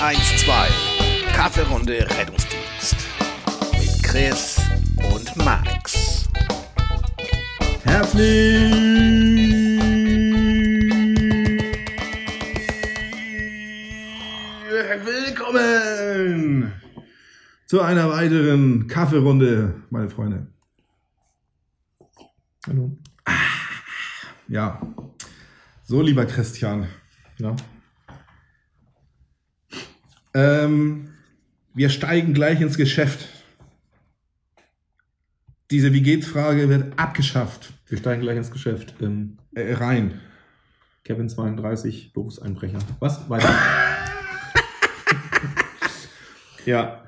112. 0.00 1.32
Kaffeerunde 1.32 2.06
Rettungsdienst. 2.18 2.96
Mit 3.72 4.02
Chris 4.02 4.60
und 5.14 5.36
Max. 5.36 6.28
Herzlich 7.82 8.72
willkommen 15.04 16.72
zu 17.66 17.80
einer 17.80 18.10
weiteren 18.10 18.86
Kaffeerunde, 18.88 19.82
meine 19.90 20.10
Freunde. 20.10 20.46
Hallo. 22.66 22.98
Ja, 24.48 24.80
so 25.84 26.02
lieber 26.02 26.26
Christian. 26.26 26.86
Ja. 27.38 27.56
Ähm, 30.36 31.08
wir 31.72 31.88
steigen 31.88 32.34
gleich 32.34 32.60
ins 32.60 32.76
Geschäft. 32.76 33.26
Diese 35.70 35.94
Wie 35.94 36.02
geht's 36.02 36.26
Frage 36.26 36.68
wird 36.68 36.98
abgeschafft. 36.98 37.72
Wir 37.88 37.96
steigen 37.96 38.20
gleich 38.20 38.36
ins 38.36 38.50
Geschäft. 38.50 38.94
Ähm, 39.00 39.38
Äh, 39.54 39.72
rein. 39.72 40.20
Kevin 41.04 41.30
32, 41.30 42.12
Berufseinbrecher. 42.12 42.80
Was? 43.00 43.30
Weiter. 43.30 43.48
ja. 46.66 47.04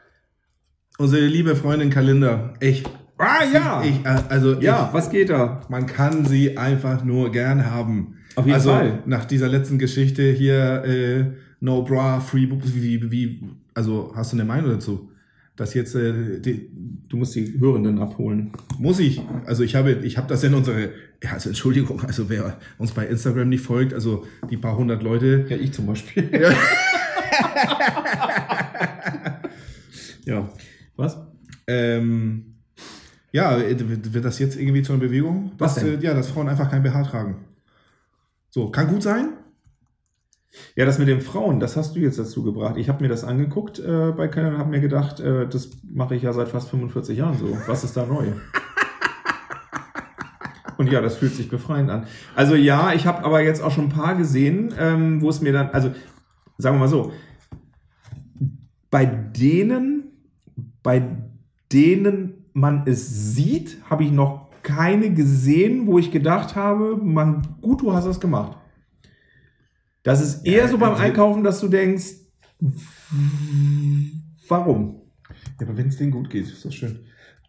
Unsere 0.96 1.26
liebe 1.26 1.54
Freundin 1.54 1.90
Kalinda. 1.90 2.54
Ich, 2.60 2.84
Ah 3.18 3.44
ja! 3.52 3.82
ich, 3.82 4.06
also 4.06 4.58
ja, 4.60 4.86
ich, 4.88 4.94
was 4.94 5.10
geht 5.10 5.28
da? 5.28 5.60
man 5.68 5.86
kann 5.86 6.24
sie 6.24 6.56
einfach 6.56 7.04
nur 7.04 7.30
gern 7.32 7.70
haben. 7.70 8.20
Auf 8.36 8.46
jeden 8.46 8.54
also 8.54 8.70
Fall. 8.70 9.02
nach 9.04 9.24
dieser 9.26 9.48
letzten 9.48 9.78
Geschichte 9.78 10.30
hier, 10.30 10.84
äh, 10.84 11.24
No 11.60 11.82
Bra, 11.82 12.20
Free 12.20 12.46
Boobs, 12.46 12.74
wie, 12.74 13.10
wie, 13.10 13.42
also 13.74 14.12
hast 14.14 14.32
du 14.32 14.36
eine 14.36 14.44
Meinung 14.44 14.70
dazu? 14.70 15.10
Dass 15.56 15.74
jetzt, 15.74 15.94
äh, 15.96 16.40
die, 16.40 16.68
Du 17.08 17.16
musst 17.16 17.34
die 17.34 17.58
Hörenden 17.58 17.98
abholen. 17.98 18.52
muss 18.78 19.00
ich, 19.00 19.20
also 19.46 19.62
ich 19.64 19.74
habe, 19.74 19.92
ich 19.92 20.16
habe 20.18 20.28
das 20.28 20.44
in 20.44 20.54
unsere, 20.54 20.90
ja, 21.22 21.32
also 21.32 21.48
Entschuldigung, 21.48 22.00
also 22.04 22.28
wer 22.28 22.58
uns 22.76 22.92
bei 22.92 23.06
Instagram 23.06 23.48
nicht 23.48 23.64
folgt, 23.64 23.92
also 23.94 24.24
die 24.50 24.56
paar 24.58 24.76
hundert 24.76 25.02
Leute, 25.02 25.46
Ja, 25.48 25.56
ich 25.56 25.72
zum 25.72 25.86
Beispiel. 25.86 26.28
Ja. 26.40 26.52
ja. 30.24 30.48
Was? 30.96 31.16
ähm, 31.66 32.54
ja, 33.32 33.58
wird 33.60 34.24
das 34.24 34.38
jetzt 34.38 34.56
irgendwie 34.58 34.82
zu 34.82 34.92
einer 34.92 35.00
Bewegung? 35.02 35.52
Was 35.58 35.74
dass, 35.74 35.84
denn? 35.84 36.00
äh, 36.00 36.04
ja, 36.04 36.14
dass 36.14 36.28
Frauen 36.30 36.48
einfach 36.48 36.70
kein 36.70 36.82
BH 36.82 37.02
tragen. 37.04 37.36
So, 38.50 38.70
kann 38.70 38.88
gut 38.88 39.02
sein. 39.02 39.34
Ja, 40.76 40.84
das 40.84 40.98
mit 40.98 41.08
den 41.08 41.20
Frauen, 41.20 41.60
das 41.60 41.76
hast 41.76 41.96
du 41.96 42.00
jetzt 42.00 42.18
dazu 42.18 42.42
gebracht. 42.42 42.76
Ich 42.76 42.88
habe 42.88 43.02
mir 43.02 43.08
das 43.08 43.24
angeguckt 43.24 43.78
äh, 43.78 44.12
bei 44.16 44.28
Canon 44.28 44.54
und 44.54 44.58
habe 44.58 44.70
mir 44.70 44.80
gedacht, 44.80 45.20
äh, 45.20 45.46
das 45.48 45.70
mache 45.90 46.14
ich 46.14 46.22
ja 46.22 46.32
seit 46.32 46.48
fast 46.48 46.70
45 46.70 47.18
Jahren 47.18 47.36
so. 47.36 47.56
Was 47.66 47.84
ist 47.84 47.96
da 47.96 48.06
neu? 48.06 48.26
Und 50.78 50.90
ja, 50.92 51.00
das 51.00 51.16
fühlt 51.16 51.34
sich 51.34 51.48
befreiend 51.48 51.90
an. 51.90 52.06
Also 52.36 52.54
ja, 52.54 52.92
ich 52.94 53.06
habe 53.06 53.24
aber 53.24 53.42
jetzt 53.42 53.60
auch 53.60 53.72
schon 53.72 53.86
ein 53.86 53.90
paar 53.90 54.14
gesehen, 54.14 54.72
ähm, 54.78 55.20
wo 55.20 55.28
es 55.28 55.40
mir 55.40 55.52
dann, 55.52 55.70
also 55.70 55.90
sagen 56.56 56.76
wir 56.76 56.80
mal 56.80 56.88
so, 56.88 57.12
bei 58.90 59.04
denen, 59.04 60.04
bei 60.82 61.02
denen 61.72 62.46
man 62.52 62.84
es 62.86 63.34
sieht, 63.34 63.78
habe 63.90 64.04
ich 64.04 64.12
noch 64.12 64.48
keine 64.62 65.12
gesehen, 65.12 65.86
wo 65.86 65.98
ich 65.98 66.10
gedacht 66.10 66.54
habe, 66.54 66.96
man, 66.96 67.42
gut, 67.60 67.82
du 67.82 67.92
hast 67.92 68.06
das 68.06 68.20
gemacht. 68.20 68.56
Das 70.08 70.22
ist 70.22 70.46
eher 70.46 70.62
Ja, 70.62 70.68
so 70.68 70.78
beim 70.78 70.94
Einkaufen, 70.94 71.44
dass 71.44 71.60
du 71.60 71.68
denkst, 71.68 72.06
warum? 74.48 75.02
Ja, 75.60 75.66
aber 75.66 75.76
wenn 75.76 75.88
es 75.88 75.98
denen 75.98 76.12
gut 76.12 76.30
geht, 76.30 76.46
ist 76.46 76.64
das 76.64 76.74
schön. 76.74 77.00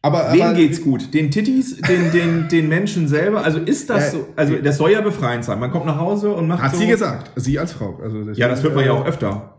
Aber, 0.02 0.34
Wem 0.34 0.42
aber 0.42 0.54
geht's 0.56 0.82
gut? 0.82 1.14
Den 1.14 1.32
Tittis, 1.32 1.78
den, 1.80 2.12
den, 2.12 2.50
den 2.50 2.68
Menschen 2.68 3.08
selber? 3.08 3.46
Also 3.46 3.60
ist 3.60 3.90
das 3.90 4.12
Ja, 4.14 4.20
so? 4.20 4.28
Also 4.36 4.56
das 4.58 4.76
soll 4.78 4.92
ja 4.92 5.00
befreiend 5.00 5.46
sein. 5.46 5.58
Man 5.58 5.72
kommt 5.72 5.86
nach 5.86 5.98
Hause 6.00 6.34
und 6.34 6.50
macht 6.50 6.62
Hat 6.62 6.74
so, 6.74 6.80
sie 6.80 6.88
gesagt, 6.88 7.32
sie 7.38 7.58
als 7.58 7.72
Frau. 7.72 7.98
Also 8.02 8.30
Ja, 8.32 8.50
das 8.50 8.62
hört 8.62 8.76
man 8.76 8.84
ja 8.84 8.92
auch 8.92 9.06
äh, 9.06 9.10
öfter. 9.10 9.56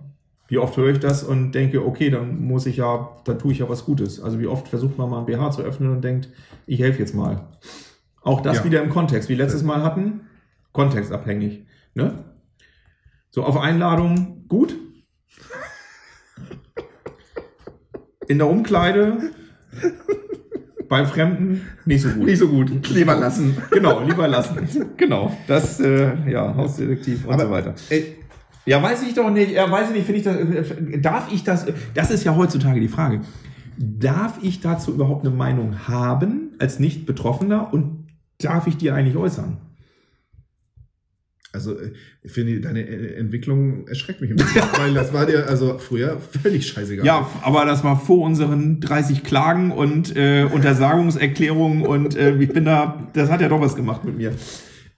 Wie 0.48 0.58
oft 0.58 0.76
höre 0.76 0.90
ich 0.90 0.98
das 0.98 1.22
und 1.22 1.52
denke, 1.52 1.86
okay, 1.86 2.10
dann 2.10 2.38
muss 2.42 2.66
ich 2.66 2.76
ja, 2.76 3.08
dann 3.24 3.38
tue 3.38 3.52
ich 3.52 3.60
ja 3.60 3.68
was 3.70 3.86
Gutes. 3.86 4.20
Also 4.20 4.38
wie 4.40 4.46
oft 4.46 4.68
versucht 4.68 4.98
man 4.98 5.08
mal 5.08 5.20
ein 5.20 5.26
BH 5.26 5.52
zu 5.52 5.62
öffnen 5.62 5.90
und 5.90 6.02
denkt, 6.02 6.28
ich 6.66 6.80
helfe 6.80 6.98
jetzt 6.98 7.14
mal. 7.14 7.46
Auch 8.20 8.42
das 8.42 8.58
Ja. 8.58 8.64
wieder 8.64 8.82
im 8.82 8.90
Kontext, 8.90 9.30
wie 9.30 9.36
letztes 9.36 9.62
Mal 9.62 9.82
hatten, 9.82 10.20
kontextabhängig. 10.72 11.64
Ne? 11.94 12.24
So 13.30 13.44
auf 13.44 13.56
Einladung 13.56 14.44
gut. 14.48 14.76
In 18.28 18.38
der 18.38 18.48
Umkleide 18.48 19.18
bei 20.88 21.04
Fremden 21.04 21.62
nicht 21.84 22.02
so 22.02 22.08
gut. 22.10 22.24
Nicht 22.26 22.38
so 22.38 22.48
gut. 22.48 22.88
Lieber 22.90 23.14
lassen. 23.16 23.56
Genau, 23.70 24.00
lieber 24.00 24.26
lassen. 24.28 24.68
genau. 24.96 25.36
Das, 25.46 25.78
äh, 25.80 26.30
ja, 26.30 26.54
Hausdetektiv 26.54 27.24
und 27.26 27.34
Aber, 27.34 27.44
so 27.44 27.50
weiter. 27.50 27.74
Ey, 27.90 28.16
Ja, 28.66 28.82
weiß 28.82 29.02
ich 29.04 29.14
doch 29.14 29.30
nicht. 29.30 29.52
Ja, 29.52 29.70
weiß 29.70 29.90
ich 29.90 29.96
nicht. 29.96 30.06
Finde 30.06 30.18
ich 30.18 30.24
das, 30.24 30.36
äh, 30.36 30.98
darf 31.00 31.32
ich 31.32 31.44
das? 31.44 31.66
Das 31.94 32.10
ist 32.10 32.24
ja 32.24 32.34
heutzutage 32.36 32.80
die 32.80 32.88
Frage. 32.88 33.20
Darf 33.78 34.38
ich 34.42 34.60
dazu 34.60 34.92
überhaupt 34.92 35.24
eine 35.24 35.34
Meinung 35.34 35.88
haben 35.88 36.52
als 36.58 36.78
nicht 36.80 37.06
Betroffener 37.06 37.72
und 37.72 38.08
darf 38.38 38.66
ich 38.66 38.76
die 38.76 38.90
eigentlich 38.90 39.16
äußern? 39.16 39.58
Also 41.52 41.78
äh, 41.78 41.92
ich 42.22 42.32
finde, 42.32 42.60
deine 42.60 42.80
äh, 42.82 43.14
Entwicklung 43.16 43.86
erschreckt 43.88 44.20
mich 44.20 44.30
ein 44.30 44.36
bisschen, 44.36 44.62
weil 44.78 44.94
das 44.94 45.12
war 45.12 45.26
dir 45.26 45.48
also 45.48 45.78
früher 45.78 46.18
völlig 46.18 46.66
scheißegal. 46.68 47.04
Ja, 47.04 47.28
aber 47.42 47.64
das 47.64 47.82
war 47.82 47.98
vor 47.98 48.24
unseren 48.24 48.80
30 48.80 49.24
Klagen 49.24 49.72
und 49.72 50.16
äh, 50.16 50.44
Untersagungserklärungen 50.44 51.82
und 51.86 52.16
äh, 52.16 52.36
ich 52.36 52.52
bin 52.52 52.64
da, 52.64 53.08
das 53.12 53.30
hat 53.30 53.40
ja 53.40 53.48
doch 53.48 53.60
was 53.60 53.74
gemacht 53.76 54.04
mit 54.04 54.16
mir. 54.16 54.32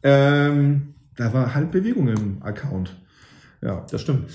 Ähm, 0.03 0.95
Da 1.17 1.33
war 1.33 1.55
halt 1.55 1.71
Bewegung 1.71 2.09
im 2.09 2.43
Account. 2.43 2.97
Ja. 3.63 3.87
Das 3.91 4.01
stimmt. 4.01 4.31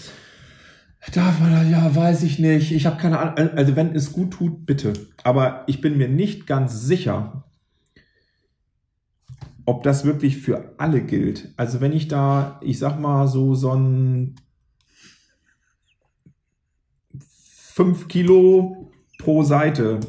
Darf 1.13 1.39
man? 1.39 1.69
Ja, 1.71 1.95
weiß 1.95 2.23
ich 2.23 2.37
nicht. 2.39 2.71
Ich 2.71 2.85
habe 2.85 2.97
keine 2.97 3.19
Ahnung. 3.19 3.51
Also 3.55 3.75
wenn 3.75 3.95
es 3.95 4.11
gut 4.11 4.31
tut, 4.31 4.65
bitte. 4.65 4.93
Aber 5.23 5.63
ich 5.67 5.79
bin 5.81 5.97
mir 5.97 6.09
nicht 6.09 6.47
ganz 6.47 6.81
sicher, 6.81 7.43
ob 9.67 9.83
das 9.83 10.05
wirklich 10.05 10.37
für 10.37 10.73
alle 10.77 11.01
gilt. 11.01 11.53
Also 11.57 11.81
wenn 11.81 11.91
ich 11.91 12.07
da, 12.07 12.57
ich 12.63 12.79
sag 12.79 12.99
mal 13.01 13.27
so 13.27 13.53
so 13.53 13.73
ein 13.73 14.35
5 17.73 18.07
Kilo 18.07 18.89
pro 19.19 19.43
Seite, 19.43 19.99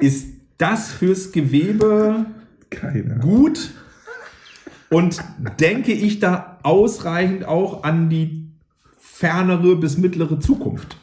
ist 0.00 0.26
das 0.58 0.90
fürs 0.90 1.30
Gewebe 1.30 2.26
Keine. 2.68 3.20
gut 3.20 3.70
und 4.90 5.22
denke 5.60 5.92
ich 5.92 6.18
da 6.18 6.58
ausreichend 6.64 7.44
auch 7.44 7.84
an 7.84 8.10
die 8.10 8.50
fernere 8.98 9.76
bis 9.76 9.98
mittlere 9.98 10.40
Zukunft. 10.40 10.96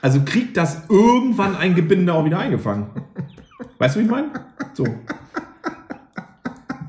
Also 0.00 0.22
kriegt 0.24 0.56
das 0.56 0.88
irgendwann 0.88 1.56
ein 1.56 1.74
Gebinde 1.74 2.14
auch 2.14 2.24
wieder 2.24 2.38
eingefangen. 2.38 2.86
Weißt 3.78 3.96
du, 3.96 4.00
wie 4.00 4.04
ich 4.04 4.10
meine? 4.10 4.30
So. 4.74 4.86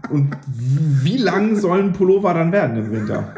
Und 0.09 0.35
wie 0.47 1.17
lang 1.17 1.55
sollen 1.55 1.93
Pullover 1.93 2.33
dann 2.33 2.51
werden 2.51 2.77
im 2.77 2.91
Winter? 2.91 3.33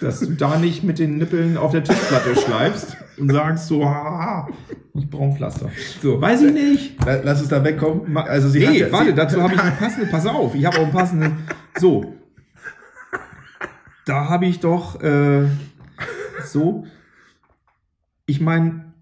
Dass 0.00 0.20
du 0.20 0.32
da 0.32 0.58
nicht 0.58 0.84
mit 0.84 0.98
den 0.98 1.18
Nippeln 1.18 1.56
auf 1.56 1.72
der 1.72 1.82
Tischplatte 1.84 2.36
schleifst 2.36 2.96
und 3.18 3.30
sagst 3.32 3.66
so, 3.68 3.84
haha, 3.84 4.48
ich 4.94 5.08
brauche 5.08 5.24
ein 5.24 5.36
Pflaster. 5.36 5.70
So, 6.02 6.20
Weiß 6.20 6.42
ich 6.42 6.52
nicht. 6.52 7.04
La- 7.04 7.20
Lass 7.22 7.40
es 7.40 7.48
da 7.48 7.62
wegkommen. 7.64 8.16
Also 8.16 8.48
sie 8.48 8.60
nee, 8.60 8.78
ja- 8.80 8.92
warte, 8.92 9.14
dazu 9.14 9.42
habe 9.42 9.54
ich 9.54 9.60
einen 9.60 9.76
passenden, 9.76 10.10
pass 10.10 10.26
auf, 10.26 10.54
ich 10.54 10.64
habe 10.64 10.76
auch 10.78 10.82
einen 10.84 10.92
passenden, 10.92 11.38
so. 11.78 12.14
Da 14.06 14.28
habe 14.28 14.46
ich 14.46 14.60
doch, 14.60 15.00
äh, 15.02 15.46
so, 16.44 16.84
ich 18.26 18.40
meine, 18.40 18.92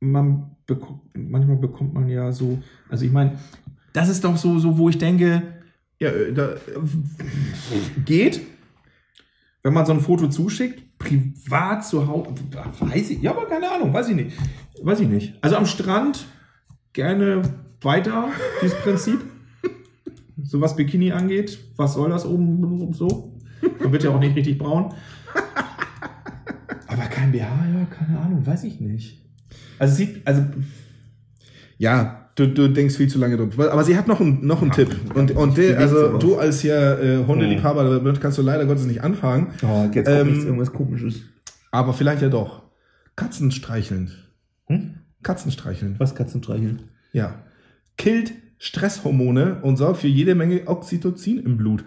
man 0.00 0.50
beko- 0.68 1.00
manchmal 1.14 1.56
bekommt 1.56 1.94
man 1.94 2.08
ja 2.08 2.32
so, 2.32 2.58
also 2.88 3.04
ich 3.04 3.12
meine, 3.12 3.38
das 3.92 4.08
ist 4.08 4.24
doch 4.24 4.36
so, 4.36 4.58
so, 4.58 4.76
wo 4.78 4.88
ich 4.88 4.98
denke, 4.98 5.42
Ja, 5.98 6.10
äh, 6.10 6.32
da, 6.32 6.56
geht, 8.04 8.40
wenn 9.62 9.72
man 9.72 9.86
so 9.86 9.92
ein 9.92 10.00
Foto 10.00 10.28
zuschickt, 10.28 10.98
privat 10.98 11.86
zu 11.86 12.06
Hause, 12.06 12.34
weiß 12.80 13.10
ich, 13.10 13.22
ja, 13.22 13.30
aber 13.30 13.46
keine 13.46 13.70
Ahnung, 13.70 13.92
weiß 13.92 14.08
ich 14.08 14.16
nicht. 14.16 14.36
Weiß 14.82 15.00
ich 15.00 15.08
nicht. 15.08 15.34
Also 15.42 15.56
am 15.56 15.66
Strand 15.66 16.26
gerne 16.92 17.42
weiter, 17.80 18.30
dieses 18.62 18.78
Prinzip. 18.78 19.20
So 20.42 20.60
was 20.60 20.76
Bikini 20.76 21.12
angeht, 21.12 21.58
was 21.76 21.94
soll 21.94 22.10
das 22.10 22.26
oben 22.26 22.92
so? 22.92 23.32
Man 23.80 23.90
wird 23.90 24.04
ja 24.04 24.10
auch 24.10 24.20
nicht 24.20 24.36
richtig 24.36 24.58
braun. 24.58 24.92
Aber 26.86 27.02
kein 27.04 27.32
BH, 27.32 27.38
ja, 27.40 27.86
keine 27.86 28.20
Ahnung, 28.20 28.46
weiß 28.46 28.64
ich 28.64 28.78
nicht. 28.78 29.24
Also 29.78 29.94
sieht, 29.94 30.26
also 30.26 30.44
ja, 31.78 32.25
du, 32.36 32.46
du 32.46 32.68
denkst 32.68 32.96
viel 32.96 33.08
zu 33.08 33.18
lange 33.18 33.36
drüber. 33.36 33.72
Aber 33.72 33.82
sie 33.82 33.96
hat 33.96 34.06
noch 34.06 34.20
einen, 34.20 34.46
noch 34.46 34.62
einen 34.62 34.70
Tipp. 34.70 34.94
Und, 35.14 35.32
und 35.32 35.56
der, 35.56 35.78
also 35.78 36.18
du 36.18 36.36
als 36.36 36.62
ja 36.62 36.98
äh, 36.98 37.24
Hundeliebhaber, 37.26 37.98
damit 37.98 38.20
kannst 38.20 38.38
du 38.38 38.42
leider 38.42 38.66
Gottes 38.66 38.86
nicht 38.86 39.02
anfangen. 39.02 39.48
oh, 39.62 39.88
jetzt 39.92 40.06
kommt 40.06 40.18
kommt 40.18 40.36
jetzt 40.36 40.44
irgendwas 40.44 40.72
komisches. 40.72 41.22
Aber 41.72 41.92
vielleicht 41.92 42.22
ja 42.22 42.28
doch. 42.28 42.62
Katzen 43.16 43.50
streicheln. 43.50 44.12
Hm? 44.66 44.94
Katzen 45.22 45.50
streicheln. 45.50 45.96
Was 45.98 46.14
Katzen 46.14 46.42
streicheln? 46.42 46.82
Ja. 47.12 47.42
Killt 47.96 48.32
Stresshormone 48.58 49.60
und 49.62 49.76
sorgt 49.76 49.98
für 49.98 50.08
jede 50.08 50.34
Menge 50.34 50.62
Oxytocin 50.66 51.38
im 51.38 51.56
Blut. 51.56 51.84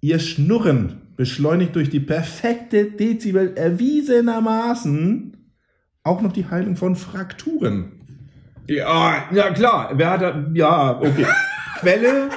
Ihr 0.00 0.18
Schnurren 0.18 1.02
beschleunigt 1.16 1.76
durch 1.76 1.90
die 1.90 2.00
perfekte 2.00 2.86
Dezibel 2.86 3.52
erwiesenermaßen 3.56 5.36
auch 6.04 6.20
noch 6.20 6.32
die 6.32 6.46
Heilung 6.46 6.76
von 6.76 6.96
Frakturen. 6.96 7.91
Ja, 8.66 9.24
ja 9.32 9.50
klar. 9.50 9.90
Wer 9.94 10.10
hat 10.10 10.22
da, 10.22 10.44
ja, 10.54 10.98
okay. 10.98 11.26
Quelle 11.80 12.30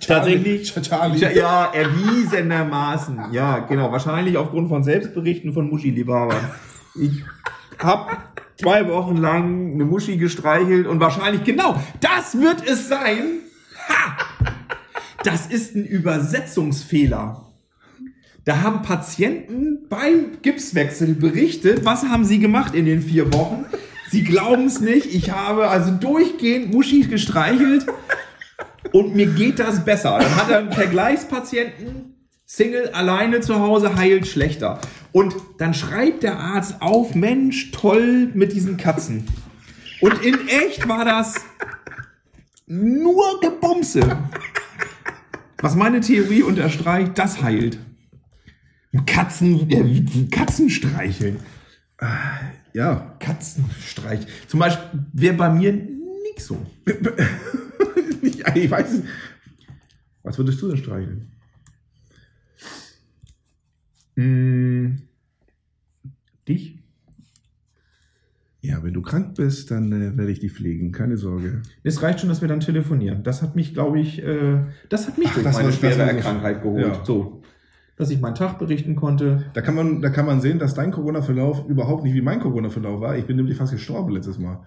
tatsächlich. 0.00 0.72
Charlie. 0.72 1.18
Ja, 1.34 1.72
erwiesenermaßen. 1.72 3.32
Ja, 3.32 3.58
genau. 3.60 3.90
Wahrscheinlich 3.90 4.36
aufgrund 4.36 4.68
von 4.68 4.84
Selbstberichten 4.84 5.52
von 5.52 5.68
Muschi 5.68 5.90
Liebhaber. 5.90 6.36
Ich 6.94 7.24
hab 7.78 8.34
zwei 8.56 8.88
Wochen 8.88 9.16
lang 9.16 9.72
eine 9.74 9.84
Muschi 9.84 10.16
gestreichelt 10.16 10.86
und 10.86 11.00
wahrscheinlich 11.00 11.44
genau 11.44 11.80
das 12.00 12.38
wird 12.38 12.66
es 12.66 12.88
sein. 12.88 13.40
Ha! 13.88 14.16
Das 15.24 15.46
ist 15.46 15.74
ein 15.74 15.84
Übersetzungsfehler. 15.84 17.40
Da 18.44 18.60
haben 18.60 18.82
Patienten 18.82 19.88
beim 19.88 20.42
Gipswechsel 20.42 21.14
berichtet, 21.14 21.84
was 21.86 22.04
haben 22.04 22.26
sie 22.26 22.38
gemacht 22.38 22.74
in 22.74 22.84
den 22.84 23.00
vier 23.00 23.32
Wochen. 23.32 23.64
Sie 24.14 24.22
glauben 24.22 24.66
es 24.66 24.80
nicht. 24.80 25.12
Ich 25.12 25.30
habe 25.32 25.66
also 25.66 25.90
durchgehend 25.90 26.72
Muschis 26.72 27.10
gestreichelt 27.10 27.84
und 28.92 29.16
mir 29.16 29.26
geht 29.26 29.58
das 29.58 29.84
besser. 29.84 30.20
Dann 30.20 30.36
hat 30.36 30.50
er 30.50 30.58
einen 30.58 30.72
Vergleichspatienten, 30.72 32.14
Single, 32.46 32.90
alleine 32.90 33.40
zu 33.40 33.58
Hause, 33.58 33.96
heilt 33.96 34.28
schlechter. 34.28 34.80
Und 35.10 35.34
dann 35.58 35.74
schreibt 35.74 36.22
der 36.22 36.38
Arzt 36.38 36.80
auf, 36.80 37.16
Mensch, 37.16 37.72
toll 37.72 38.30
mit 38.34 38.52
diesen 38.52 38.76
Katzen. 38.76 39.26
Und 40.00 40.24
in 40.24 40.46
echt 40.46 40.86
war 40.86 41.04
das 41.04 41.34
nur 42.68 43.40
Gebumse. 43.40 44.16
Was 45.58 45.74
meine 45.74 46.00
Theorie 46.00 46.44
unterstreicht, 46.44 47.18
das 47.18 47.42
heilt. 47.42 47.80
Katzen, 49.06 49.68
ja, 49.68 49.80
Katzen 50.30 50.70
streicheln. 50.70 51.40
Ja. 52.74 53.16
Katzenstreich. 53.20 54.26
Zum 54.48 54.60
Beispiel 54.60 55.00
wäre 55.12 55.36
bei 55.36 55.48
mir 55.48 55.72
nix 55.72 56.46
so. 56.46 56.66
ich, 58.20 58.46
ich 58.54 58.70
weiß 58.70 58.92
nicht. 58.92 59.08
Was 60.22 60.38
würdest 60.38 60.60
du 60.60 60.68
denn 60.68 60.76
streicheln? 60.76 61.30
Mm, 64.16 64.96
dich? 66.48 66.78
Ja, 68.60 68.82
wenn 68.82 68.94
du 68.94 69.02
krank 69.02 69.34
bist, 69.34 69.70
dann 69.70 69.92
äh, 69.92 70.16
werde 70.16 70.32
ich 70.32 70.40
dich 70.40 70.52
pflegen. 70.52 70.90
Keine 70.90 71.16
Sorge. 71.16 71.62
Es 71.82 72.02
reicht 72.02 72.20
schon, 72.20 72.30
dass 72.30 72.40
wir 72.40 72.48
dann 72.48 72.60
telefonieren. 72.60 73.22
Das 73.22 73.42
hat 73.42 73.54
mich, 73.54 73.74
glaube 73.74 74.00
ich, 74.00 74.22
äh, 74.22 74.64
das 74.88 75.06
hat 75.06 75.18
mich 75.18 75.28
Ach, 75.28 75.34
durch 75.34 75.52
meine 75.52 75.72
schwere 75.72 76.16
Krankheit 76.16 76.62
geholt. 76.62 76.86
Ja. 76.86 77.04
So. 77.04 77.42
Dass 77.96 78.10
ich 78.10 78.20
meinen 78.20 78.34
Tag 78.34 78.58
berichten 78.58 78.96
konnte. 78.96 79.50
Da 79.54 79.60
kann 79.60 79.74
man, 79.74 80.02
da 80.02 80.10
kann 80.10 80.26
man 80.26 80.40
sehen, 80.40 80.58
dass 80.58 80.74
dein 80.74 80.90
Corona-Verlauf 80.90 81.68
überhaupt 81.68 82.02
nicht 82.02 82.14
wie 82.14 82.22
mein 82.22 82.40
Corona-Verlauf 82.40 83.00
war. 83.00 83.16
Ich 83.16 83.26
bin 83.26 83.36
nämlich 83.36 83.56
fast 83.56 83.72
gestorben 83.72 84.12
letztes 84.12 84.38
Mal. 84.38 84.66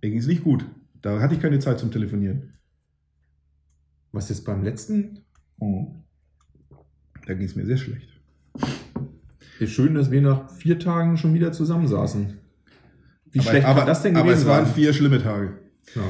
Mir 0.00 0.10
ging 0.10 0.18
es 0.18 0.26
nicht 0.26 0.42
gut. 0.42 0.64
Da 1.02 1.20
hatte 1.20 1.34
ich 1.34 1.40
keine 1.40 1.58
Zeit 1.58 1.78
zum 1.78 1.90
Telefonieren. 1.90 2.54
Was 4.12 4.30
ist 4.30 4.44
beim 4.44 4.62
letzten? 4.62 5.24
Da 7.26 7.34
ging 7.34 7.46
es 7.46 7.56
mir 7.56 7.66
sehr 7.66 7.76
schlecht. 7.76 8.08
Ist 9.58 9.72
schön, 9.72 9.94
dass 9.94 10.10
wir 10.10 10.22
nach 10.22 10.50
vier 10.50 10.78
Tagen 10.78 11.16
schon 11.16 11.34
wieder 11.34 11.52
zusammensaßen. 11.52 12.38
Wie 13.30 13.38
aber, 13.38 13.48
schlecht 13.48 13.66
aber, 13.66 13.78
kann 13.80 13.88
das 13.88 14.02
denn 14.02 14.16
aber 14.16 14.26
gewesen 14.26 14.42
es 14.42 14.48
waren 14.48 14.64
sein? 14.64 14.74
vier 14.74 14.92
schlimme 14.92 15.22
Tage. 15.22 15.58
Ja. 15.94 16.02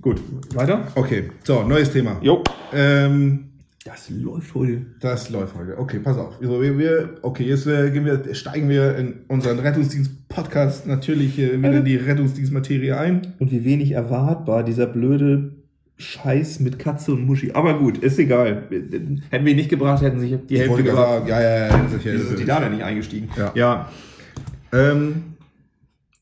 Gut, 0.00 0.20
weiter? 0.54 0.86
Okay, 0.94 1.30
so, 1.42 1.62
neues 1.62 1.90
Thema. 1.90 2.18
Jo. 2.22 2.42
Ähm, 2.72 3.53
Das 3.84 4.08
läuft 4.08 4.54
heute. 4.54 4.86
das 5.00 5.28
läuft 5.28 5.54
heute. 5.56 5.76
Okay, 5.76 5.98
pass 5.98 6.16
auf. 6.16 6.38
So, 6.40 6.62
wir, 6.62 6.78
wir, 6.78 7.16
okay, 7.20 7.44
jetzt 7.44 7.66
äh, 7.66 7.90
gehen 7.90 8.06
wir, 8.06 8.34
steigen 8.34 8.70
wir 8.70 8.96
in 8.96 9.26
unseren 9.28 9.58
Rettungsdienst-Podcast 9.58 10.86
natürlich 10.86 11.38
äh, 11.38 11.58
wieder 11.58 11.74
in 11.74 11.84
die 11.84 11.96
Rettungsdienstmaterie 11.96 12.92
ein. 12.92 13.34
Und 13.38 13.52
wie 13.52 13.62
wenig 13.62 13.90
erwartbar 13.92 14.64
dieser 14.64 14.86
blöde 14.86 15.52
Scheiß 15.98 16.60
mit 16.60 16.78
Katze 16.78 17.12
und 17.12 17.26
Muschi. 17.26 17.52
Aber 17.52 17.78
gut, 17.78 17.98
ist 17.98 18.18
egal. 18.18 18.62
Hätten 18.70 19.44
wir 19.44 19.52
ihn 19.52 19.56
nicht 19.58 19.68
gebracht, 19.68 20.02
hätten 20.02 20.18
sich 20.18 20.34
die 20.48 20.54
Ich 20.54 20.60
Hälfte 20.60 20.82
gebracht. 20.82 21.06
sagen, 21.06 21.28
ja, 21.28 21.42
ja, 21.42 21.66
ja. 21.66 21.88
sicher, 21.90 22.14
Wieso 22.14 22.28
sind 22.28 22.38
die 22.40 22.46
da 22.46 22.60
denn 22.60 22.72
nicht 22.72 22.84
eingestiegen? 22.84 23.28
Ja. 23.36 23.52
ja. 23.54 23.92
Ähm, 24.72 25.34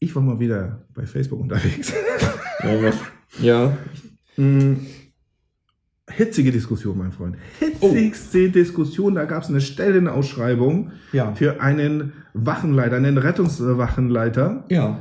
ich 0.00 0.12
war 0.16 0.22
mal 0.22 0.40
wieder 0.40 0.80
bei 0.94 1.06
Facebook 1.06 1.40
unterwegs. 1.40 1.92
Ja. 3.40 3.76
Mm, 4.38 4.76
Hitzige 6.16 6.52
Diskussion, 6.52 6.98
mein 6.98 7.12
Freund. 7.12 7.36
Hitzigste 7.58 8.50
Diskussion. 8.50 9.14
Da 9.14 9.24
gab 9.24 9.42
es 9.42 9.48
eine 9.48 9.60
Stellenausschreibung 9.60 10.92
Ja. 11.12 11.34
für 11.34 11.60
einen 11.60 12.12
Wachenleiter, 12.34 12.96
einen 12.96 13.18
Rettungswachenleiter. 13.18 14.64
Ja. 14.70 15.00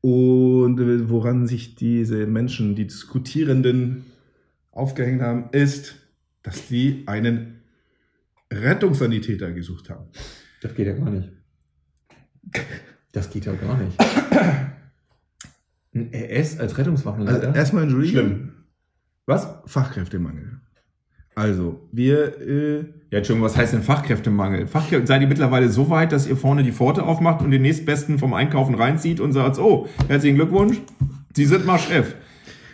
Und 0.00 0.78
äh, 0.80 1.08
woran 1.08 1.46
sich 1.46 1.74
diese 1.76 2.26
Menschen, 2.26 2.74
die 2.74 2.86
Diskutierenden, 2.86 4.04
aufgehängt 4.72 5.22
haben, 5.22 5.48
ist, 5.52 5.94
dass 6.42 6.66
die 6.68 7.04
einen 7.06 7.60
Rettungssanitäter 8.52 9.52
gesucht 9.52 9.88
haben. 9.88 10.06
Das 10.60 10.74
geht 10.74 10.86
ja 10.86 10.92
gar 10.94 11.10
nicht. 11.10 11.30
Das 13.12 13.30
geht 13.30 13.46
ja 13.46 13.54
gar 13.54 13.78
nicht. 13.78 13.98
Ein 15.94 16.10
RS 16.12 16.58
als 16.58 16.60
Also 16.60 16.76
Rettungswachenleiter? 16.76 17.54
erstmal 17.54 17.84
Entschuldigung. 17.84 18.20
Schlimm. 18.26 18.52
Was? 19.26 19.48
Fachkräftemangel. 19.66 20.60
Also, 21.34 21.88
wir, 21.90 22.40
äh, 22.40 22.84
Ja, 23.10 23.18
Entschuldigung, 23.18 23.42
was 23.48 23.56
heißt 23.56 23.72
denn 23.72 23.82
Fachkräftemangel? 23.82 24.66
Fachkräfte, 24.68 25.06
seid 25.06 25.22
ihr 25.22 25.28
mittlerweile 25.28 25.68
so 25.68 25.90
weit, 25.90 26.12
dass 26.12 26.26
ihr 26.26 26.36
vorne 26.36 26.62
die 26.62 26.72
Pforte 26.72 27.02
aufmacht 27.02 27.42
und 27.42 27.50
den 27.50 27.62
nächstbesten 27.62 28.18
vom 28.18 28.34
Einkaufen 28.34 28.74
reinzieht 28.74 29.18
und 29.20 29.32
sagt, 29.32 29.58
oh, 29.58 29.88
herzlichen 30.08 30.36
Glückwunsch, 30.36 30.76
Sie 31.34 31.46
sind 31.46 31.66
mal 31.66 31.78
Chef. 31.78 32.14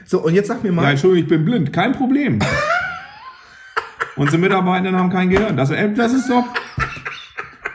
so, 0.05 0.23
und 0.23 0.35
jetzt 0.35 0.49
sag 0.49 0.62
mir 0.62 0.69
Ja, 0.70 0.75
mal, 0.75 0.91
Entschuldigung, 0.91 1.23
ich 1.25 1.29
bin 1.29 1.44
blind, 1.44 1.73
kein 1.73 1.93
Problem. 1.93 2.38
Unsere 4.17 4.39
Mitarbeitenden 4.39 4.96
haben 4.96 5.08
kein 5.08 5.31
Gehirn. 5.31 5.56
Das, 5.56 5.70
äh, 5.70 5.93
das 5.94 6.13
ist 6.13 6.29
doch... 6.29 6.44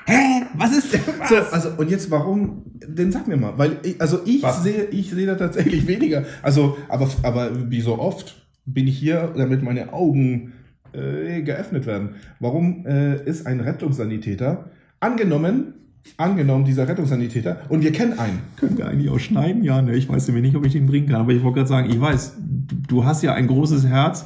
Hä? 0.06 0.44
Was 0.56 0.78
ist 0.78 0.94
denn? 0.94 1.02
Was? 1.18 1.30
So, 1.30 1.36
also 1.38 1.70
und 1.78 1.90
jetzt 1.90 2.12
warum? 2.12 2.62
Denn 2.88 3.12
sag 3.12 3.28
mir 3.28 3.38
mal, 3.38 3.58
weil 3.58 3.80
ich, 3.82 4.00
also 4.00 4.20
ich 4.26 4.44
Was? 4.44 4.62
sehe, 4.62 4.84
ich 4.86 5.10
sehe 5.10 5.26
da 5.26 5.34
tatsächlich 5.36 5.88
weniger. 5.88 6.24
Also, 6.44 6.78
aber, 6.88 7.10
aber 7.24 7.72
wie 7.72 7.82
so 7.82 7.98
oft 7.98 8.45
bin 8.66 8.88
ich 8.88 8.98
hier, 8.98 9.34
damit 9.36 9.64
meine 9.64 9.94
Augen 9.94 10.54
äh, 10.94 11.42
geöffnet 11.42 11.86
werden. 11.86 12.10
Warum 12.40 12.86
äh, 12.86 13.24
ist 13.24 13.46
ein 13.46 13.60
Rettungssanitäter 13.60 14.70
angenommen, 15.00 15.74
angenommen 16.18 16.66
dieser 16.66 16.88
Rettungssanitäter 16.88 17.62
und 17.70 17.84
wir 17.84 17.92
kennen 17.92 18.18
einen. 18.18 18.40
Können 18.56 18.78
wir 18.78 18.88
eigentlich 18.88 19.10
auch 19.10 19.20
schneiden? 19.20 19.64
Ja, 19.64 19.82
ne? 19.82 19.96
Ich 19.96 20.08
weiß 20.08 20.28
nämlich 20.28 20.46
nicht, 20.46 20.56
ob 20.56 20.66
ich 20.66 20.74
den 20.74 20.86
bringen 20.86 21.08
kann. 21.08 21.22
Aber 21.22 21.32
ich 21.32 21.44
wollte 21.44 21.56
gerade 21.58 21.70
sagen, 21.70 21.90
ich 21.90 22.00
weiß, 22.00 22.38
du, 22.88 23.06
hast 23.06 23.24
ja 23.24 23.34
ein 23.34 23.48
großes 23.48 23.88
Herz. 23.88 24.26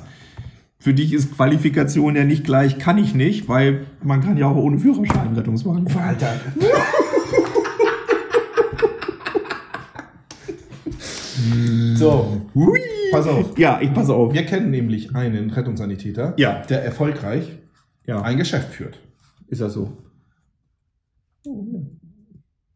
Für 0.77 0.93
dich 0.93 1.11
ist 1.11 1.35
Qualifikation 1.35 2.15
ja 2.15 2.23
nicht 2.23 2.45
gleich, 2.45 2.79
kann 2.79 2.97
ich 2.97 3.13
nicht, 3.13 3.49
weil 3.49 3.85
man 4.01 4.21
kann 4.21 4.37
ja 4.37 4.47
auch 4.47 4.55
ohne 4.55 4.79
Führerschein 4.79 5.35
Rettungswagen 5.35 5.89
fahren. 5.89 6.07
Alter. 6.09 6.35
so, 11.95 12.41
Hui. 12.55 12.79
Pass 13.11 13.27
auf. 13.27 13.57
Ja, 13.57 13.79
ich 13.81 13.93
passe 13.93 14.13
auf. 14.13 14.33
Wir 14.33 14.45
kennen 14.45 14.71
nämlich 14.71 15.15
einen 15.15 15.49
Rettungssanitäter, 15.49 16.33
Ja. 16.37 16.61
der 16.63 16.83
erfolgreich 16.83 17.57
Ja, 18.05 18.21
ein 18.21 18.37
Geschäft 18.37 18.69
führt. 18.73 18.99
ist 19.47 19.61
das 19.61 19.73
so? 19.73 19.97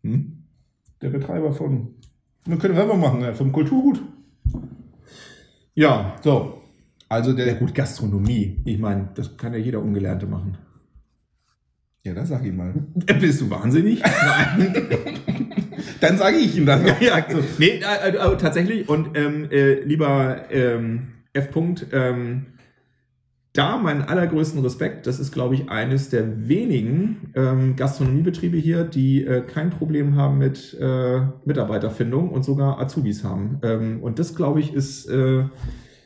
Hm? 0.04 0.44
Der 1.02 1.10
Betreiber 1.10 1.52
von, 1.54 1.96
wir 2.46 2.58
können 2.58 2.76
Werbung 2.76 3.00
machen, 3.00 3.34
vom 3.36 3.52
Kulturgut. 3.52 4.02
Ja. 5.76 6.16
So, 6.22 6.62
also 7.10 7.34
der, 7.34 7.48
Ja 7.48 7.54
gut, 7.56 7.74
Gastronomie. 7.74 8.62
Ich 8.66 8.80
meine, 8.80 9.10
das 9.16 9.36
kann 9.38 9.54
ja 9.54 9.60
jeder 9.60 9.80
Ungelernte 9.82 10.28
machen. 10.28 10.58
Ja, 12.04 12.14
das 12.14 12.30
sag 12.30 12.46
ich 12.46 12.54
mal. 12.54 12.74
Bist 13.20 13.42
du 13.42 13.50
wahnsinnig? 13.50 14.02
Nein. 14.02 14.76
Dann 16.02 16.18
sage 16.18 16.38
ich 16.38 16.58
ihm 16.58 16.66
das. 16.66 16.82
ja, 17.00 17.26
so. 17.30 17.40
nee, 17.58 17.80
äh, 17.80 18.38
tatsächlich. 18.38 18.90
Und 18.90 19.18
ähm, 19.18 19.50
äh, 19.52 19.76
lieber 19.84 20.52
ähm, 20.52 21.14
F. 21.34 21.50
-Punkt, 21.52 21.88
ähm, 21.94 22.48
da 23.54 23.78
meinen 23.78 24.02
allergrößten 24.02 24.62
Respekt. 24.62 25.06
Das 25.06 25.20
ist, 25.20 25.32
glaube 25.32 25.56
ich, 25.56 25.70
eines 25.70 26.10
der 26.10 26.50
wenigen 26.50 27.32
ähm, 27.36 27.76
Gastronomiebetriebe 27.76 28.58
hier, 28.58 28.84
die 28.84 29.24
äh, 29.24 29.42
kein 29.42 29.70
Problem 29.70 30.16
haben 30.16 30.40
mit 30.40 30.76
äh, 30.80 31.22
Mitarbeiterfindung 31.46 32.30
und 32.30 32.44
sogar 32.44 32.80
Azubis 32.80 33.24
haben. 33.24 33.60
Ähm, 33.62 34.02
und 34.02 34.18
das, 34.18 34.36
glaube 34.36 34.60
ich, 34.60 34.74
ist 34.74 35.08
äh, 35.08 35.44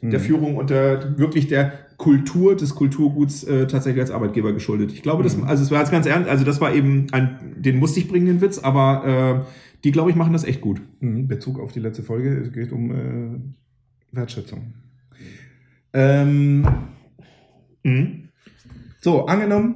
der 0.02 0.20
Führung 0.20 0.58
und 0.58 0.70
der 0.70 1.18
wirklich 1.18 1.48
der 1.48 1.74
Kultur 1.98 2.56
des 2.56 2.76
Kulturguts 2.76 3.44
äh, 3.44 3.66
tatsächlich 3.68 4.02
als 4.02 4.12
Arbeitgeber 4.12 4.54
geschuldet. 4.54 4.92
Ich 4.92 5.02
glaube, 5.02 5.24
das, 5.24 5.42
also 5.42 5.64
es 5.64 5.72
war 5.72 5.80
jetzt 5.80 5.92
ganz 5.92 6.06
ernst, 6.06 6.30
also 6.30 6.46
das 6.46 6.62
war 6.62 6.74
eben 6.74 7.08
ein, 7.12 7.56
den 7.58 7.78
musste 7.78 8.00
ich 8.00 8.08
bringen, 8.08 8.28
den 8.28 8.42
Witz, 8.42 8.60
aber 8.60 9.46
äh, 9.46 9.52
die, 9.84 9.92
glaube 9.92 10.10
ich, 10.12 10.16
machen 10.16 10.34
das 10.34 10.44
echt 10.44 10.62
gut. 10.62 10.82
Mhm, 11.00 11.28
Bezug 11.28 11.60
auf 11.60 11.72
die 11.72 11.80
letzte 11.80 12.04
Folge, 12.04 12.38
es 12.38 12.52
geht 12.54 12.72
um 12.72 12.92
äh, 12.92 13.40
Wertschätzung. 14.12 14.74
Ähm, 15.94 16.68
Mhm. 17.84 18.30
so, 19.00 19.26
angenommen, 19.26 19.76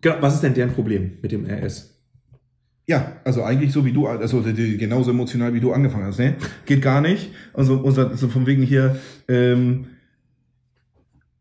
Genau, 0.00 0.16
was 0.20 0.34
ist 0.34 0.42
denn 0.42 0.52
deren 0.52 0.72
Problem 0.72 1.12
mit 1.22 1.32
dem 1.32 1.46
RS? 1.46 1.93
Ja, 2.86 3.16
also 3.24 3.42
eigentlich 3.42 3.72
so 3.72 3.84
wie 3.84 3.92
du, 3.92 4.06
also 4.06 4.42
genauso 4.42 5.10
emotional 5.10 5.54
wie 5.54 5.60
du 5.60 5.72
angefangen 5.72 6.04
hast, 6.04 6.18
ne? 6.18 6.34
Geht 6.66 6.82
gar 6.82 7.00
nicht. 7.00 7.30
Also 7.54 7.78
unser, 7.80 8.16
so 8.16 8.28
von 8.28 8.46
wegen 8.46 8.62
hier, 8.62 9.00
ähm, 9.28 9.86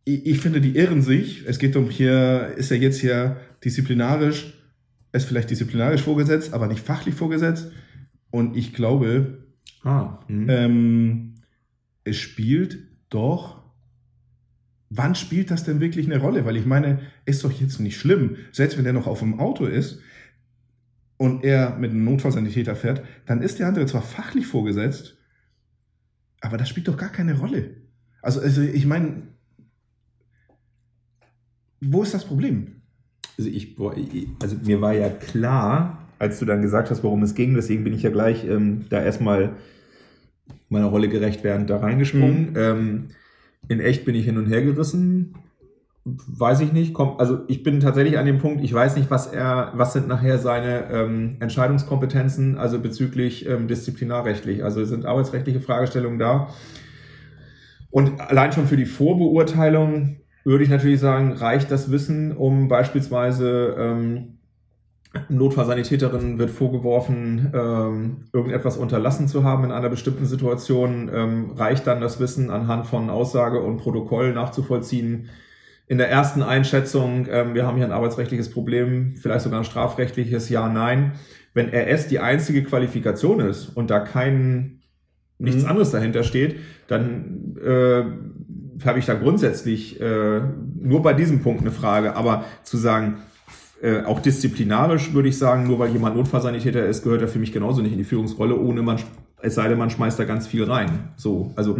ich, 0.05 0.25
ich 0.25 0.39
finde, 0.39 0.61
die 0.61 0.75
irren 0.77 1.01
sich. 1.01 1.45
Es 1.45 1.59
geht 1.59 1.75
um 1.75 1.89
hier, 1.89 2.53
ist 2.55 2.71
er 2.71 2.77
jetzt 2.77 2.99
hier 3.01 3.37
disziplinarisch, 3.63 4.53
ist 5.11 5.25
vielleicht 5.25 5.49
disziplinarisch 5.49 6.01
vorgesetzt, 6.01 6.53
aber 6.53 6.67
nicht 6.67 6.85
fachlich 6.85 7.15
vorgesetzt. 7.15 7.71
Und 8.31 8.55
ich 8.57 8.73
glaube, 8.73 9.39
Ah. 9.83 10.19
Mhm. 10.29 10.49
ähm, 10.49 11.33
es 12.05 12.17
spielt 12.17 12.77
doch. 13.09 13.61
Wann 14.89 15.15
spielt 15.15 15.51
das 15.51 15.63
denn 15.63 15.79
wirklich 15.79 16.05
eine 16.05 16.19
Rolle? 16.19 16.45
Weil 16.45 16.55
ich 16.55 16.65
meine, 16.65 16.99
ist 17.25 17.43
doch 17.43 17.51
jetzt 17.51 17.79
nicht 17.79 17.97
schlimm. 17.97 18.37
Selbst 18.51 18.77
wenn 18.77 18.85
er 18.85 18.93
noch 18.93 19.07
auf 19.07 19.19
dem 19.19 19.39
Auto 19.39 19.65
ist 19.65 19.99
und 21.23 21.45
er 21.45 21.77
mit 21.77 21.91
einem 21.91 22.03
Notfallsanitäter 22.03 22.75
fährt, 22.75 23.01
dann 23.25 23.41
ist 23.41 23.57
der 23.57 23.67
andere 23.67 23.85
zwar 23.85 24.01
fachlich 24.01 24.45
vorgesetzt, 24.45 25.17
aber 26.41 26.57
das 26.57 26.67
spielt 26.67 26.89
doch 26.89 26.97
gar 26.97 27.13
keine 27.13 27.37
Rolle. 27.37 27.77
Also, 28.21 28.41
also 28.41 28.61
ich 28.61 28.85
meine, 28.85 29.21
wo 31.79 32.03
ist 32.03 32.13
das 32.13 32.25
Problem? 32.25 32.81
Also, 33.37 33.49
ich, 33.49 33.77
also 34.41 34.57
mir 34.65 34.81
war 34.81 34.91
ja 34.91 35.07
klar, 35.07 36.09
als 36.19 36.39
du 36.39 36.45
dann 36.45 36.61
gesagt 36.61 36.91
hast, 36.91 37.03
worum 37.03 37.23
es 37.23 37.35
ging, 37.35 37.53
deswegen 37.53 37.85
bin 37.85 37.93
ich 37.93 38.03
ja 38.03 38.09
gleich 38.09 38.43
ähm, 38.43 38.83
da 38.89 39.01
erstmal 39.01 39.55
meiner 40.67 40.87
Rolle 40.87 41.07
gerecht 41.07 41.45
werdend 41.45 41.69
da 41.69 41.77
reingesprungen. 41.77 42.49
Mhm. 42.49 42.57
Ähm, 42.57 43.07
in 43.69 43.79
echt 43.79 44.03
bin 44.03 44.15
ich 44.15 44.25
hin 44.25 44.37
und 44.37 44.47
her 44.47 44.61
gerissen. 44.61 45.35
Weiß 46.05 46.59
ich 46.59 46.73
nicht. 46.73 46.93
Komm, 46.93 47.17
also 47.17 47.41
ich 47.47 47.63
bin 47.63 47.79
tatsächlich 47.79 48.17
an 48.17 48.25
dem 48.25 48.37
Punkt, 48.37 48.61
ich 48.61 48.73
weiß 48.73 48.97
nicht, 48.97 49.09
was 49.09 49.27
er, 49.27 49.71
was 49.73 49.93
sind 49.93 50.09
nachher 50.09 50.37
seine 50.37 50.89
ähm, 50.91 51.37
Entscheidungskompetenzen, 51.39 52.57
also 52.57 52.79
bezüglich 52.79 53.47
ähm, 53.47 53.69
disziplinarrechtlich. 53.69 54.63
Also 54.63 54.83
sind 54.83 55.05
arbeitsrechtliche 55.05 55.61
Fragestellungen 55.61 56.19
da. 56.19 56.49
Und 57.89 58.19
allein 58.19 58.51
schon 58.51 58.67
für 58.67 58.75
die 58.75 58.85
Vorbeurteilung 58.85 60.17
würde 60.43 60.65
ich 60.65 60.69
natürlich 60.69 60.99
sagen, 60.99 61.31
reicht 61.33 61.71
das 61.71 61.89
Wissen, 61.89 62.35
um 62.35 62.67
beispielsweise 62.67 63.75
ähm, 63.77 64.39
Notfallsanitäterin 65.29 66.39
wird 66.39 66.49
vorgeworfen, 66.49 67.51
ähm, 67.53 68.25
irgendetwas 68.33 68.77
unterlassen 68.77 69.27
zu 69.27 69.43
haben 69.43 69.63
in 69.63 69.71
einer 69.71 69.89
bestimmten 69.89 70.25
Situation, 70.25 71.09
ähm, 71.13 71.51
reicht 71.55 71.87
dann 71.87 72.01
das 72.01 72.19
Wissen 72.19 72.49
anhand 72.49 72.87
von 72.87 73.09
Aussage 73.09 73.61
und 73.61 73.77
Protokoll 73.77 74.33
nachzuvollziehen. 74.33 75.29
In 75.93 75.99
der 75.99 76.09
ersten 76.09 76.41
Einschätzung, 76.41 77.27
ähm, 77.29 77.53
wir 77.53 77.67
haben 77.67 77.77
hier 77.77 77.85
ein 77.85 77.91
arbeitsrechtliches 77.91 78.49
Problem, 78.49 79.13
vielleicht 79.15 79.41
sogar 79.43 79.59
ein 79.59 79.63
strafrechtliches 79.63 80.49
Ja, 80.49 80.67
Nein. 80.67 81.11
Wenn 81.53 81.69
RS 81.69 82.07
die 82.07 82.17
einzige 82.17 82.63
Qualifikation 82.63 83.39
ist 83.39 83.69
und 83.69 83.91
da 83.91 83.99
kein 83.99 84.79
nichts 85.37 85.61
Mhm. 85.61 85.69
anderes 85.69 85.91
dahinter 85.91 86.23
steht, 86.23 86.55
dann 86.87 87.57
äh, 87.63 88.05
habe 88.87 88.97
ich 88.97 89.05
da 89.05 89.13
grundsätzlich 89.13 90.01
äh, 90.01 90.41
nur 90.81 91.03
bei 91.03 91.13
diesem 91.13 91.43
Punkt 91.43 91.61
eine 91.61 91.69
Frage. 91.69 92.15
Aber 92.15 92.45
zu 92.63 92.77
sagen, 92.77 93.17
äh, 93.83 94.01
auch 94.01 94.19
disziplinarisch 94.19 95.13
würde 95.13 95.29
ich 95.29 95.37
sagen, 95.37 95.67
nur 95.67 95.77
weil 95.77 95.91
jemand 95.91 96.15
Notfallsanitäter 96.15 96.83
ist, 96.87 97.03
gehört 97.03 97.21
er 97.21 97.27
für 97.27 97.37
mich 97.37 97.51
genauso 97.51 97.83
nicht 97.83 97.91
in 97.91 97.99
die 97.99 98.03
Führungsrolle, 98.03 98.57
ohne 98.59 98.81
man, 98.81 98.97
es 99.43 99.53
sei 99.53 99.67
denn, 99.67 99.77
man 99.77 99.91
schmeißt 99.91 100.17
da 100.17 100.23
ganz 100.23 100.47
viel 100.47 100.63
rein. 100.63 101.09
So, 101.17 101.53
also 101.55 101.77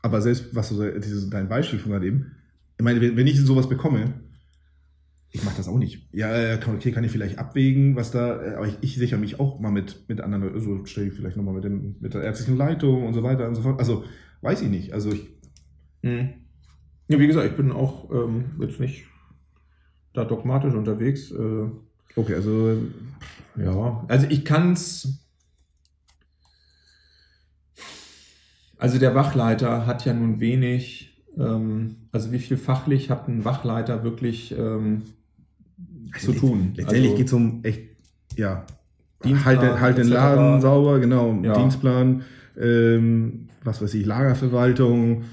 Aber 0.00 0.20
selbst, 0.20 0.54
was 0.54 0.68
du 0.68 0.92
dieses, 1.00 1.28
dein 1.28 1.48
Beispiel 1.48 1.80
von 1.80 1.90
gerade 1.90 2.06
eben, 2.06 2.36
ich 2.78 2.84
meine, 2.84 3.00
wenn 3.00 3.26
ich 3.26 3.40
sowas 3.40 3.68
bekomme, 3.68 4.14
ich 5.30 5.44
mache 5.44 5.56
das 5.58 5.68
auch 5.68 5.76
nicht. 5.78 6.08
Ja, 6.12 6.34
äh, 6.34 6.58
kann- 6.58 6.76
okay, 6.76 6.90
kann 6.92 7.04
ich 7.04 7.10
vielleicht 7.12 7.38
abwägen, 7.38 7.96
was 7.96 8.10
da, 8.10 8.42
äh, 8.42 8.54
aber 8.54 8.66
ich, 8.66 8.78
ich 8.80 8.96
sichere 8.96 9.20
mich 9.20 9.38
auch 9.38 9.60
mal 9.60 9.70
mit, 9.70 10.08
mit 10.08 10.20
anderen, 10.20 10.54
also 10.54 10.84
stelle 10.86 11.08
ich 11.08 11.12
vielleicht 11.12 11.36
nochmal 11.36 11.54
mit, 11.54 11.64
dem, 11.64 11.96
mit 12.00 12.14
der 12.14 12.22
ärztlichen 12.22 12.56
Leitung 12.56 13.06
und 13.06 13.12
so 13.14 13.22
weiter 13.22 13.46
und 13.46 13.54
so 13.54 13.62
fort. 13.62 13.78
Also, 13.78 14.04
weiß 14.40 14.62
ich 14.62 14.68
nicht. 14.68 14.92
Also, 14.92 15.12
ich, 15.12 15.26
Mhm. 16.02 16.30
Ja, 17.08 17.18
wie 17.18 17.26
gesagt, 17.26 17.50
ich 17.50 17.56
bin 17.56 17.72
auch 17.72 18.10
ähm, 18.12 18.52
jetzt 18.60 18.78
nicht 18.78 19.04
da 20.14 20.24
dogmatisch 20.24 20.74
unterwegs. 20.74 21.30
Äh, 21.32 21.70
okay, 22.16 22.34
also, 22.34 22.78
ja, 23.56 24.04
also 24.08 24.26
ich 24.30 24.44
kann's. 24.44 25.24
Also 28.76 28.98
der 28.98 29.14
Wachleiter 29.14 29.86
hat 29.86 30.04
ja 30.04 30.14
nun 30.14 30.38
wenig, 30.38 31.17
ähm, 31.36 31.96
also 32.12 32.32
wie 32.32 32.38
viel 32.38 32.56
fachlich 32.56 33.10
hat 33.10 33.28
ein 33.28 33.44
Wachleiter 33.44 34.02
wirklich 34.04 34.54
ähm, 34.56 35.02
zu 36.18 36.32
tun? 36.32 36.72
letztendlich 36.76 37.04
also, 37.10 37.16
geht 37.16 37.26
es 37.26 37.32
um 37.32 37.60
echt, 37.64 37.80
ja, 38.36 38.64
Dienstplan, 39.24 39.44
halt, 39.44 39.62
den- 39.62 39.80
halt 39.80 39.98
den 39.98 40.06
etc. 40.06 40.14
Laden 40.14 40.60
sauber, 40.60 40.98
genau, 41.00 41.38
Ja. 41.42 41.54
Dienstplan, 41.58 42.22
ähm, 42.58 43.48
was 43.64 43.82
weiß 43.82 43.94
ich, 43.94 44.06
Lagerverwaltung. 44.06 45.24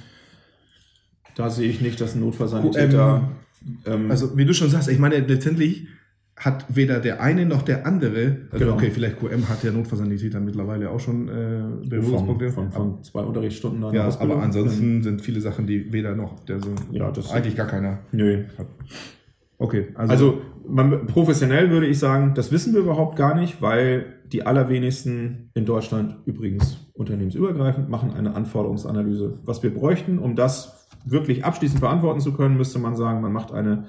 Da 1.36 1.50
sehe 1.50 1.70
ich 1.70 1.82
nicht, 1.82 2.00
dass 2.02 2.16
ein 2.16 2.22
Notfallsanitäter. 2.22 3.30
ähm, 3.86 4.10
Also, 4.12 4.38
wie 4.38 4.46
du 4.46 4.54
schon 4.54 4.70
sagst, 4.70 4.90
ich 4.90 5.00
meine, 5.00 5.20
letztendlich 5.20 5.88
hat 6.38 6.66
weder 6.76 7.00
der 7.00 7.22
eine 7.22 7.46
noch 7.46 7.62
der 7.62 7.86
andere, 7.86 8.38
also 8.52 8.66
Genau. 8.66 8.76
okay, 8.76 8.92
vielleicht 8.92 9.20
QM 9.20 9.48
hat 9.48 9.64
der 9.64 9.72
Notfallsanitäter 9.72 10.40
mittlerweile 10.42 10.90
auch 10.90 11.00
schon 11.00 11.30
äh, 11.30 11.62
von, 11.62 11.90
Berührungspunkte. 11.90 12.50
von, 12.52 12.72
von 12.72 13.04
zwei 13.04 13.22
Unterrichtsstunden 13.22 13.82
an 13.86 13.94
ja, 13.96 14.06
Ausbildung. 14.06 14.36
aber 14.38 14.46
ansonsten 14.46 15.02
sind 15.02 15.22
viele 15.22 15.40
Sachen, 15.40 15.66
die 15.66 15.94
weder 15.94 16.14
noch, 16.14 16.44
der 16.46 16.60
so, 16.60 16.72
Ja, 16.92 17.10
das- 17.12 17.32
eigentlich 17.32 17.56
gar 17.56 17.68
keiner 17.68 18.00
Nö. 18.12 18.44
hat. 18.58 18.68
Okay, 19.58 19.88
also, 19.96 20.12
Also 20.12 20.42
man, 20.68 21.08
professionell 21.08 21.70
würde 21.70 21.88
ich 21.88 22.00
sagen, 22.00 22.34
das 22.36 22.52
wissen 22.52 22.74
wir 22.74 22.82
überhaupt 22.82 23.16
gar 23.16 23.34
nicht, 23.40 23.62
weil 23.62 24.06
die 24.34 24.46
allerwenigsten 24.46 25.52
in 25.54 25.66
Deutschland 25.66 26.18
übrigens 26.26 26.78
unternehmensübergreifend 26.94 27.90
machen 27.90 28.12
eine 28.14 28.36
Anforderungsanalyse. 28.36 29.40
Was 29.46 29.64
wir 29.64 29.74
bräuchten, 29.74 30.20
um 30.20 30.36
das 30.36 30.90
wirklich 31.06 31.46
abschließend 31.46 31.80
beantworten 31.80 32.20
zu 32.20 32.34
können, 32.34 32.58
müsste 32.58 32.80
man 32.80 32.96
sagen, 32.98 33.22
man 33.22 33.32
macht 33.32 33.54
eine 33.54 33.86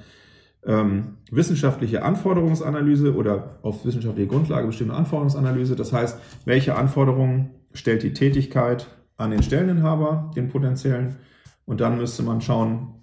ähm, 0.66 1.16
wissenschaftliche 1.30 2.02
Anforderungsanalyse 2.02 3.14
oder 3.14 3.58
auf 3.62 3.84
wissenschaftliche 3.84 4.28
Grundlage 4.28 4.66
bestimmte 4.66 4.94
Anforderungsanalyse. 4.94 5.76
Das 5.76 5.92
heißt, 5.92 6.18
welche 6.44 6.76
Anforderungen 6.76 7.50
stellt 7.72 8.02
die 8.02 8.12
Tätigkeit 8.12 8.88
an 9.16 9.30
den 9.30 9.42
Stelleninhaber, 9.42 10.30
den 10.36 10.48
potenziellen, 10.48 11.16
und 11.64 11.80
dann 11.80 11.98
müsste 11.98 12.22
man 12.22 12.40
schauen, 12.40 12.94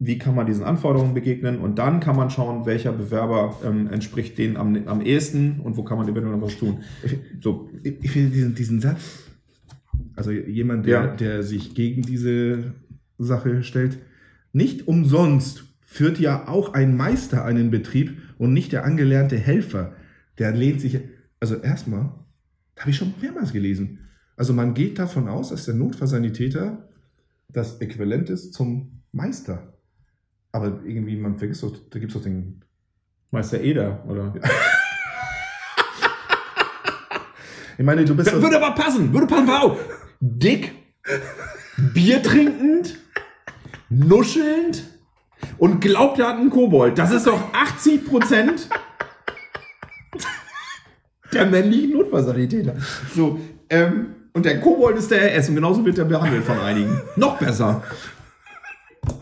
wie 0.00 0.18
kann 0.18 0.34
man 0.34 0.46
diesen 0.46 0.64
Anforderungen 0.64 1.14
begegnen 1.14 1.58
und 1.58 1.78
dann 1.78 2.00
kann 2.00 2.16
man 2.16 2.30
schauen, 2.30 2.66
welcher 2.66 2.92
Bewerber 2.92 3.56
ähm, 3.64 3.88
entspricht 3.88 4.38
denen 4.38 4.56
am, 4.56 4.86
am 4.86 5.00
ehesten 5.00 5.60
und 5.60 5.76
wo 5.76 5.82
kann 5.82 5.98
man 5.98 6.08
eventuell 6.08 6.36
noch 6.36 6.46
was 6.46 6.56
tun. 6.56 6.82
So, 7.40 7.68
ich, 7.82 8.10
finde 8.10 8.30
diesen, 8.30 8.54
diesen 8.54 8.80
Satz, 8.80 9.24
also 10.14 10.30
jemand, 10.30 10.86
der, 10.86 11.00
Ja. 11.00 11.06
der 11.08 11.42
sich 11.42 11.74
gegen 11.74 12.02
diese 12.02 12.74
Sache 13.18 13.62
stellt, 13.64 13.98
nicht 14.52 14.86
umsonst 14.86 15.67
führt 15.90 16.18
ja 16.20 16.46
auch 16.48 16.74
ein 16.74 16.94
Meister 16.98 17.46
einen 17.46 17.70
Betrieb 17.70 18.20
und 18.36 18.52
nicht 18.52 18.72
der 18.72 18.84
angelernte 18.84 19.38
Helfer. 19.38 19.94
Der 20.36 20.52
lehnt 20.52 20.82
sich, 20.82 21.00
also 21.40 21.56
erstmal, 21.56 22.12
habe 22.78 22.90
ich 22.90 22.96
schon 22.96 23.14
mehrmals 23.22 23.52
gelesen. 23.54 24.00
Also 24.36 24.52
man 24.52 24.74
geht 24.74 24.98
davon 24.98 25.28
aus, 25.28 25.48
dass 25.48 25.64
der 25.64 25.74
Notfallsanitäter 25.74 26.86
das 27.48 27.80
Äquivalent 27.80 28.28
ist 28.28 28.52
zum 28.52 29.00
Meister. 29.12 29.78
Aber 30.52 30.82
irgendwie, 30.84 31.16
man 31.16 31.38
vergisst 31.38 31.62
doch, 31.62 31.74
da 31.88 31.98
gibt 31.98 32.12
es 32.12 32.18
doch 32.18 32.22
den. 32.22 32.62
Meister 33.30 33.60
Eder, 33.60 34.04
oder? 34.06 34.34
Ich 37.78 37.84
meine, 37.84 38.04
du 38.04 38.14
bist. 38.14 38.30
doch- 38.32 38.42
Würde 38.42 38.56
aber 38.62 38.74
passen, 38.74 39.12
würde 39.12 39.26
passen, 39.26 39.46
wow! 39.46 39.78
Dick, 40.20 40.72
Bier 41.94 42.22
trinkend, 42.22 42.98
nuschelnd 43.88 44.84
und 45.58 45.80
glaubt, 45.80 46.18
er 46.18 46.28
hat 46.28 46.36
einen 46.36 46.50
Kobold. 46.50 46.98
Das 46.98 47.12
ist 47.12 47.26
doch 47.26 47.52
80 47.52 48.04
Prozent 48.06 48.68
der 51.32 51.46
männlichen 51.46 51.92
Notfallsanitäter. 51.92 52.74
So, 53.14 53.38
ähm, 53.70 54.06
und 54.32 54.44
der 54.44 54.60
Kobold 54.60 54.96
ist 54.98 55.10
der 55.10 55.36
RS 55.36 55.48
und 55.48 55.56
genauso 55.56 55.84
wird 55.84 55.98
er 55.98 56.04
behandelt 56.04 56.44
von 56.44 56.58
einigen. 56.60 57.00
Noch 57.16 57.38
besser. 57.38 57.82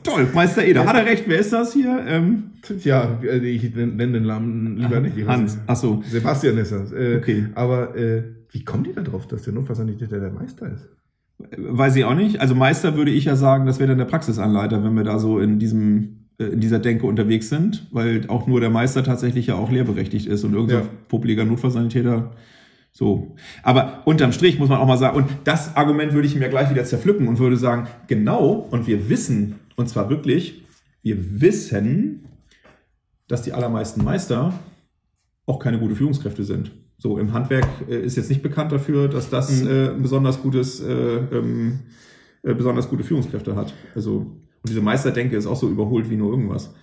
Toll, 0.02 0.28
Meister 0.34 0.64
Eder. 0.64 0.84
Hat 0.86 0.96
er 0.96 1.06
recht, 1.06 1.24
wer 1.26 1.38
ist 1.38 1.52
das 1.52 1.72
hier? 1.72 2.04
Ähm, 2.06 2.52
Ja, 2.82 3.18
äh, 3.22 3.38
ich 3.38 3.74
nenne 3.74 3.96
den 4.12 4.24
Namen 4.24 4.76
lieber 4.76 5.00
nicht. 5.00 5.16
Ich 5.16 5.26
Hans. 5.26 5.54
nicht. 5.54 5.64
Ach 5.66 5.76
so. 5.76 6.02
Sebastian 6.06 6.58
ist 6.58 6.72
das. 6.72 6.92
Äh, 6.92 7.18
Okay. 7.20 7.46
Aber 7.54 7.96
äh, 7.96 8.22
wie 8.50 8.64
kommen 8.64 8.84
die 8.84 8.92
da 8.92 9.02
drauf, 9.02 9.26
dass 9.26 9.42
der 9.42 9.52
Notfallsanitäter 9.52 10.18
der 10.18 10.30
Meister 10.30 10.70
ist? 10.72 10.88
Weiß 11.56 11.96
ich 11.96 12.04
auch 12.04 12.14
nicht. 12.14 12.40
Also 12.40 12.54
Meister 12.54 12.96
würde 12.96 13.10
ich 13.10 13.24
ja 13.26 13.36
sagen, 13.36 13.66
das 13.66 13.78
wäre 13.78 13.88
dann 13.88 13.98
der 13.98 14.04
Praxisanleiter, 14.06 14.82
wenn 14.82 14.94
wir 14.94 15.04
da 15.04 15.18
so 15.18 15.38
in 15.38 15.58
diesem 15.58 16.26
äh, 16.38 16.44
in 16.44 16.60
dieser 16.60 16.78
Denke 16.78 17.06
unterwegs 17.06 17.48
sind, 17.48 17.86
weil 17.90 18.28
auch 18.28 18.46
nur 18.46 18.60
der 18.60 18.70
Meister 18.70 19.02
tatsächlich 19.04 19.48
ja 19.48 19.54
auch 19.56 19.70
lehrberechtigt 19.70 20.26
ist 20.26 20.44
und 20.44 20.54
irgendein 20.54 20.80
Ja. 20.82 20.88
publiker 21.08 21.44
Notfallsanitäter 21.44 22.32
so. 22.92 23.36
Aber 23.62 24.02
unterm 24.06 24.32
Strich 24.32 24.58
muss 24.58 24.70
man 24.70 24.78
auch 24.78 24.86
mal 24.86 24.96
sagen, 24.96 25.16
und 25.18 25.28
das 25.44 25.76
Argument 25.76 26.14
würde 26.14 26.26
ich 26.26 26.34
mir 26.34 26.48
gleich 26.48 26.70
wieder 26.70 26.84
zerpflücken 26.84 27.28
und 27.28 27.38
würde 27.38 27.58
sagen, 27.58 27.88
genau, 28.06 28.66
und 28.70 28.86
wir 28.86 29.10
wissen, 29.10 29.56
und 29.76 29.88
zwar 29.90 30.08
wirklich, 30.08 30.64
wir 31.02 31.40
wissen, 31.42 32.24
dass 33.28 33.42
die 33.42 33.52
allermeisten 33.52 34.02
Meister 34.02 34.54
auch 35.44 35.58
keine 35.58 35.78
gute 35.78 35.94
Führungskräfte 35.94 36.42
sind. 36.44 36.70
So, 36.98 37.18
im 37.18 37.32
Handwerk 37.32 37.66
äh, 37.88 38.00
ist 38.00 38.16
jetzt 38.16 38.28
nicht 38.30 38.42
bekannt 38.42 38.72
dafür, 38.72 39.08
dass 39.08 39.28
das 39.30 39.62
Mhm. 39.62 39.68
äh, 39.68 39.88
ein 39.90 40.02
besonders 40.02 40.40
gutes, 40.40 40.80
äh, 40.80 40.92
ähm, 40.92 41.80
äh, 42.42 42.54
besonders 42.54 42.88
gute 42.88 43.04
Führungskräfte 43.04 43.54
hat. 43.54 43.74
Also, 43.94 44.18
und 44.18 44.68
diese 44.68 44.80
Meisterdenke 44.80 45.36
ist 45.36 45.46
auch 45.46 45.56
so 45.56 45.68
überholt 45.68 46.08
wie 46.10 46.16
nur 46.16 46.30
irgendwas. 46.30 46.74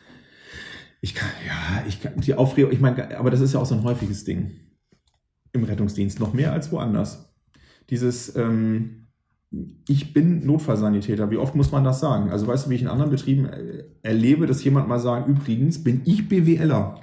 Ich 1.02 1.16
kann, 1.16 1.30
ja, 1.46 1.84
ich 1.88 2.02
kann, 2.02 2.14
die 2.18 2.34
Aufregung, 2.36 2.72
ich 2.72 2.80
meine, 2.80 3.18
aber 3.18 3.30
das 3.32 3.42
ist 3.42 3.54
ja 3.54 3.60
auch 3.60 3.66
so 3.66 3.76
ein 3.76 3.84
häufiges 3.84 4.24
Ding 4.24 4.52
im 5.52 5.64
Rettungsdienst, 5.64 6.20
noch 6.20 6.34
mehr 6.34 6.54
als 6.54 6.72
woanders. 6.72 7.34
Dieses, 7.90 8.36
ähm, 8.36 9.08
ich 9.88 10.14
bin 10.14 10.46
Notfallsanitäter, 10.46 11.30
wie 11.30 11.38
oft 11.38 11.56
muss 11.56 11.72
man 11.72 11.84
das 11.84 12.00
sagen? 12.00 12.30
Also 12.32 12.48
weißt 12.48 12.66
du, 12.66 12.70
wie 12.70 12.76
ich 12.76 12.82
in 12.82 12.88
anderen 12.88 13.12
Betrieben 13.12 13.46
äh, 13.46 13.84
erlebe, 14.02 14.48
dass 14.48 14.64
jemand 14.64 14.88
mal 14.88 15.00
sagt, 15.00 15.28
übrigens 15.28 15.84
bin 15.84 16.02
ich 16.06 16.28
BWLer. 16.30 17.00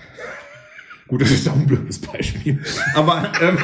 Gut, 1.11 1.23
das 1.23 1.33
ist 1.33 1.49
auch 1.49 1.57
ein 1.57 1.67
blödes 1.67 2.00
Beispiel. 2.00 2.61
Aber, 2.95 3.33
ähm, 3.43 3.59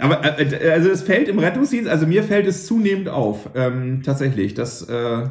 aber 0.00 0.40
äh, 0.40 0.70
also 0.70 0.88
es 0.88 1.02
fällt 1.02 1.28
im 1.28 1.38
Rettungsdienst, 1.38 1.86
also 1.86 2.06
mir 2.06 2.22
fällt 2.24 2.46
es 2.46 2.66
zunehmend 2.66 3.10
auf, 3.10 3.50
ähm, 3.54 4.02
tatsächlich, 4.02 4.54
dass 4.54 4.80
äh, 4.88 5.28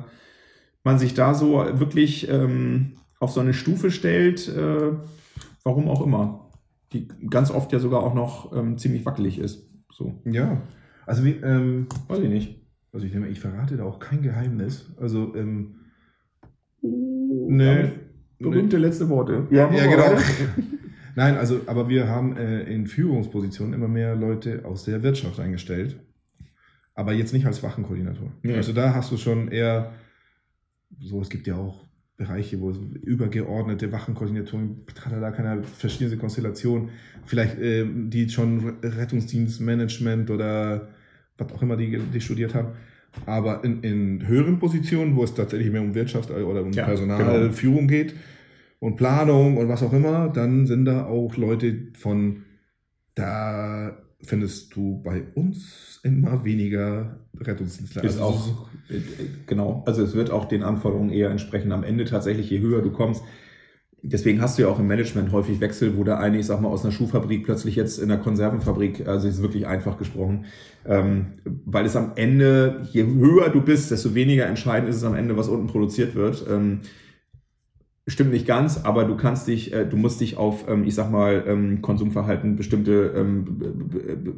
man 0.84 1.00
sich 1.00 1.16
da 1.16 1.34
so 1.34 1.66
wirklich 1.80 2.30
ähm, 2.30 2.92
auf 3.20 3.32
so 3.32 3.40
eine 3.40 3.56
Stufe 3.56 3.90
stellt, 3.90 4.48
äh, 4.50 4.92
warum 5.64 5.88
auch 5.90 6.06
immer, 6.06 6.52
die 6.94 7.08
ganz 7.28 7.50
oft 7.50 7.74
ja 7.74 7.80
sogar 7.80 8.04
auch 8.04 8.14
noch 8.14 8.56
ähm, 8.56 8.78
ziemlich 8.78 9.04
wackelig 9.04 9.40
ist. 9.40 9.68
So, 9.92 10.22
Ja. 10.26 10.62
Also, 11.08 11.26
wie, 11.26 11.32
ähm, 11.32 11.88
weiß 12.08 12.20
ich 12.20 12.30
nicht. 12.30 12.62
also 12.94 13.04
ich 13.04 13.12
denke, 13.12 13.30
ich 13.30 13.40
verrate 13.40 13.78
da 13.78 13.84
auch 13.84 13.98
kein 13.98 14.22
Geheimnis. 14.22 14.92
Also, 15.00 15.34
ähm, 15.36 15.78
Nee. 16.84 17.90
Berühmte 18.42 18.78
letzte 18.78 19.10
Worte. 19.10 19.48
ja, 19.72 19.88
genau. 19.88 20.04
weiter. 20.04 20.22
Nein, 21.16 21.38
also, 21.38 21.62
aber 21.66 21.90
wir 21.90 22.08
haben 22.08 22.38
äh, 22.38 22.64
in 22.64 22.88
Führungspositionen 22.88 23.74
immer 23.74 23.88
mehr 23.88 24.16
Leute 24.16 24.64
aus 24.66 24.84
der 24.84 25.04
Wirtschaft 25.04 25.40
eingestellt. 25.40 25.98
Aber 26.94 27.14
jetzt 27.14 27.34
nicht 27.34 27.46
als 27.46 27.64
Wachenkoordinator. 27.64 28.32
Nee. 28.44 28.56
Also 28.56 28.74
da 28.74 28.94
hast 28.94 29.12
du 29.12 29.18
schon 29.18 29.50
eher 29.50 29.92
so, 31.00 31.22
es 31.22 31.30
gibt 31.30 31.48
ja 31.48 31.56
auch 31.56 31.86
Bereiche, 32.18 32.60
wo 32.62 32.70
es 32.70 32.78
übergeordnete 32.78 33.92
Wachenkoordinatoren, 33.92 34.82
da 35.10 35.32
keine 35.32 35.64
verschiedene 35.64 36.18
Konstellationen, 36.18 36.90
vielleicht 37.26 37.60
ähm, 37.60 38.10
die 38.10 38.30
schon 38.30 38.78
Rettungsdienstmanagement 38.84 40.30
oder 40.30 40.90
was 41.38 41.52
auch 41.52 41.62
immer 41.64 41.78
die, 41.78 41.98
die 41.98 42.22
studiert 42.22 42.54
haben. 42.54 42.74
Aber 43.26 43.64
in, 43.64 43.82
in 43.84 44.28
höheren 44.28 44.60
Positionen, 44.60 45.16
wo 45.16 45.24
es 45.24 45.34
tatsächlich 45.34 45.72
mehr 45.72 45.82
um 45.82 45.94
Wirtschaft 45.96 46.32
oder 46.32 46.64
um 46.64 46.72
Ja, 46.72 46.86
Personalführung 46.86 47.88
geht 47.88 48.16
und 48.80 48.96
Planung 48.96 49.58
und 49.58 49.68
was 49.68 49.84
auch 49.84 49.94
immer, 49.94 50.30
dann 50.30 50.66
sind 50.66 50.86
da 50.86 51.06
auch 51.06 51.38
Leute 51.38 51.88
von, 51.98 52.44
da 53.16 53.98
findest 54.24 54.76
du 54.76 55.02
bei 55.04 55.24
uns 55.36 56.00
immer 56.04 56.46
weniger 56.46 57.20
Rettungsdienstler. 57.40 58.04
Ist 58.04 58.20
Also 58.20 58.24
auch, 58.24 58.70
äh, 58.90 59.00
genau, 59.46 59.84
also 59.86 60.04
es 60.04 60.16
wird 60.16 60.32
auch 60.32 60.46
den 60.46 60.64
Anforderungen 60.64 61.12
eher 61.12 61.30
entsprechen. 61.30 61.72
Am 61.72 61.84
Ende 61.84 62.06
tatsächlich, 62.06 62.50
je 62.50 62.60
höher 62.60 62.82
du 62.82 62.92
kommst, 62.92 63.24
deswegen 64.04 64.42
hast 64.42 64.58
du 64.58 64.64
ja 64.64 64.68
auch 64.68 64.80
im 64.80 64.88
Management 64.88 65.32
häufig 65.32 65.60
Wechsel, 65.62 65.98
wo 65.98 66.04
der 66.04 66.20
eine, 66.20 66.40
ich 66.40 66.46
sag 66.46 66.62
mal, 66.62 66.70
aus 66.70 66.84
einer 66.84 66.92
Schuhfabrik 66.92 67.44
plötzlich 67.44 67.76
jetzt 67.76 68.00
in 68.00 68.12
einer 68.12 68.22
Konservenfabrik, 68.22 69.08
also 69.08 69.28
ist 69.28 69.42
wirklich 69.42 69.68
einfach 69.68 69.98
gesprochen, 69.98 70.46
ähm, 70.86 71.34
weil 71.44 71.86
es 71.86 71.96
am 71.96 72.14
Ende, 72.16 72.88
je 72.92 73.04
höher 73.04 73.50
du 73.50 73.62
bist, 73.62 73.92
desto 73.92 74.16
weniger 74.16 74.46
entscheidend 74.46 74.90
ist 74.90 74.98
es 74.98 75.04
am 75.04 75.16
Ende, 75.16 75.38
was 75.38 75.48
unten 75.48 75.68
produziert 75.68 76.16
wird. 76.16 76.46
Ähm, 76.50 76.82
Stimmt 78.08 78.32
nicht 78.32 78.48
ganz, 78.48 78.84
aber 78.84 79.06
du 79.06 79.16
kannst 79.16 79.48
dich, 79.48 79.72
äh, 79.74 79.86
du 79.86 79.96
musst 79.96 80.20
dich 80.22 80.36
auf, 80.36 80.68
ähm, 80.68 80.86
ich 80.86 80.96
sag 80.96 81.12
mal, 81.12 81.44
ähm, 81.46 81.84
Konsumverhalten, 81.84 82.56
bestimmte 82.56 83.14
ähm, 83.16 83.46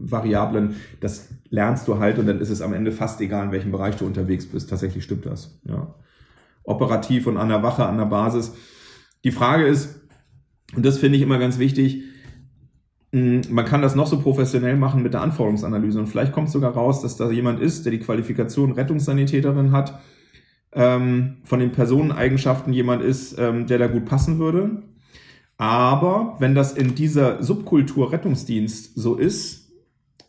Variablen, 0.02 0.76
das 1.00 1.30
lernst 1.50 1.88
du 1.88 1.98
halt 1.98 2.20
und 2.20 2.28
dann 2.28 2.42
ist 2.42 2.50
es 2.50 2.62
am 2.62 2.74
Ende 2.74 2.92
fast 2.92 3.22
egal, 3.22 3.46
in 3.46 3.52
welchem 3.54 3.72
Bereich 3.72 3.96
du 3.96 4.06
unterwegs 4.06 4.46
bist. 4.46 4.70
Tatsächlich 4.70 5.06
stimmt 5.06 5.26
das. 5.26 5.58
Ja. 5.64 5.96
Operativ 6.66 7.26
und 7.26 7.38
an 7.38 7.48
der 7.48 7.64
Wache, 7.64 7.86
an 7.86 7.98
der 7.98 8.06
Basis. 8.06 8.54
Die 9.24 9.32
Frage 9.32 9.66
ist, 9.66 10.02
und 10.76 10.86
das 10.86 10.98
finde 10.98 11.18
ich 11.18 11.24
immer 11.24 11.40
ganz 11.40 11.60
wichtig, 11.60 12.04
man 13.12 13.66
kann 13.66 13.84
das 13.84 13.94
noch 13.94 14.08
so 14.08 14.20
professionell 14.20 14.76
machen 14.76 15.04
mit 15.04 15.14
der 15.14 15.22
Anforderungsanalyse 15.22 16.00
und 16.00 16.08
vielleicht 16.08 16.34
kommt 16.34 16.50
sogar 16.50 16.74
raus, 16.74 17.02
dass 17.02 17.16
da 17.16 17.30
jemand 17.30 17.60
ist, 17.60 17.86
der 17.86 17.92
die 17.92 18.00
Qualifikation 18.00 18.72
Rettungssanitäterin 18.72 19.72
hat, 19.72 20.00
ähm, 20.72 21.38
von 21.44 21.60
den 21.60 21.72
Personeneigenschaften 21.72 22.74
jemand 22.74 23.04
ist, 23.04 23.38
ähm, 23.38 23.68
der 23.68 23.78
da 23.78 23.86
gut 23.86 24.06
passen 24.06 24.40
würde. 24.40 24.82
Aber 25.58 26.38
wenn 26.40 26.56
das 26.56 26.74
in 26.74 26.96
dieser 26.96 27.44
Subkultur 27.44 28.12
Rettungsdienst 28.12 28.96
so 28.96 29.16
ist, 29.16 29.72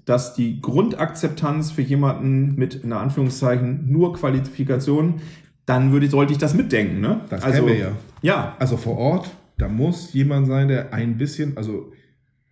dass 0.04 0.34
die 0.34 0.60
Grundakzeptanz 0.60 1.70
für 1.70 1.80
jemanden 1.80 2.56
mit, 2.56 2.74
in 2.74 2.92
Anführungszeichen, 2.92 3.90
nur 3.90 4.12
Qualifikation, 4.12 5.22
dann 5.66 5.92
würde, 5.92 6.08
sollte 6.08 6.32
ich 6.32 6.38
das 6.38 6.54
mitdenken. 6.54 7.00
Ne? 7.00 7.20
Das 7.30 7.42
kennen 7.44 7.66
wir 7.66 7.76
ja. 7.78 7.92
Ja, 8.22 8.56
Also 8.58 8.76
vor 8.76 8.96
Ort, 8.98 9.30
da 9.58 9.68
muss 9.68 10.12
jemand 10.12 10.46
sein, 10.46 10.68
der 10.68 10.92
ein 10.92 11.16
bisschen, 11.18 11.56
also, 11.56 11.92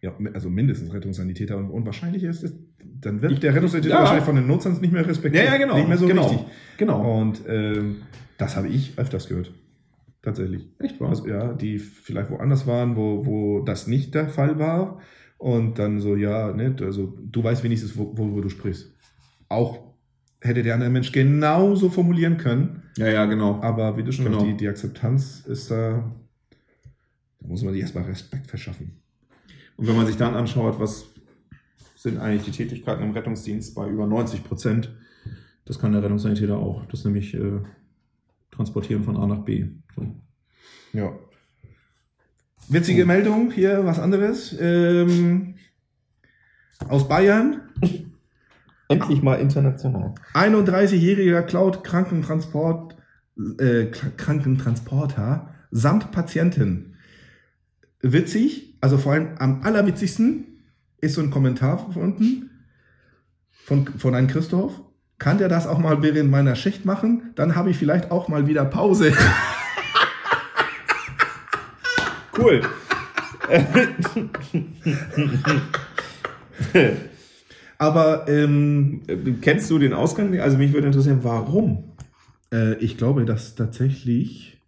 ja, 0.00 0.12
also 0.34 0.48
mindestens 0.50 0.92
Rettungssanitäter 0.92 1.56
und, 1.56 1.86
wahrscheinlich 1.86 2.22
ist 2.24 2.42
es, 2.44 2.54
dann 3.00 3.22
wird 3.22 3.32
Ich- 3.32 3.40
der 3.40 3.54
Rettungssanitäter 3.54 3.94
ja. 3.94 4.00
wahrscheinlich 4.00 4.24
von 4.24 4.36
den 4.36 4.46
Notsands 4.46 4.80
nicht 4.80 4.92
mehr 4.92 5.06
respektiert. 5.06 5.44
Ja, 5.46 5.52
ja, 5.52 5.58
genau. 5.58 5.76
Nicht 5.76 5.88
mehr 5.88 5.98
so 5.98 6.06
Genau. 6.06 6.30
wichtig. 6.30 6.46
Genau. 6.78 7.20
Und 7.20 7.42
ähm, 7.48 7.96
das 8.38 8.56
habe 8.56 8.68
ich 8.68 8.92
öfters 8.98 9.28
gehört. 9.28 9.52
Tatsächlich. 10.22 10.68
echt 10.78 11.00
wahr? 11.00 11.08
Also 11.08 11.26
ja, 11.26 11.52
die 11.52 11.78
vielleicht 11.80 12.30
woanders 12.30 12.66
waren, 12.66 12.94
wo, 12.96 13.26
wo 13.26 13.60
das 13.60 13.88
nicht 13.88 14.14
der 14.14 14.28
Fall 14.28 14.58
war. 14.58 15.00
Und 15.36 15.80
dann 15.80 15.98
so, 16.00 16.14
ja, 16.14 16.52
ne, 16.52 16.76
also 16.80 17.18
du 17.20 17.42
weißt 17.42 17.64
wenigstens, 17.64 17.96
wo- 17.98 18.16
worüber 18.16 18.40
du 18.42 18.48
sprichst. 18.48 18.94
Auch 19.48 19.91
hätte 20.42 20.62
der 20.62 20.74
andere 20.74 20.90
Mensch 20.90 21.12
genauso 21.12 21.88
formulieren 21.90 22.36
können. 22.36 22.82
ja, 22.96 23.08
ja, 23.08 23.24
genau. 23.26 23.60
Aber 23.62 23.96
wie 23.96 24.02
du 24.02 24.12
schon 24.12 24.24
Genau. 24.26 24.38
sagst, 24.40 24.50
die, 24.52 24.56
die 24.56 24.68
Akzeptanz 24.68 25.40
ist 25.46 25.70
da, 25.70 26.12
da 27.40 27.46
muss 27.48 27.62
man 27.62 27.72
sich 27.72 27.82
erstmal 27.82 28.04
Respekt 28.04 28.46
verschaffen. 28.48 29.00
Und 29.76 29.86
wenn 29.88 29.96
man 29.96 30.06
sich 30.06 30.16
dann 30.16 30.34
anschaut, 30.34 30.78
was 30.78 31.06
sind 31.96 32.18
eigentlich 32.18 32.44
die 32.44 32.50
Tätigkeiten 32.64 33.02
im 33.02 33.12
Rettungsdienst 33.12 33.74
bei 33.74 33.88
über 33.88 34.06
90 34.06 34.44
Prozent, 34.44 34.92
das 35.64 35.78
kann 35.78 35.92
der 35.92 36.02
Rettungssanitäter 36.02 36.58
auch. 36.58 36.84
Das 36.86 37.04
nämlich 37.04 37.34
äh, 37.34 37.60
Transportieren 38.50 39.04
von 39.04 39.16
A 39.16 39.26
nach 39.26 39.44
B. 39.44 39.66
So. 39.94 40.14
Ja. 40.92 41.12
Witzige 42.68 43.06
Meldung, 43.06 43.50
hier 43.50 43.84
was 43.84 43.98
anderes. 43.98 44.54
Ähm, 44.60 45.54
aus 46.88 47.08
Bayern. 47.08 47.62
Endlich 48.92 49.22
mal 49.22 49.34
international. 49.36 50.14
31-jähriger 50.34 51.42
klaut 51.42 51.84
Krankentransport, 51.84 52.96
äh, 53.58 53.84
Kr- 53.90 54.10
Krankentransporter 54.16 55.54
samt 55.70 56.10
Patientin. 56.12 56.94
Witzig, 58.00 58.76
also 58.80 58.98
vor 58.98 59.12
allem 59.12 59.36
am 59.38 59.62
allerwitzigsten 59.62 60.46
ist 61.00 61.14
so 61.14 61.20
ein 61.20 61.30
Kommentar 61.30 61.78
von 61.78 62.02
unten 62.02 62.50
von, 63.64 63.86
von 63.86 64.14
einem 64.14 64.26
Christoph. 64.28 64.80
Kann 65.18 65.38
der 65.38 65.48
das 65.48 65.66
auch 65.68 65.78
mal 65.78 66.02
während 66.02 66.30
meiner 66.30 66.56
Schicht 66.56 66.84
machen? 66.84 67.30
Dann 67.36 67.54
habe 67.54 67.70
ich 67.70 67.76
vielleicht 67.78 68.10
auch 68.10 68.28
mal 68.28 68.46
wieder 68.46 68.64
Pause. 68.64 69.12
Cool. 72.34 72.62
Aber 77.82 78.28
ähm, 78.28 79.02
Äh, 79.08 79.16
Kennst 79.40 79.68
du 79.68 79.78
den 79.80 79.92
Ausgang? 79.92 80.38
Also 80.38 80.56
mich 80.56 80.72
würde 80.72 80.86
interessieren, 80.86 81.18
warum? 81.22 81.92
Äh, 82.52 82.76
ich 82.76 82.96
glaube, 82.96 83.24
dass 83.24 83.56
tatsächlich 83.56 84.62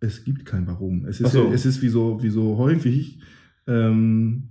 es 0.00 0.24
gibt 0.24 0.46
kein 0.46 0.66
Warum. 0.66 1.04
Es 1.04 1.20
ist, 1.20 1.32
so. 1.32 1.52
es 1.52 1.66
ist 1.66 1.82
wie 1.82 1.88
so, 1.90 2.22
wie 2.22 2.30
so 2.30 2.56
häufig 2.56 3.20
ähm, 3.66 4.48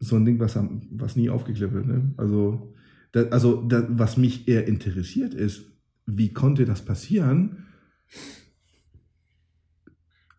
so 0.00 0.16
ein 0.16 0.24
Ding, 0.24 0.40
was, 0.40 0.58
was 0.90 1.14
nie 1.14 1.30
aufgeklärt 1.30 1.72
wird. 1.72 1.86
Ne? 1.86 2.12
Also, 2.16 2.74
da, 3.12 3.22
also 3.30 3.62
da, 3.62 3.86
was 3.90 4.16
mich 4.16 4.48
eher 4.48 4.66
interessiert 4.66 5.32
ist, 5.32 5.66
wie 6.06 6.32
konnte 6.32 6.64
das 6.64 6.84
passieren? 6.84 7.66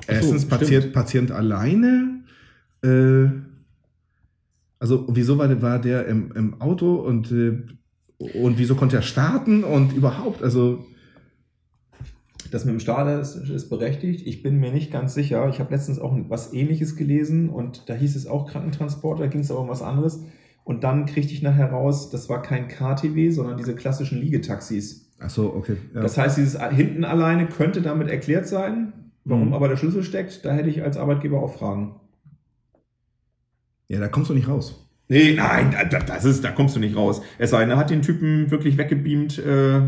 So, 0.06 0.12
Erstens. 0.12 0.46
Patient, 0.46 0.92
Patient 0.92 1.32
alleine. 1.32 2.24
Äh, 2.84 3.30
also 4.80 5.06
wieso 5.10 5.38
war 5.38 5.48
der, 5.48 5.62
war 5.62 5.80
der 5.80 6.06
im, 6.08 6.32
im 6.34 6.62
Auto 6.62 6.96
und, 6.96 7.32
äh, 7.32 7.64
und 8.42 8.58
wieso 8.58 8.76
konnte 8.76 8.96
er 8.96 9.02
starten 9.02 9.64
und 9.64 9.94
überhaupt, 9.94 10.42
also 10.44 10.86
Das 12.52 12.66
mit 12.66 12.74
dem 12.74 12.80
Starter 12.80 13.20
ist, 13.20 13.36
ist 13.36 13.70
berechtigt. 13.70 14.26
Ich 14.26 14.44
bin 14.44 14.60
mir 14.60 14.72
nicht 14.72 14.92
ganz 14.92 15.14
sicher. 15.14 15.50
Ich 15.50 15.60
habe 15.60 15.74
letztens 15.74 16.00
auch 16.00 16.16
was 16.30 16.54
ähnliches 16.54 16.96
gelesen 16.96 17.50
und 17.50 17.90
da 17.90 17.94
hieß 17.94 18.16
es 18.16 18.28
auch 18.28 18.48
Krankentransport, 18.50 19.20
da 19.20 19.28
ging 19.28 19.42
es 19.42 19.52
aber 19.52 19.62
um 19.62 19.68
was 19.68 19.82
anderes. 19.82 20.24
Und 20.64 20.84
dann 20.84 21.06
kriegte 21.06 21.32
ich 21.34 21.42
nachher 21.44 21.72
raus, 21.72 22.10
das 22.10 22.28
war 22.30 22.42
kein 22.42 22.68
KTW, 22.68 23.30
sondern 23.30 23.58
diese 23.58 23.76
klassischen 23.76 24.20
Liegetaxis. 24.20 25.12
ach 25.20 25.30
so, 25.30 25.54
okay. 25.54 25.78
Ja. 25.94 26.02
Das 26.02 26.18
heißt, 26.18 26.38
dieses 26.38 26.60
hinten 26.72 27.04
alleine 27.04 27.48
könnte 27.48 27.82
damit 27.82 28.08
erklärt 28.10 28.48
sein. 28.48 28.94
Warum 29.24 29.48
Mhm. 29.48 29.54
aber 29.54 29.68
der 29.68 29.78
Schlüssel 29.78 30.04
steckt, 30.04 30.46
da 30.46 30.54
hätte 30.54 30.70
ich 30.70 30.84
als 30.84 30.98
Arbeitgeber 30.98 31.42
auch 31.42 31.54
Fragen. 31.54 31.96
Ja, 33.88 34.00
da 34.00 34.08
kommst 34.08 34.30
du 34.30 34.34
nicht 34.34 34.48
raus. 34.48 34.82
Nee, 35.08 35.34
nein, 35.36 35.74
da, 35.92 36.00
das 36.00 36.26
ist, 36.26 36.44
da 36.44 36.52
kommst 36.52 36.76
du 36.76 36.80
nicht 36.80 36.96
raus. 36.96 37.22
Es 37.38 37.52
sei 37.52 37.60
denn, 37.62 37.70
er 37.70 37.78
hat 37.78 37.90
den 37.92 38.02
Typen 38.02 38.50
wirklich 38.50 38.78
weggebeamt 38.78 39.38
äh, 39.40 39.82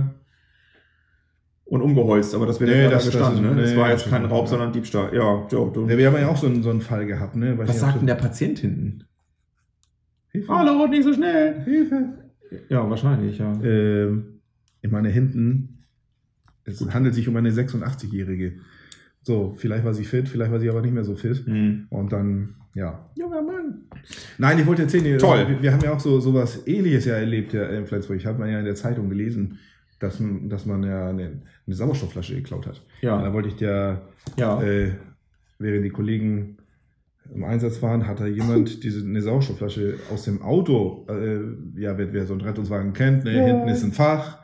und 1.65 1.81
umgeholzt, 1.81 2.33
aber 2.35 2.45
das 2.45 2.59
wäre 2.59 2.71
Nee, 2.71 2.83
ja 2.83 2.89
das- 2.89 3.05
das, 3.05 3.13
das 3.13 3.21
gestanden. 3.21 3.51
ist- 3.51 3.55
ne? 3.55 3.61
Es 3.63 3.71
nee, 3.71 3.77
war 3.77 3.89
das 3.89 4.01
jetzt 4.03 4.09
kein. 4.11 4.25
Raub, 4.25 4.45
Ja. 4.45 4.49
sondern 4.51 4.71
Diebstahl. 4.71 5.13
Ja, 5.13 5.47
ja, 5.51 5.65
du, 5.65 5.87
Ja, 5.89 5.97
wir 5.97 6.07
haben 6.11 6.17
ja 6.21 6.27
auch 6.29 6.37
so 6.37 6.47
einen, 6.47 6.61
so 6.63 6.69
einen 6.69 6.81
Fall 6.81 7.05
gehabt, 7.05 7.35
ne? 7.35 7.57
Weiß 7.57 7.67
was 7.67 7.79
sagt 7.79 7.99
denn 7.99 8.07
der 8.07 8.15
Patient 8.15 8.59
hinten? 8.59 9.03
Hilfe. 10.29 10.47
Hallo, 10.53 10.87
nicht 10.87 11.03
so 11.03 11.13
schnell. 11.13 11.61
Hilfe. 11.63 12.09
Ja, 12.69 12.89
wahrscheinlich, 12.89 13.39
ja. 13.39 13.51
Ähm, 13.63 14.39
ich 14.81 14.91
meine, 14.91 15.09
hinten, 15.09 15.83
es 16.63 16.79
handelt 16.93 17.15
sich 17.15 17.27
um 17.27 17.35
eine 17.35 17.51
86-Jährige. 17.51 18.59
So, 19.23 19.55
vielleicht 19.57 19.83
war 19.83 19.93
sie 19.93 20.05
fit, 20.05 20.29
vielleicht 20.29 20.51
war 20.51 20.59
sie 20.59 20.69
aber 20.69 20.81
nicht 20.81 20.93
mehr 20.93 21.03
so 21.03 21.15
fit. 21.15 21.45
Hm. 21.45 21.87
Und 21.89 22.13
dann, 22.13 22.55
ja. 22.77 23.09
Junger 23.15 23.41
Mann. 23.41 23.81
Nein, 24.37 24.59
ich 24.59 24.65
wollte 24.67 24.83
erzählen, 24.83 25.17
Toll. 25.17 25.47
Wir, 25.47 25.61
wir 25.63 25.73
haben 25.73 25.81
ja 25.83 25.91
auch 25.93 25.99
so 25.99 26.19
sowas 26.19 26.65
ähnliches 26.67 27.05
ja 27.05 27.15
erlebt 27.15 27.53
ja, 27.53 27.65
in 27.67 27.85
Flensburg. 27.85 28.23
Hat 28.25 28.37
man 28.39 28.49
ja 28.49 28.59
in 28.59 28.65
der 28.65 28.75
Zeitung 28.75 29.09
gelesen, 29.09 29.57
dass, 29.99 30.19
man- 30.19 30.47
dass 30.49 30.65
man 30.65 30.83
ja 30.83 31.09
eine, 31.09 31.41
eine 31.65 31.75
Sauerstoffflasche 31.75 32.35
geklaut 32.35 32.67
hat. 32.67 32.77
Und 32.77 33.07
da 33.09 33.23
Ja, 33.25 33.33
wollte 33.33 33.49
ich 33.49 33.55
dir, 33.55 34.01
ja. 34.37 34.61
äh, 34.61 34.91
während 35.59 35.83
die 35.85 35.89
Kollegen 35.89 36.57
im 37.33 37.43
Einsatz 37.43 37.81
waren, 37.81 38.07
hat 38.07 38.19
da 38.19 38.25
jemand 38.27 38.83
diese, 38.83 39.03
eine 39.05 39.21
Sauerstoffflasche 39.21 39.95
aus 40.13 40.23
dem 40.23 40.41
Auto, 40.41 41.05
äh, 41.09 41.39
ja, 41.81 41.97
wer, 41.97 42.13
wer 42.13 42.25
so 42.25 42.33
einen 42.33 42.41
Rettungswagen 42.41 42.93
kennt, 42.93 43.23
ne, 43.25 43.31
hinten 43.31 43.67
ist 43.67 43.83
ein 43.83 43.91
Fach, 43.91 44.37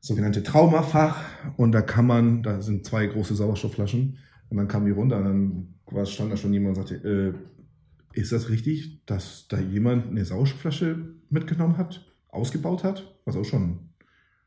sogenannte 0.00 0.42
Traumafach, 0.42 1.22
und 1.56 1.72
da 1.72 1.80
kann 1.82 2.06
man, 2.06 2.42
da 2.42 2.60
sind 2.60 2.84
zwei 2.84 3.06
große 3.06 3.34
Sauerstoffflaschen, 3.34 4.18
und 4.50 4.56
dann 4.56 4.68
kam 4.68 4.84
die 4.84 4.90
runter, 4.90 5.18
und 5.18 5.24
dann 5.24 5.74
war, 5.92 6.06
stand 6.06 6.32
da 6.32 6.36
schon 6.36 6.52
jemand 6.52 6.76
und 6.76 6.88
sagte, 6.88 7.08
äh, 7.08 8.18
ist 8.18 8.32
das 8.32 8.48
richtig, 8.48 9.04
dass 9.06 9.46
da 9.48 9.58
jemand 9.58 10.08
eine 10.08 10.24
Sauerstoffflasche 10.24 11.14
mitgenommen 11.30 11.76
hat, 11.78 12.04
ausgebaut 12.28 12.84
hat? 12.84 13.14
Was 13.24 13.36
auch 13.36 13.44
schon, 13.44 13.90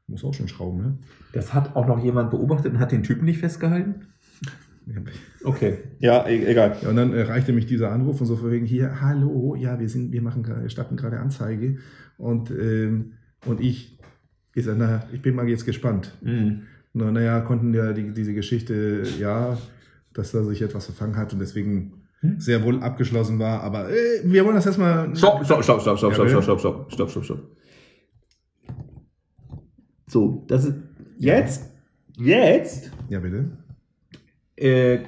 muss 0.07 0.23
auch 0.23 0.33
schon 0.33 0.47
schrauben, 0.47 0.81
ne? 0.81 0.97
Das 1.33 1.53
hat 1.53 1.75
auch 1.75 1.87
noch 1.87 2.03
jemand 2.03 2.31
beobachtet 2.31 2.73
und 2.73 2.79
hat 2.79 2.91
den 2.91 3.03
Typen 3.03 3.25
nicht 3.25 3.39
festgehalten? 3.39 4.07
Okay. 5.43 5.77
Ja, 5.99 6.27
e 6.27 6.45
egal. 6.45 6.77
Ja, 6.81 6.89
und 6.89 6.95
dann 6.95 7.13
erreichte 7.13 7.53
mich 7.53 7.65
dieser 7.65 7.91
Anruf 7.91 8.19
und 8.19 8.27
so 8.27 8.35
von 8.35 8.51
wegen 8.51 8.65
hier, 8.65 9.01
hallo, 9.01 9.55
ja, 9.55 9.79
wir 9.79 9.87
sind, 9.87 10.11
wir 10.11 10.21
machen 10.21 10.43
gerade, 10.43 10.69
starten 10.69 10.97
gerade 10.97 11.19
Anzeige 11.19 11.77
und, 12.17 12.51
ähm, 12.51 13.13
und 13.45 13.61
ich, 13.61 13.99
ich 14.53 14.65
sag, 14.65 14.77
na, 14.77 15.03
ich 15.13 15.21
bin 15.21 15.35
mal 15.35 15.47
jetzt 15.47 15.65
gespannt. 15.65 16.17
Mhm. 16.21 16.63
Na, 16.93 17.11
naja, 17.11 17.39
konnten 17.41 17.73
ja 17.73 17.93
die, 17.93 18.11
diese 18.11 18.33
Geschichte, 18.33 19.03
ja, 19.19 19.57
dass 20.13 20.31
da 20.31 20.43
sich 20.43 20.61
etwas 20.61 20.85
verfangen 20.85 21.17
hat 21.17 21.33
und 21.33 21.39
deswegen 21.39 21.93
Hm? 22.21 22.39
sehr 22.39 22.63
wohl 22.63 22.83
abgeschlossen 22.83 23.39
war, 23.39 23.61
aber 23.63 23.89
äh, 23.89 24.21
wir 24.23 24.45
wollen 24.45 24.53
das 24.55 24.67
erstmal. 24.67 25.15
Stopp, 25.15 25.43
stopp, 25.43 25.63
stopp, 25.63 25.81
stopp, 25.81 25.97
stopp, 25.97 26.13
stopp, 26.13 26.29
stopp, 26.29 26.43
stopp, 26.43 26.59
stopp, 26.59 26.91
stopp, 26.91 27.09
stopp, 27.09 27.23
stopp. 27.25 27.57
So, 30.07 30.45
das 30.47 30.65
ist 30.65 30.75
jetzt, 31.17 31.71
jetzt, 32.17 32.91
Ja, 33.09 33.19
bitte. 33.19 33.57
äh, 34.55 34.99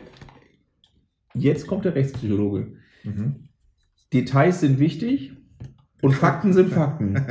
jetzt 1.35 1.67
kommt 1.67 1.85
der 1.85 1.93
Rechtspsychologe. 1.93 2.77
Mhm. 3.03 3.49
Details 4.11 4.61
sind 4.61 4.79
wichtig 4.79 5.33
und 6.01 6.13
Fakten 6.13 6.53
sind 6.53 6.69
Fakten. 6.71 7.15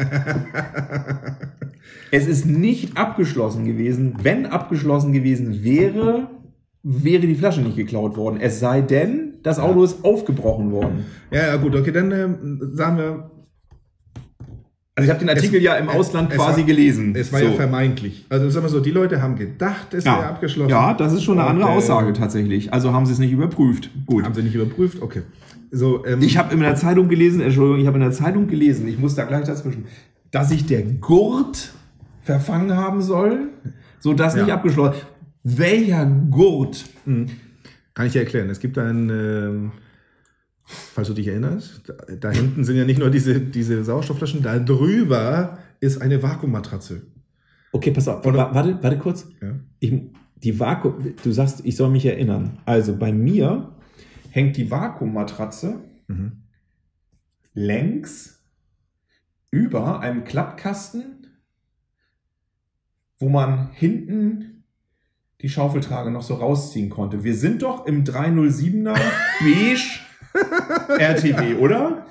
Es 2.13 2.27
ist 2.29 2.47
nicht 2.47 2.97
abgeschlossen 2.97 3.65
gewesen. 3.65 4.15
Wenn 4.23 4.47
abgeschlossen 4.47 5.13
gewesen 5.13 5.65
wäre, 5.65 6.29
wäre 6.83 7.27
die 7.27 7.35
Flasche 7.35 7.61
nicht 7.61 7.77
geklaut 7.77 8.17
worden. 8.17 8.39
Es 8.41 8.59
sei 8.61 8.81
denn, 8.81 9.35
das 9.43 9.59
Auto 9.59 9.85
ist 9.85 10.05
aufgebrochen 10.05 10.73
worden. 10.73 11.05
Ja, 11.31 11.47
ja, 11.49 11.57
gut, 11.57 11.75
okay, 11.77 11.93
dann 11.93 12.11
ähm, 12.13 12.61
sagen 12.75 12.97
wir, 12.99 13.31
Also 14.95 15.05
ich 15.07 15.11
habe 15.11 15.21
den 15.21 15.29
Artikel 15.31 15.57
Es- 15.57 15.63
ja 15.63 15.75
im 15.77 15.89
Ausland 15.89 16.31
quasi 16.31 16.61
war- 16.61 16.67
gelesen. 16.67 17.15
es 17.17 17.33
war 17.33 17.41
So. 17.41 17.47
ja 17.47 17.53
vermeintlich. 17.53 18.27
Also 18.29 18.51
sagen 18.51 18.67
wir 18.67 18.71
so, 18.71 18.81
die 18.81 18.91
Leute 18.91 19.23
haben 19.23 19.37
gedacht, 19.37 19.95
es 19.95 20.05
wäre 20.05 20.27
abgeschlossen. 20.27 20.71
Ja, 20.71 20.93
das 20.95 21.13
ist 21.13 21.23
schon 21.23 21.39
eine 21.39 21.49
Und, 21.49 21.55
andere 21.57 21.71
äh, 21.71 21.77
Aussage 21.77 22.13
tatsächlich. 22.13 22.73
Also 22.73 22.93
haben 22.93 23.07
sie 23.07 23.13
es 23.13 23.19
nicht 23.19 23.33
überprüft. 23.33 23.91
Gut. 24.07 24.25
Haben 24.25 24.35
sie 24.35 24.43
nicht 24.43 24.55
überprüft? 24.55 25.01
Okay. 25.01 25.23
So, 25.71 26.05
ähm, 26.05 26.21
Ich 26.21 26.37
habe 26.37 26.53
in 26.53 26.61
der 26.61 26.75
Zeitung 26.75 27.09
gelesen, 27.09 27.41
Entschuldigung, 27.41 27.81
ich 27.81 27.87
habe 27.87 27.97
in 27.97 28.03
der 28.03 28.13
Zeitung 28.13 28.47
gelesen, 28.49 28.87
ich 28.89 28.99
muss 28.99 29.15
da 29.15 29.25
gleich 29.25 29.45
dazwischen, 29.47 29.87
dass 30.31 30.51
sich 30.51 30.67
der 30.67 30.83
Gurt 30.83 31.73
verfangen 32.21 32.77
haben 32.77 33.01
soll, 33.01 33.49
so 33.99 34.13
dass 34.13 34.35
Ja. 34.37 34.43
nicht 34.43 34.53
abgeschlossen. 34.53 35.01
Welcher 35.45 36.07
Gurt? 36.07 36.85
Kann 37.05 38.07
ich 38.07 38.13
dir 38.13 38.21
erklären. 38.21 38.49
Es 38.51 38.61
gibt 38.61 38.79
ein, 38.79 39.11
ähm, 39.11 39.73
falls 40.65 41.09
du 41.09 41.15
dich 41.15 41.27
erinnerst, 41.29 41.83
da, 41.89 41.95
da 42.17 42.31
hinten 42.31 42.65
sind 42.65 42.77
ja 42.77 42.85
nicht 42.85 42.99
nur 43.01 43.11
diese, 43.11 43.41
diese 43.41 43.83
Sauerstoffflaschen, 43.85 44.43
da 44.43 44.59
drüber 44.59 45.59
ist 45.81 46.01
eine 46.01 46.23
Vakuummatratze. 46.23 47.03
Okay, 47.73 47.91
pass 47.91 48.07
auf. 48.09 48.25
Oder- 48.25 48.39
Wa- 48.51 48.55
Warte, 48.55 48.79
warte 48.83 48.99
kurz. 48.99 49.27
Ja. 49.41 49.59
Ich, 49.81 49.93
die 50.37 50.59
Vakuum, 50.61 51.15
du 51.23 51.33
sagst, 51.33 51.65
ich 51.65 51.77
soll 51.77 51.91
mich 51.91 52.07
erinnern. 52.07 52.59
Also 52.65 52.97
bei 52.97 53.13
mir 53.13 53.75
hängt 54.31 54.57
die 54.57 54.71
Vakuummatratze 54.71 55.81
Mhm. 56.09 56.33
längs 57.55 58.43
über 59.51 60.01
einem 60.01 60.25
Klappkasten, 60.25 61.27
wo 63.19 63.29
man 63.29 63.71
hinten 63.73 64.52
die 65.43 65.49
Schaufeltrage 65.49 66.11
noch 66.11 66.23
so 66.23 66.35
rausziehen 66.35 66.89
konnte. 66.89 67.25
Wir 67.25 67.35
sind 67.35 67.63
doch 67.63 67.87
im 67.87 68.05
307er 68.05 68.95
beige 69.41 69.81
RTW, 70.99 71.55
oder? 71.57 72.07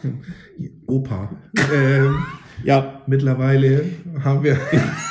Opa. 0.85 1.29
ähm, 1.73 2.17
Ja. 2.63 3.01
mittlerweile 3.07 3.85
haben 4.23 4.43
wir 4.43 4.57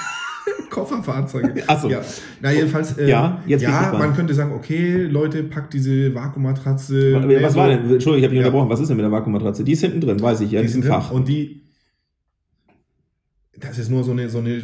Kofferfahrzeuge. 0.70 1.64
Ach 1.66 1.80
so. 1.82 1.88
Ja. 1.88 2.00
Na, 2.40 2.52
jedenfalls, 2.52 2.96
äh, 2.98 3.08
Ja, 3.08 3.42
jetzt 3.46 3.62
ja 3.62 3.92
man 3.98 4.14
könnte 4.14 4.34
sagen, 4.34 4.52
okay, 4.52 5.02
Leute, 5.04 5.42
packt 5.42 5.74
diese 5.74 6.14
Vakuummatratze. 6.14 7.14
Was 7.14 7.24
ne, 7.26 7.54
war 7.60 7.68
denn? 7.68 7.78
Entschuldigung, 7.90 8.18
ich 8.18 8.24
habe 8.24 8.34
dich 8.34 8.40
Ja. 8.40 8.46
unterbrochen. 8.46 8.68
Was 8.70 8.80
ist 8.80 8.88
denn 8.88 8.96
mit 8.96 9.04
der 9.04 9.10
Vakuummatratze? 9.10 9.64
Die 9.64 9.72
ist 9.72 9.80
hinten 9.80 10.00
drin, 10.00 10.20
weiß 10.22 10.42
ich, 10.42 10.52
ja, 10.52 10.60
die 10.60 10.66
in 10.66 10.72
diesem 10.72 10.82
Fach. 10.84 11.10
Und 11.10 11.26
die, 11.26 11.62
das 13.58 13.78
ist 13.78 13.90
nur 13.90 14.04
so 14.04 14.12
eine, 14.12 14.28
so 14.28 14.38
eine, 14.38 14.60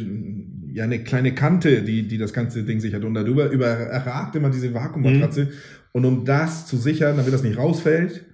ja, 0.73 0.83
eine 0.83 1.03
kleine 1.03 1.33
Kante, 1.33 1.81
die, 1.83 2.07
die 2.07 2.17
das 2.17 2.33
ganze 2.33 2.63
Ding 2.63 2.79
sichert. 2.79 3.03
Und 3.03 3.13
darüber 3.13 3.49
überragt 3.49 4.35
immer 4.35 4.49
diese 4.49 4.73
Vakuummatratze. 4.73 5.45
Mhm. 5.45 5.49
Und 5.93 6.05
um 6.05 6.25
das 6.25 6.65
zu 6.67 6.77
sichern, 6.77 7.17
damit 7.17 7.33
das 7.33 7.43
nicht 7.43 7.57
rausfällt, 7.57 8.25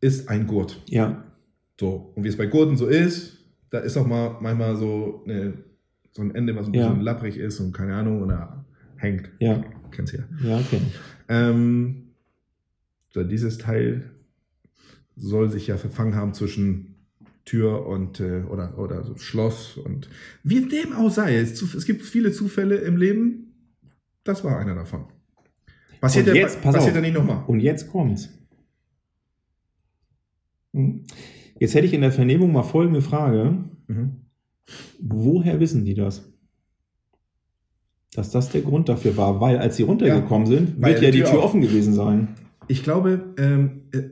ist 0.00 0.28
ein 0.28 0.46
Gurt. 0.46 0.82
Ja. 0.86 1.24
So. 1.78 2.12
Und 2.14 2.24
wie 2.24 2.28
es 2.28 2.36
bei 2.36 2.46
Gurten 2.46 2.76
so 2.76 2.86
ist, 2.86 3.38
da 3.70 3.78
ist 3.78 3.96
auch 3.96 4.06
mal 4.06 4.36
manchmal 4.40 4.76
so, 4.76 5.22
eine, 5.26 5.54
so 6.12 6.22
ein 6.22 6.34
Ende, 6.34 6.54
was 6.56 6.66
ein 6.66 6.74
Ja. 6.74 6.88
bisschen 6.88 7.02
lapprig 7.02 7.36
ist 7.36 7.60
und 7.60 7.72
keine 7.72 7.94
Ahnung, 7.94 8.22
oder 8.22 8.64
hängt. 8.96 9.30
Ja. 9.38 9.62
Kennst 9.90 10.12
du 10.14 10.18
ja. 10.18 10.24
Ja, 10.44 10.58
okay. 10.58 10.80
Ähm, 11.28 12.08
so, 13.10 13.22
dieses 13.24 13.58
Teil 13.58 14.10
soll 15.16 15.50
sich 15.50 15.66
ja 15.66 15.76
verfangen 15.76 16.14
haben 16.16 16.34
zwischen 16.34 16.91
Tür 17.44 17.86
und 17.86 18.20
äh, 18.20 18.42
oder, 18.42 18.78
oder 18.78 19.04
so 19.04 19.16
Schloss 19.16 19.76
und 19.76 20.08
wie 20.44 20.68
dem 20.68 20.92
auch 20.92 21.10
sei. 21.10 21.36
Es, 21.36 21.60
es 21.60 21.84
gibt 21.84 22.02
viele 22.02 22.32
Zufälle 22.32 22.76
im 22.76 22.96
Leben. 22.96 23.54
Das 24.24 24.44
war 24.44 24.58
einer 24.58 24.74
davon. 24.74 25.06
Passiert, 26.00 26.28
Und 26.28 26.34
ja, 26.34 26.42
jetzt, 26.42 26.62
pass 26.62 26.74
passiert 26.74 26.92
auf. 26.92 26.96
ja 26.96 27.00
nicht 27.00 27.14
nochmal. 27.14 27.44
Und 27.46 27.60
jetzt 27.60 27.90
kommt's. 27.90 28.28
Hm. 30.72 31.04
Jetzt 31.58 31.74
hätte 31.74 31.86
ich 31.86 31.94
in 31.94 32.00
der 32.00 32.12
Vernehmung 32.12 32.52
mal 32.52 32.62
folgende 32.62 33.02
Frage. 33.02 33.64
Mhm. 33.86 34.22
Woher 35.00 35.60
wissen 35.60 35.84
die 35.84 35.94
das? 35.94 36.32
Dass 38.14 38.30
das 38.30 38.50
der 38.50 38.62
Grund 38.62 38.88
dafür 38.88 39.16
war, 39.16 39.40
weil 39.40 39.58
als 39.58 39.76
sie 39.76 39.84
runtergekommen 39.84 40.46
sind, 40.46 40.80
weil 40.82 40.94
wird 40.94 41.02
ja 41.02 41.10
die 41.10 41.20
Tür 41.20 41.30
Tür 41.30 41.44
offen 41.44 41.60
gewesen 41.60 41.94
sein. 41.94 42.28
Ich 42.68 42.82
glaube, 42.82 43.34
ähm, 43.38 43.82
äh, 43.92 44.10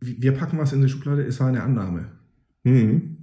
wir 0.00 0.32
packen 0.32 0.58
was 0.58 0.72
in 0.72 0.82
die 0.82 0.88
Schublade, 0.88 1.22
es 1.22 1.40
war 1.40 1.48
eine 1.48 1.62
Annahme. 1.62 2.17
Hm. 2.68 3.14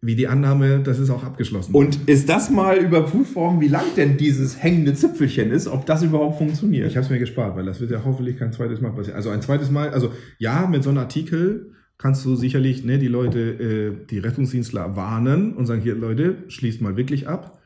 Wie 0.00 0.14
die 0.14 0.28
Annahme, 0.28 0.80
das 0.80 1.00
ist 1.00 1.10
auch 1.10 1.24
abgeschlossen. 1.24 1.74
Und 1.74 2.08
ist 2.08 2.28
das 2.28 2.50
mal 2.50 2.76
überprüft 2.78 3.34
worden, 3.34 3.60
wie 3.60 3.66
lang 3.66 3.84
denn 3.96 4.16
dieses 4.16 4.62
hängende 4.62 4.94
Zipfelchen 4.94 5.50
ist, 5.50 5.66
ob 5.66 5.86
das 5.86 6.04
überhaupt 6.04 6.38
funktioniert? 6.38 6.86
Ich 6.86 6.96
habe 6.96 7.04
es 7.04 7.10
mir 7.10 7.18
gespart, 7.18 7.56
weil 7.56 7.64
das 7.64 7.80
wird 7.80 7.90
ja 7.90 8.02
hoffentlich 8.04 8.38
kein 8.38 8.52
zweites 8.52 8.80
Mal 8.80 8.92
passieren. 8.92 9.16
Also 9.16 9.30
ein 9.30 9.42
zweites 9.42 9.72
Mal, 9.72 9.90
also 9.90 10.12
ja, 10.38 10.68
mit 10.68 10.84
so 10.84 10.90
einem 10.90 10.98
Artikel 10.98 11.72
kannst 11.98 12.24
du 12.24 12.36
sicherlich 12.36 12.84
ne, 12.84 12.98
die 12.98 13.08
Leute, 13.08 13.40
äh, 13.40 14.06
die 14.08 14.20
Rettungsdienstler 14.20 14.94
warnen 14.94 15.54
und 15.54 15.66
sagen, 15.66 15.80
hier 15.82 15.96
Leute, 15.96 16.44
schließt 16.46 16.80
mal 16.80 16.96
wirklich 16.96 17.26
ab. 17.26 17.60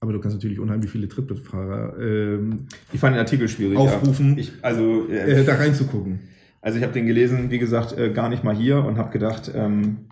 Aber 0.00 0.12
du 0.12 0.20
kannst 0.20 0.36
natürlich 0.36 0.60
unheimlich 0.60 0.90
viele 0.90 1.08
Trittbrettfahrer 1.08 1.98
ähm, 1.98 2.66
Ich 2.92 3.00
fand 3.00 3.14
den 3.14 3.20
Artikel 3.20 3.48
schwierig. 3.48 3.78
Aufrufen. 3.78 4.34
Ja. 4.34 4.38
Ich, 4.38 4.52
also, 4.60 5.08
äh, 5.08 5.40
äh, 5.40 5.44
da 5.44 5.54
reinzugucken. 5.54 6.18
Also 6.64 6.78
ich 6.78 6.82
habe 6.82 6.94
den 6.94 7.06
gelesen, 7.06 7.50
wie 7.50 7.58
gesagt, 7.58 7.92
äh, 7.96 8.10
gar 8.10 8.28
nicht 8.30 8.42
mal 8.42 8.54
hier 8.56 8.82
und 8.84 8.96
habe 8.96 9.10
gedacht, 9.10 9.52
ähm, 9.54 10.08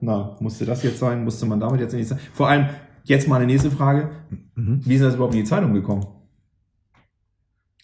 na, 0.00 0.36
musste 0.40 0.64
das 0.64 0.82
jetzt 0.84 0.98
sein? 1.00 1.24
Musste 1.24 1.46
man 1.46 1.58
damit 1.60 1.80
jetzt 1.80 1.94
nicht 1.94 2.06
sein? 2.08 2.18
Vor 2.32 2.48
allem, 2.48 2.66
jetzt 3.02 3.26
mal 3.26 3.36
eine 3.36 3.46
nächste 3.46 3.70
Frage. 3.70 4.10
Mhm. 4.54 4.80
Wie 4.84 4.94
ist 4.94 5.02
das 5.02 5.14
überhaupt 5.16 5.34
in 5.34 5.40
die 5.40 5.46
Zeitung 5.48 5.74
gekommen? 5.74 6.06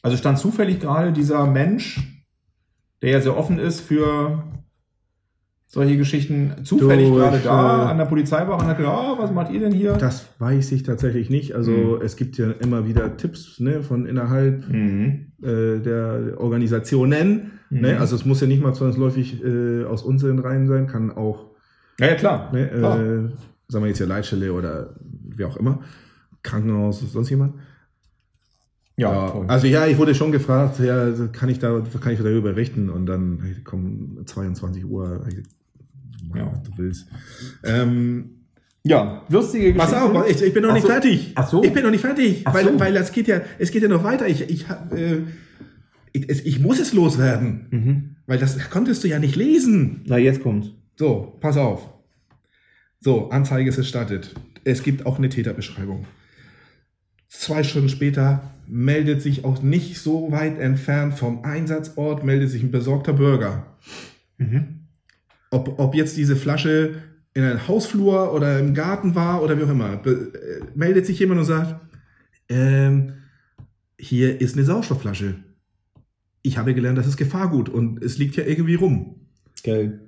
Also 0.03 0.17
stand 0.17 0.39
zufällig 0.39 0.81
gerade 0.81 1.13
dieser 1.13 1.47
Mensch, 1.47 2.25
der 3.03 3.11
ja 3.11 3.21
sehr 3.21 3.37
offen 3.37 3.59
ist 3.59 3.81
für 3.81 4.45
solche 5.67 5.97
Geschichten, 5.97 6.65
zufällig 6.65 7.09
Durch, 7.09 7.19
gerade 7.21 7.39
da 7.39 7.85
äh, 7.87 7.91
an 7.91 7.99
der 7.99 8.05
Polizeiwache 8.07 8.61
und 8.63 8.67
hat 8.69 8.77
gedacht, 8.77 8.99
oh, 8.99 9.19
was 9.19 9.31
macht 9.33 9.53
ihr 9.53 9.61
denn 9.61 9.73
hier? 9.73 9.93
Das 9.95 10.29
weiß 10.39 10.73
ich 10.73 10.83
tatsächlich 10.83 11.29
nicht. 11.31 11.55
Also 11.55 11.71
Mhm. 11.73 12.03
es 12.03 12.17
gibt 12.17 12.39
ja 12.39 12.51
immer 12.51 12.87
wieder 12.87 13.17
Tipps 13.17 13.61
ne, 13.61 13.83
von 13.83 14.07
innerhalb 14.07 14.69
Mhm. 14.69 15.33
äh, 15.43 15.79
der 15.81 16.35
Organisationen. 16.39 17.53
Mhm. 17.71 17.81
Ne? 17.81 17.99
Also 18.01 18.17
es 18.17 18.25
muss 18.25 18.41
ja 18.41 18.47
nicht 18.47 18.63
mal 18.63 18.75
zwangsläufig 18.75 19.43
äh, 19.45 19.85
aus 19.85 20.03
unseren 20.03 20.39
Reihen 20.39 20.67
sein, 20.67 20.87
kann 20.87 21.11
auch, 21.11 21.47
Ja, 21.99 22.09
ja, 22.09 22.15
klar. 22.17 22.53
ne, 22.53 22.71
äh, 22.71 22.83
sagen 23.73 23.85
wir 23.85 23.89
jetzt 23.89 24.01
ja 24.01 24.07
Leitstelle 24.07 24.53
oder 24.53 24.95
wie 25.37 25.45
auch 25.45 25.57
immer, 25.57 25.81
Krankenhaus, 26.43 27.01
sonst 27.13 27.31
jemand. 27.31 27.55
ja, 28.97 29.31
toll. 29.31 29.47
also 29.49 29.67
ja, 29.67 29.87
ich 29.87 29.97
wurde 29.99 30.15
schon 30.15 30.33
gefragt, 30.33 30.79
ja, 30.81 31.11
kann 31.33 31.49
ich 31.49 31.59
da, 31.59 31.81
kann 32.01 32.13
ich 32.13 32.19
darüber 32.19 32.53
berichten? 32.53 32.91
Und 32.91 33.07
dann 33.07 33.39
hey, 33.43 33.57
komm 33.65 34.19
22 34.27 34.85
Uhr, 34.85 35.25
hey, 35.27 35.43
Ja. 36.35 36.51
was 36.53 36.63
du 36.63 36.71
willst. 36.77 37.07
Ähm, 37.65 38.31
ja, 38.83 39.23
lustige 39.29 39.75
Pass 39.75 39.91
Geschichte. 39.91 40.19
auf, 40.19 40.29
ich, 40.31 40.43
ich 40.43 40.55
bin 40.55 40.63
noch 40.63 40.71
Ach 40.71 40.75
nicht 40.75 40.83
so. 40.87 40.89
fertig. 40.89 41.33
Ach 41.35 41.49
so. 41.49 41.63
Ich 41.63 41.73
bin 41.73 41.83
noch 41.85 41.91
nicht 41.91 42.01
fertig, 42.01 42.43
Ach 42.47 42.55
weil, 42.55 42.65
so. 42.65 42.81
weil 42.81 42.97
es 42.97 43.13
geht 43.13 43.27
ja, 43.29 43.41
es 43.59 43.71
geht 43.71 43.83
ja 43.83 43.89
noch 43.89 44.03
weiter. 44.05 44.27
Ich, 44.27 44.41
ich, 44.49 44.67
äh, 44.69 45.23
ich, 46.13 46.29
ich 46.47 46.61
muss 46.61 46.81
es 46.81 46.93
loswerden, 46.93 47.67
Mhm. 47.71 48.17
weil 48.27 48.39
das 48.39 48.59
konntest 48.71 49.05
du 49.05 49.09
ja 49.09 49.19
nicht 49.19 49.37
lesen. 49.37 50.03
Na, 50.07 50.19
jetzt 50.19 50.43
kommt. 50.43 50.75
So, 50.97 51.37
pass 51.41 51.57
auf. 51.57 51.89
So, 53.01 53.31
Anzeige 53.31 53.69
ist 53.69 53.79
erstattet. 53.79 54.35
Es 54.65 54.83
gibt 54.83 55.07
auch 55.07 55.19
eine 55.19 55.29
Täterbeschreibung. 55.31 56.07
Zwei 57.29 57.63
Stunden 57.63 57.89
später 57.89 58.43
meldet 58.67 59.23
sich 59.23 59.45
auch 59.45 59.63
nicht 59.63 59.99
so 59.99 60.31
weit 60.33 60.59
entfernt 60.59 61.15
vom 61.15 61.45
Einsatzort, 61.45 62.25
meldet 62.25 62.51
sich 62.51 62.63
ein 62.63 62.71
besorgter 62.71 63.13
Bürger. 63.13 63.77
Mhm. 64.39 64.87
Ob, 65.51 65.79
ob 65.79 65.95
jetzt 65.95 66.17
diese 66.17 66.37
Flasche 66.37 66.95
in 67.35 67.45
einem 67.45 67.67
Hausflur 67.69 68.35
oder 68.35 68.59
im 68.59 68.75
Garten 68.75 69.15
war 69.15 69.43
oder 69.43 69.59
wie 69.59 69.63
auch 69.65 69.71
immer, 69.71 70.05
äh, 70.05 70.17
meldet 70.75 71.07
sich 71.07 71.19
jemand 71.21 71.41
und 71.41 71.47
sagt, 71.47 71.77
ähm, 72.49 73.15
hier 73.99 74.41
ist 74.41 74.57
eine 74.57 74.65
Sauerstoffflasche. 74.65 75.37
Ich 76.43 76.57
habe 76.59 76.75
gelernt, 76.75 76.97
das 76.99 77.07
ist 77.07 77.17
Gefahrgut 77.17 77.69
und 77.69 78.03
es 78.03 78.19
liegt 78.19 78.37
ja 78.37 78.45
irgendwie 78.45 78.75
rum. 78.77 79.17
Geil. 79.63 80.01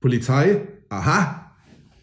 Polizei, 0.00 0.60
aha, 0.90 1.52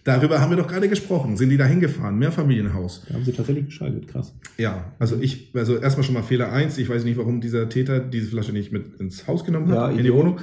darüber 0.03 0.41
haben 0.41 0.49
wir 0.49 0.57
doch 0.57 0.67
gerade 0.67 0.89
gesprochen. 0.89 1.37
Sind 1.37 1.49
die 1.49 1.57
da 1.57 1.65
hingefahren? 1.65 2.17
Mehrfamilienhaus. 2.17 3.05
Da 3.07 3.13
haben 3.13 3.23
sie 3.23 3.31
tatsächlich 3.31 3.65
geschaltet, 3.65 4.07
krass. 4.07 4.33
Ja, 4.57 4.93
also 4.99 5.19
ich, 5.21 5.51
also 5.55 5.77
erstmal 5.77 6.03
schon 6.03 6.15
mal 6.15 6.23
Fehler 6.23 6.51
eins. 6.51 6.77
Ich 6.77 6.89
weiß 6.89 7.03
nicht, 7.03 7.17
warum 7.17 7.39
dieser 7.39 7.69
Täter 7.69 7.99
diese 7.99 8.27
Flasche 8.29 8.51
nicht 8.51 8.71
mit 8.71 8.95
ins 8.99 9.27
Haus 9.27 9.43
genommen 9.45 9.69
hat, 9.69 9.75
Ja, 9.75 9.89
in 9.97 10.03
die. 10.03 10.13
Wohnung. 10.13 10.39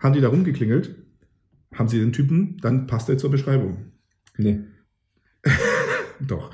Haben 0.00 0.14
die 0.14 0.20
da 0.20 0.28
rumgeklingelt? 0.28 0.94
Haben 1.74 1.88
sie 1.88 1.98
den 1.98 2.12
Typen? 2.12 2.56
Dann 2.62 2.86
passt 2.86 3.08
er 3.08 3.18
zur 3.18 3.30
Beschreibung. 3.30 3.92
Nee. 4.38 4.60
Doch. 6.20 6.50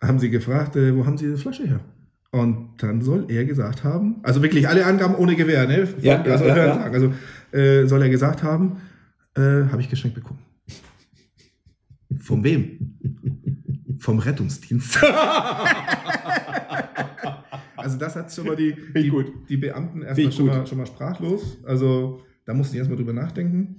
Haben 0.00 0.18
sie 0.18 0.30
gefragt, 0.30 0.76
äh, 0.76 0.94
wo 0.96 1.06
haben 1.06 1.16
sie 1.18 1.24
diese 1.26 1.38
Flasche 1.38 1.66
her? 1.66 1.80
Und 2.32 2.70
dann 2.78 3.00
soll 3.02 3.26
er 3.28 3.44
gesagt 3.44 3.84
haben, 3.84 4.16
also 4.22 4.42
wirklich 4.42 4.68
alle 4.68 4.84
Angaben 4.84 5.14
ohne 5.14 5.36
Gewehr, 5.36 5.66
ne? 5.66 5.86
Von- 5.86 6.02
Ja, 6.02 6.20
also, 6.22 6.44
ja, 6.44 6.56
ja. 6.56 6.74
sagen. 6.74 6.94
also 6.94 7.12
äh, 7.56 7.86
soll 7.86 8.02
er 8.02 8.08
gesagt 8.10 8.42
haben, 8.42 8.78
äh, 9.34 9.40
habe 9.70 9.80
ich 9.80 9.88
geschenkt 9.88 10.14
bekommen. 10.16 10.40
Von 12.20 12.42
wem? 12.44 12.98
Vom 13.98 14.18
Rettungsdienst. 14.18 14.98
also 17.76 17.98
das 17.98 18.16
hat 18.16 18.32
schon 18.32 18.46
mal 18.46 18.56
die, 18.56 18.74
die, 18.94 19.12
die 19.48 19.56
Beamten 19.56 20.02
erstmal 20.02 20.32
schon 20.32 20.46
mal, 20.46 20.66
schon 20.66 20.78
mal 20.78 20.86
sprachlos. 20.86 21.58
Also 21.64 22.20
da 22.44 22.54
mussten 22.54 22.72
die 22.74 22.78
erstmal 22.78 22.96
drüber 22.96 23.12
nachdenken. 23.12 23.76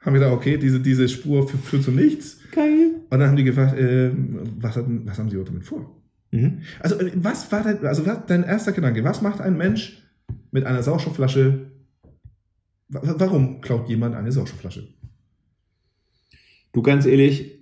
Haben 0.00 0.14
gedacht, 0.14 0.32
okay, 0.32 0.56
diese, 0.58 0.80
diese 0.80 1.08
Spur 1.08 1.44
fü- 1.48 1.56
führt 1.62 1.82
zu 1.84 1.90
nichts. 1.90 2.38
Geil. 2.52 2.90
Und 3.10 3.18
dann 3.18 3.28
haben 3.28 3.36
die 3.36 3.44
gefragt, 3.44 3.78
äh, 3.78 4.10
was, 4.58 4.76
hat, 4.76 4.84
was 4.88 5.18
haben 5.18 5.30
sie 5.30 5.42
damit 5.42 5.64
vor? 5.64 5.90
Mhm. 6.34 6.62
Also, 6.80 6.98
äh, 6.98 7.12
was 7.14 7.50
war 7.52 7.62
dein, 7.62 7.84
also 7.86 8.04
was, 8.06 8.26
dein 8.26 8.42
erster 8.42 8.72
Gedanke? 8.72 9.04
Was 9.04 9.22
macht 9.22 9.40
ein 9.40 9.56
Mensch 9.56 10.02
mit 10.50 10.64
einer 10.66 10.82
Sauerstoffflasche? 10.82 11.70
Wa- 12.88 13.14
Warum 13.18 13.60
klaut 13.60 13.88
jemand 13.88 14.14
eine 14.14 14.32
Sauerstoffflasche? 14.32 14.88
Du, 16.72 16.82
ganz 16.82 17.06
ehrlich, 17.06 17.60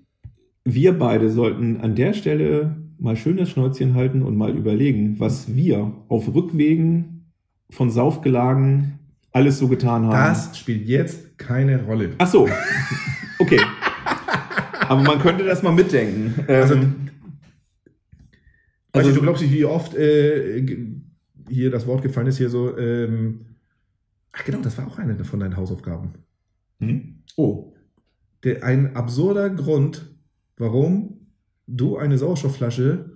wir 0.64 0.98
beide 0.98 1.28
sollten 1.30 1.80
an 1.80 1.94
der 1.94 2.14
Stelle 2.14 2.76
mal 2.98 3.16
schön 3.16 3.36
das 3.36 3.50
Schnäuzchen 3.50 3.94
halten 3.94 4.22
und 4.22 4.36
mal 4.36 4.56
überlegen, 4.56 5.18
was 5.20 5.54
wir 5.54 5.92
auf 6.08 6.32
Rückwegen 6.34 7.26
von 7.70 7.90
Saufgelagen 7.90 8.98
alles 9.32 9.58
so 9.58 9.68
getan 9.68 10.04
haben. 10.06 10.12
Das 10.12 10.58
spielt 10.58 10.86
jetzt 10.88 11.36
keine 11.38 11.82
Rolle. 11.84 12.10
Ach 12.18 12.26
so. 12.28 12.48
Okay. 13.38 13.60
Aber 14.88 15.02
man 15.02 15.18
könnte 15.20 15.44
das 15.44 15.62
mal 15.62 15.72
mitdenken. 15.72 16.34
Also, 16.48 16.74
Ähm, 16.74 16.94
also 18.92 19.08
also- 19.08 19.20
du 19.20 19.22
glaubst 19.22 19.42
nicht, 19.42 19.52
wie 19.52 19.64
oft 19.64 19.94
äh, 19.94 20.64
hier 21.48 21.70
das 21.70 21.86
Wort 21.86 22.02
gefallen 22.02 22.26
ist, 22.26 22.38
hier 22.38 22.48
so, 22.50 22.76
ähm, 22.78 23.46
ach 24.32 24.44
genau, 24.44 24.60
das 24.60 24.78
war 24.78 24.86
auch 24.86 24.98
eine 24.98 25.24
von 25.24 25.40
deinen 25.40 25.56
Hausaufgaben. 25.56 26.12
hm? 26.80 27.16
Oh. 27.36 27.72
Der, 28.44 28.64
ein 28.64 28.96
absurder 28.96 29.50
Grund, 29.50 30.04
warum 30.56 31.18
du 31.66 31.96
eine 31.96 32.18
Sauerstoffflasche 32.18 33.10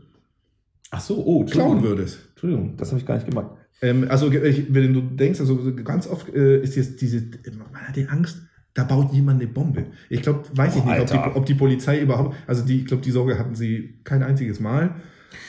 Ach 0.93 1.01
so, 1.01 1.25
oh, 1.27 1.45
klauen 1.45 1.83
würdest. 1.83 2.21
Entschuldigung, 2.31 2.77
das 2.77 2.91
habe 2.91 3.01
ich 3.01 3.07
gar 3.07 3.17
nicht 3.17 3.27
gemacht. 3.29 3.51
Ähm, 3.83 4.07
also, 4.09 4.31
ich- 4.31 4.73
wenn 4.73 4.93
du 4.95 5.01
denkst, 5.03 5.41
also 5.41 5.75
ganz 5.75 6.07
oft 6.07 6.33
äh, 6.33 6.62
ist 6.62 6.77
jetzt 6.77 7.01
diese, 7.01 7.23
man 7.59 7.75
hat 7.89 7.97
die 7.97 8.07
Angst, 8.09 8.41
da 8.73 8.85
baut 8.85 9.12
jemand 9.12 9.41
eine 9.43 9.51
Bombe. 9.51 9.87
Ich 10.09 10.23
glaube, 10.23 10.45
weiß 10.53 10.77
ich 10.77 10.83
Oh, 10.85 10.89
nicht, 10.89 11.01
ob 11.01 11.07
die, 11.09 11.39
ob 11.39 11.47
die 11.47 11.55
Polizei 11.55 12.01
überhaupt, 12.01 12.37
also 12.47 12.65
die, 12.65 12.79
ich 12.81 12.87
glaube, 12.87 13.03
die 13.03 13.11
Sorge 13.11 13.37
hatten 13.39 13.55
sie 13.57 13.99
kein 14.05 14.23
einziges 14.23 14.61
Mal, 14.61 14.95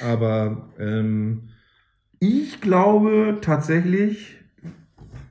aber 0.03 0.69
ähm, 0.79 1.49
Ich 2.19 2.61
glaube 2.61 3.37
tatsächlich, 3.41 4.35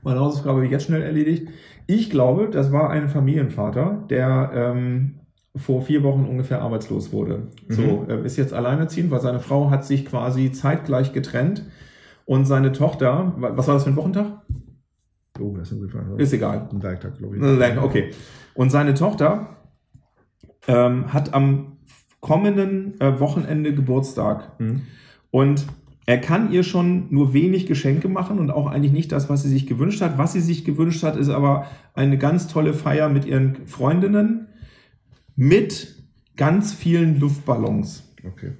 meine 0.03 0.19
Hausaufgabe 0.19 0.55
habe 0.57 0.65
ich 0.65 0.71
jetzt 0.71 0.85
schnell 0.85 1.01
erledigt. 1.01 1.47
Ich 1.87 2.09
glaube, 2.09 2.49
das 2.49 2.71
war 2.71 2.89
ein 2.89 3.09
Familienvater, 3.09 4.05
der 4.09 4.51
ähm, 4.53 5.19
vor 5.55 5.81
vier 5.81 6.03
Wochen 6.03 6.25
ungefähr 6.25 6.61
arbeitslos 6.61 7.11
wurde. 7.11 7.47
So, 7.69 8.05
äh, 8.09 8.25
ist 8.25 8.37
jetzt 8.37 8.53
alleinerziehend, 8.53 9.09
weil 9.11 9.21
seine 9.21 9.39
Frau 9.39 9.69
hat 9.71 9.85
sich 9.85 10.05
quasi 10.05 10.51
zeitgleich 10.51 11.13
getrennt 11.13 11.63
und 12.25 12.45
seine 12.45 12.71
Tochter, 12.73 13.33
wa- 13.37 13.51
was 13.55 13.67
war 13.67 13.73
das 13.75 13.83
für 13.85 13.89
ein 13.89 13.95
Wochentag? 13.95 14.41
oh, 15.39 15.55
das 15.57 15.71
ist 15.71 15.79
ein, 15.81 16.19
Ist 16.19 16.33
egal. 16.33 16.67
ein 16.71 16.83
Werktag, 16.83 17.17
glaube 17.17 17.37
ich. 17.37 17.41
Okay. 17.83 18.11
Und 18.53 18.69
seine 18.71 18.93
Tochter 18.93 19.57
ähm, 20.67 21.13
hat 21.13 21.33
am 21.33 21.76
kommenden 22.19 22.99
äh, 22.99 23.19
Wochenende 23.19 23.73
Geburtstag. 23.73 24.59
Mhm. 24.59 24.83
Und 25.31 25.65
er 26.05 26.19
kann 26.19 26.51
ihr 26.51 26.63
schon 26.63 27.07
nur 27.09 27.33
wenig 27.33 27.65
Geschenke 27.65 28.07
machen 28.07 28.39
und 28.39 28.49
auch 28.49 28.67
eigentlich 28.67 28.93
nicht 28.93 29.11
das, 29.11 29.29
was 29.29 29.43
sie 29.43 29.49
sich 29.49 29.67
gewünscht 29.67 30.01
hat. 30.01 30.17
Was 30.17 30.33
sie 30.33 30.39
sich 30.39 30.63
gewünscht 30.63 31.03
hat, 31.03 31.17
ist 31.17 31.29
aber 31.29 31.67
eine 31.93 32.17
ganz 32.17 32.47
tolle 32.47 32.73
Feier 32.73 33.09
mit 33.09 33.25
ihren 33.25 33.67
Freundinnen 33.67 34.47
mit 35.35 35.95
ganz 36.37 36.73
vielen 36.73 37.19
Luftballons. 37.19 38.13
Okay. 38.25 38.53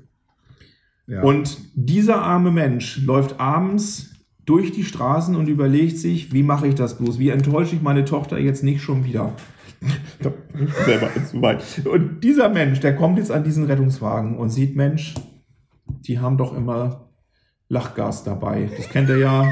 Ja. 1.08 1.24
Und 1.24 1.58
dieser 1.74 2.22
arme 2.22 2.52
Mensch 2.52 3.00
läuft 3.06 3.40
abends 3.40 4.14
durch 4.46 4.72
die 4.72 4.84
Straßen 4.84 5.36
und 5.36 5.48
überlegt 5.48 5.98
sich, 5.98 6.34
wie 6.34 6.44
mache 6.44 6.68
ich 6.68 6.76
das 6.76 6.98
bloß? 6.98 7.18
Wie 7.18 7.30
enttäusche 7.30 7.76
ich 7.76 7.82
meine 7.82 8.06
Tochter 8.06 8.38
jetzt 8.40 8.64
nicht 8.64 8.82
schon 8.82 9.06
wieder? 9.06 9.34
Jetzt 11.16 11.30
zu 11.30 11.42
weit. 11.42 11.64
Und 11.86 12.22
dieser 12.24 12.50
Mensch, 12.50 12.80
der 12.80 12.96
kommt 12.96 13.18
jetzt 13.20 13.32
an 13.32 13.44
diesen 13.44 13.66
Rettungswagen 13.66 14.38
und 14.38 14.50
sieht, 14.50 14.76
Mensch, 14.76 15.14
die 16.08 16.20
haben 16.20 16.38
doch 16.38 16.56
immer 16.56 17.10
Lachgas 17.70 18.24
dabei. 18.24 18.70
Das 18.76 18.90
kennt 18.90 19.10
er 19.10 19.18
ja 19.18 19.46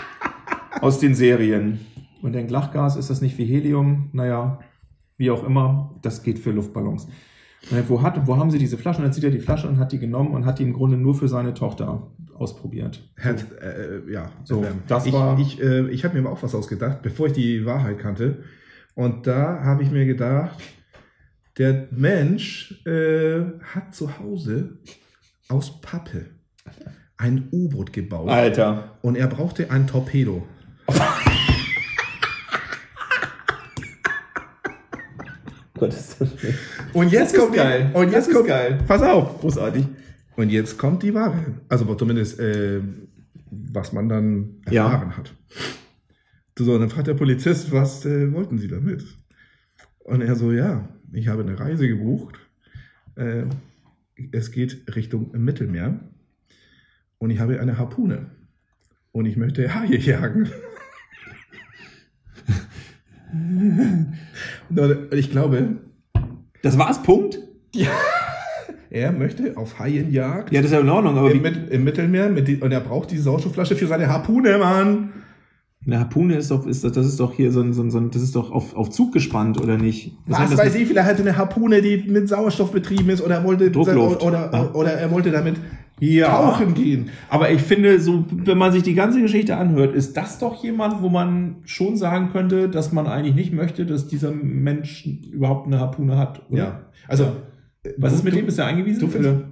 aus 0.80 0.98
den 0.98 1.14
Serien. 1.14 1.80
Und 2.22 2.32
denkt, 2.32 2.50
Lachgas, 2.50 2.96
ist 2.96 3.10
das 3.10 3.20
nicht 3.20 3.36
wie 3.38 3.44
Helium? 3.44 4.10
Naja, 4.12 4.58
wie 5.16 5.30
auch 5.30 5.44
immer, 5.44 5.94
das 6.02 6.22
geht 6.22 6.38
für 6.38 6.50
Luftballons. 6.50 7.08
Er, 7.70 7.88
wo, 7.88 8.02
hat, 8.02 8.26
wo 8.26 8.36
haben 8.36 8.50
sie 8.50 8.58
diese 8.58 8.76
Flaschen? 8.76 8.98
Und 9.02 9.04
dann 9.08 9.12
zieht 9.14 9.24
er 9.24 9.30
die 9.30 9.38
Flasche 9.40 9.66
und 9.68 9.78
hat 9.78 9.92
die 9.92 9.98
genommen 9.98 10.32
und 10.32 10.44
hat 10.44 10.58
die 10.58 10.64
im 10.64 10.74
Grunde 10.74 10.98
nur 10.98 11.14
für 11.14 11.28
seine 11.28 11.54
Tochter 11.54 12.10
ausprobiert. 12.34 13.08
Hat, 13.18 13.46
äh, 13.62 14.10
ja, 14.12 14.30
So, 14.44 14.64
das 14.86 15.06
ich, 15.06 15.12
war- 15.14 15.38
Ich, 15.38 15.62
äh, 15.62 15.88
ich 15.88 16.04
habe 16.04 16.20
mir 16.20 16.28
auch 16.28 16.42
was 16.42 16.54
ausgedacht, 16.54 17.00
bevor 17.02 17.28
ich 17.28 17.32
die 17.32 17.64
Wahrheit 17.64 17.98
kannte. 17.98 18.44
Und 18.94 19.26
da 19.26 19.60
habe 19.64 19.82
ich 19.82 19.90
mir 19.90 20.06
gedacht, 20.06 20.56
der 21.58 21.88
Mensch 21.90 22.84
äh, 22.86 23.40
hat 23.74 23.94
zu 23.94 24.18
Hause 24.18 24.78
aus 25.48 25.80
Pappe 25.80 26.26
ein 27.16 27.48
U-Boot 27.52 27.92
gebaut 27.92 28.28
Alter. 28.28 28.96
und 29.02 29.16
er 29.16 29.26
brauchte 29.28 29.70
ein 29.70 29.86
Torpedo. 29.86 30.46
Gott, 35.74 35.92
ist 35.92 36.20
das. 36.20 36.28
Und 36.92 37.10
jetzt 37.10 37.22
Das 37.22 37.32
ist 37.32 37.38
kommt 37.40 37.54
die- 37.54 37.58
geil. 37.58 37.90
Und 37.94 38.12
jetzt 38.12 38.28
ist 38.28 38.34
kommt 38.34 38.46
geil. 38.48 38.78
Pass 38.86 39.02
auf. 39.02 39.40
Großartig. 39.40 39.84
Und 40.36 40.50
jetzt 40.50 40.78
kommt 40.78 41.02
die 41.02 41.12
Ware. 41.14 41.54
Also 41.68 41.92
zumindest, 41.94 42.38
äh, 42.40 42.80
was 43.50 43.92
man 43.92 44.08
dann 44.08 44.50
Ja. 44.70 44.84
erfahren 44.84 45.16
hat. 45.16 45.32
So, 46.56 46.72
und 46.72 46.80
dann 46.80 46.90
fragt 46.90 47.08
der 47.08 47.14
Polizist, 47.14 47.72
was 47.72 48.06
äh, 48.06 48.32
wollten 48.32 48.58
Sie 48.58 48.68
damit? 48.68 49.04
Und 50.04 50.20
er 50.20 50.36
so, 50.36 50.52
ja, 50.52 50.88
ich 51.12 51.26
habe 51.28 51.42
eine 51.42 51.58
Reise 51.58 51.88
gebucht. 51.88 52.38
Äh, 53.16 53.46
es 54.30 54.52
geht 54.52 54.94
Richtung 54.94 55.32
Mittelmeer. 55.32 55.98
Und 57.18 57.30
ich 57.30 57.40
habe 57.40 57.58
eine 57.60 57.76
Harpune. 57.78 58.26
Und 59.10 59.26
ich 59.26 59.36
möchte 59.36 59.74
Haie 59.74 59.96
jagen. 59.98 60.48
und 64.70 65.12
ich 65.12 65.30
glaube, 65.30 65.78
Das 66.62 66.78
war's, 66.78 67.02
Punkt? 67.02 67.38
er 68.90 69.10
möchte 69.10 69.56
auf 69.56 69.80
Haienjagd 69.80 70.52
Ja, 70.52 70.60
das 70.60 70.70
ist 70.70 70.74
ja 70.74 70.80
in 70.80 70.88
Ordnung, 70.88 71.18
aber 71.18 71.32
Im, 71.32 71.42
wie, 71.42 71.74
Im 71.74 71.82
Mittelmeer 71.82 72.28
mit 72.28 72.46
die, 72.46 72.58
und 72.58 72.70
er 72.70 72.80
braucht 72.80 73.10
die 73.10 73.18
Sauerstoffflasche 73.18 73.74
für 73.74 73.88
seine 73.88 74.06
Harpune, 74.08 74.58
Mann. 74.58 75.23
Eine 75.86 76.00
Harpune 76.00 76.36
ist 76.36 76.50
doch, 76.50 76.66
ist 76.66 76.82
das, 76.84 76.96
ist 76.96 77.20
doch 77.20 77.34
hier 77.34 77.52
so 77.52 77.60
ein, 77.60 77.72
so 77.74 77.82
ein, 77.82 77.90
so 77.90 77.98
ein 77.98 78.10
das 78.10 78.22
ist 78.22 78.34
doch 78.36 78.50
auf, 78.50 78.74
auf 78.74 78.90
Zug 78.90 79.12
gespannt, 79.12 79.60
oder 79.60 79.76
nicht? 79.76 80.16
Was 80.26 80.50
das? 80.50 80.58
weiß 80.58 80.74
ich, 80.76 80.88
vielleicht 80.88 81.08
hatte 81.08 81.22
eine 81.22 81.36
Harpune, 81.36 81.82
die 81.82 81.98
mit 82.10 82.28
Sauerstoff 82.28 82.72
betrieben 82.72 83.10
ist 83.10 83.20
oder 83.22 83.36
er 83.36 83.44
wollte 83.44 83.70
Druckluft. 83.70 84.22
oder, 84.22 84.52
Ah. 84.54 84.70
oder 84.72 84.92
er 84.92 85.10
wollte 85.10 85.30
damit 85.30 85.56
Ja. 86.00 86.28
tauchen 86.28 86.72
gehen. 86.74 87.10
Aber 87.28 87.50
ich 87.50 87.60
finde, 87.62 88.00
so, 88.00 88.24
wenn 88.30 88.56
man 88.58 88.72
sich 88.72 88.82
die 88.82 88.94
ganze 88.94 89.20
Geschichte 89.20 89.56
anhört, 89.56 89.92
ist 89.94 90.16
das 90.16 90.38
doch 90.38 90.62
jemand, 90.64 91.02
wo 91.02 91.08
man 91.08 91.56
schon 91.64 91.96
sagen 91.96 92.30
könnte, 92.32 92.68
dass 92.68 92.92
man 92.92 93.06
eigentlich 93.06 93.34
nicht 93.34 93.52
möchte, 93.52 93.84
dass 93.86 94.06
dieser 94.08 94.30
Mensch 94.32 95.06
überhaupt 95.30 95.66
eine 95.66 95.80
Harpune 95.80 96.16
hat. 96.16 96.42
Oder? 96.50 96.58
Ja. 96.58 96.80
Also 97.08 97.32
Was 97.98 98.14
ist 98.14 98.24
mit 98.24 98.32
du, 98.32 98.38
dem? 98.38 98.46
Ist 98.48 98.58
er 98.58 98.66
eingewiesen? 98.66 99.00
Du 99.00 99.08
findest, 99.08 99.34
oder? 99.34 99.44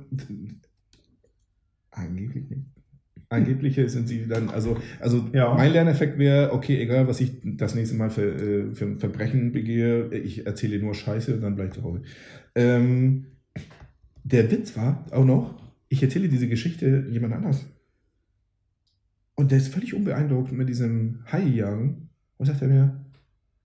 angeblich 1.90 2.48
nicht. 2.48 2.62
Angebliche 3.32 3.88
sind 3.88 4.08
sie 4.08 4.26
dann, 4.26 4.48
also, 4.50 4.76
also 5.00 5.28
Ja. 5.32 5.54
mein 5.54 5.72
Lerneffekt 5.72 6.18
wäre, 6.18 6.52
okay, 6.52 6.80
egal 6.80 7.08
was 7.08 7.20
ich 7.20 7.40
das 7.44 7.74
nächste 7.74 7.96
Mal 7.96 8.10
für, 8.10 8.22
äh, 8.34 8.74
für 8.74 8.84
ein 8.86 8.98
Verbrechen 8.98 9.52
begehe, 9.52 10.12
ich 10.14 10.46
erzähle 10.46 10.78
nur 10.78 10.94
Scheiße 10.94 11.34
und 11.34 11.40
dann 11.40 11.56
bleib 11.56 11.68
ich 11.68 11.74
zu 11.74 11.82
Hause. 11.82 12.02
Ähm, 12.54 13.26
der 14.24 14.50
Witz 14.50 14.76
war 14.76 15.04
auch 15.10 15.24
noch, 15.24 15.60
ich 15.88 16.02
erzähle 16.02 16.28
diese 16.28 16.48
Geschichte 16.48 17.06
jemand 17.10 17.34
anders. 17.34 17.64
Und 19.34 19.50
der 19.50 19.58
ist 19.58 19.68
völlig 19.68 19.94
unbeeindruckt 19.94 20.52
mit 20.52 20.68
diesem 20.68 21.20
Hai-Jagen. 21.30 22.10
Und 22.36 22.46
sagt 22.46 22.62
er 22.62 22.68
mir, 22.68 23.04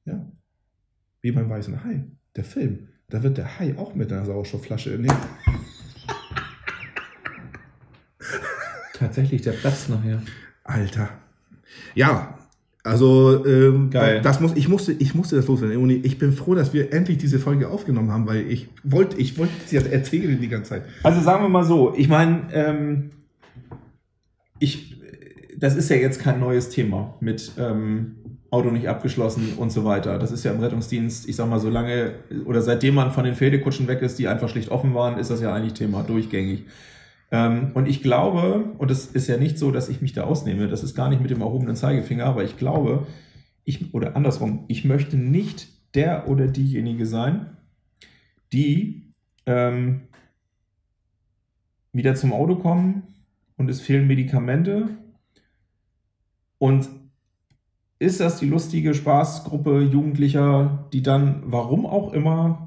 ja, 0.05 0.31
wie 1.21 1.31
beim 1.31 1.49
weißen 1.49 1.83
Hai, 1.83 2.05
der 2.35 2.43
Film. 2.43 2.87
Da 3.09 3.23
wird 3.23 3.37
der 3.37 3.59
Hai 3.59 3.75
auch 3.77 3.95
mit 3.95 4.11
einer 4.11 4.25
Sauerstoffflasche 4.25 4.91
nehmen. 4.91 5.17
Tatsächlich, 8.97 9.41
der 9.41 9.51
platzt 9.51 9.89
nachher. 9.89 10.21
Alter. 10.63 11.09
Ja, 11.95 12.37
also 12.83 13.45
ähm, 13.45 13.89
Geil. 13.89 14.21
das 14.21 14.39
muss 14.39 14.55
ich 14.55 14.69
musste 14.69 14.93
ich 14.93 15.13
musste 15.13 15.35
das 15.35 15.47
loswerden. 15.47 15.77
Und 15.77 15.89
ich 15.89 16.17
bin 16.17 16.31
froh, 16.31 16.55
dass 16.55 16.73
wir 16.73 16.93
endlich 16.93 17.17
diese 17.17 17.37
Folge 17.37 17.69
aufgenommen 17.69 18.11
haben, 18.11 18.27
weil 18.27 18.49
ich 18.49 18.69
wollte 18.83 19.17
ich 19.17 19.37
wollte 19.37 19.53
sie 19.65 19.75
jetzt 19.75 19.91
erzählen 19.91 20.39
die 20.39 20.47
ganze 20.47 20.69
Zeit. 20.69 20.83
Also 21.03 21.21
sagen 21.21 21.43
wir 21.43 21.49
mal 21.49 21.65
so, 21.65 21.93
ich 21.95 22.07
meine, 22.07 22.43
ähm, 22.53 23.09
ich, 24.59 24.95
das 25.57 25.75
ist 25.75 25.89
ja 25.89 25.97
jetzt 25.97 26.21
kein 26.21 26.39
neues 26.39 26.69
Thema 26.69 27.15
mit 27.19 27.51
ähm, 27.59 28.15
Auto 28.49 28.71
nicht 28.71 28.87
abgeschlossen 28.87 29.53
und 29.57 29.71
so 29.71 29.83
weiter. 29.83 30.17
Das 30.17 30.31
ist 30.31 30.45
ja 30.45 30.51
im 30.51 30.61
Rettungsdienst, 30.61 31.27
ich 31.27 31.35
sag 31.35 31.49
mal, 31.49 31.59
so 31.59 31.69
lange 31.69 32.13
oder 32.45 32.61
seitdem 32.61 32.95
man 32.95 33.11
von 33.11 33.25
den 33.25 33.35
Pferdekutschen 33.35 33.87
weg 33.87 34.01
ist, 34.01 34.17
die 34.17 34.27
einfach 34.27 34.47
schlicht 34.47 34.69
offen 34.69 34.93
waren, 34.93 35.19
ist 35.19 35.29
das 35.29 35.41
ja 35.41 35.53
eigentlich 35.53 35.73
Thema 35.73 36.03
durchgängig. 36.03 36.63
Ähm, 37.31 37.71
und 37.73 37.87
ich 37.87 38.01
glaube, 38.01 38.73
und 38.77 38.89
es 38.89 39.07
ist 39.07 39.27
ja 39.27 39.37
nicht 39.37 39.57
so, 39.57 39.71
dass 39.71 39.89
ich 39.89 40.01
mich 40.01 40.13
da 40.13 40.23
ausnehme, 40.23 40.67
das 40.67 40.83
ist 40.83 40.95
gar 40.95 41.09
nicht 41.09 41.21
mit 41.21 41.31
dem 41.31 41.41
erhobenen 41.41 41.75
Zeigefinger, 41.75 42.25
aber 42.25 42.43
ich 42.43 42.57
glaube, 42.57 43.05
ich, 43.65 43.93
oder 43.93 44.15
andersrum, 44.15 44.63
ich 44.67 44.85
möchte 44.85 45.17
nicht 45.17 45.67
der 45.93 46.29
oder 46.29 46.47
diejenige 46.47 47.05
sein, 47.05 47.57
die 48.53 49.13
ähm, 49.45 50.03
wieder 51.91 52.15
zum 52.15 52.31
Auto 52.31 52.55
kommen 52.55 53.03
und 53.57 53.69
es 53.69 53.81
fehlen 53.81 54.07
Medikamente. 54.07 54.89
Und 56.59 56.87
ist 57.99 58.19
das 58.19 58.39
die 58.39 58.45
lustige 58.45 58.93
Spaßgruppe 58.93 59.81
Jugendlicher, 59.81 60.87
die 60.93 61.01
dann, 61.01 61.43
warum 61.45 61.85
auch 61.85 62.13
immer, 62.13 62.66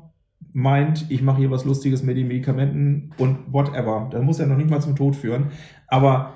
meint, 0.52 1.06
ich 1.10 1.22
mache 1.22 1.38
hier 1.38 1.50
was 1.50 1.64
Lustiges 1.64 2.02
mit 2.02 2.16
den 2.16 2.28
Medikamenten 2.28 3.10
und 3.18 3.52
whatever. 3.52 4.08
Das 4.10 4.22
muss 4.22 4.38
ja 4.38 4.46
noch 4.46 4.56
nicht 4.56 4.70
mal 4.70 4.80
zum 4.80 4.96
Tod 4.96 5.16
führen. 5.16 5.46
Aber 5.86 6.34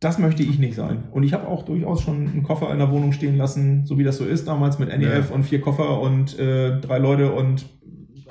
das 0.00 0.18
möchte 0.18 0.42
ich 0.42 0.58
nicht 0.58 0.74
sein. 0.74 1.04
Und 1.10 1.24
ich 1.24 1.32
habe 1.34 1.46
auch 1.46 1.62
durchaus 1.64 2.00
schon 2.02 2.26
einen 2.28 2.42
Koffer 2.42 2.72
in 2.72 2.78
der 2.78 2.90
Wohnung 2.90 3.12
stehen 3.12 3.36
lassen, 3.36 3.84
so 3.84 3.98
wie 3.98 4.04
das 4.04 4.16
so 4.16 4.24
ist 4.24 4.48
damals 4.48 4.78
mit 4.78 4.88
NEF 4.88 5.28
Ja. 5.28 5.34
und 5.34 5.42
vier 5.42 5.60
Koffer 5.60 6.00
und 6.00 6.38
äh, 6.38 6.80
drei 6.80 6.98
Leute 6.98 7.32
und 7.32 7.66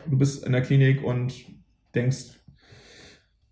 du 0.10 0.17
bist 0.17 0.45
in 0.45 0.52
der 0.52 0.62
Klinik 0.63 1.04
und 1.04 1.34
denkst, 1.93 2.39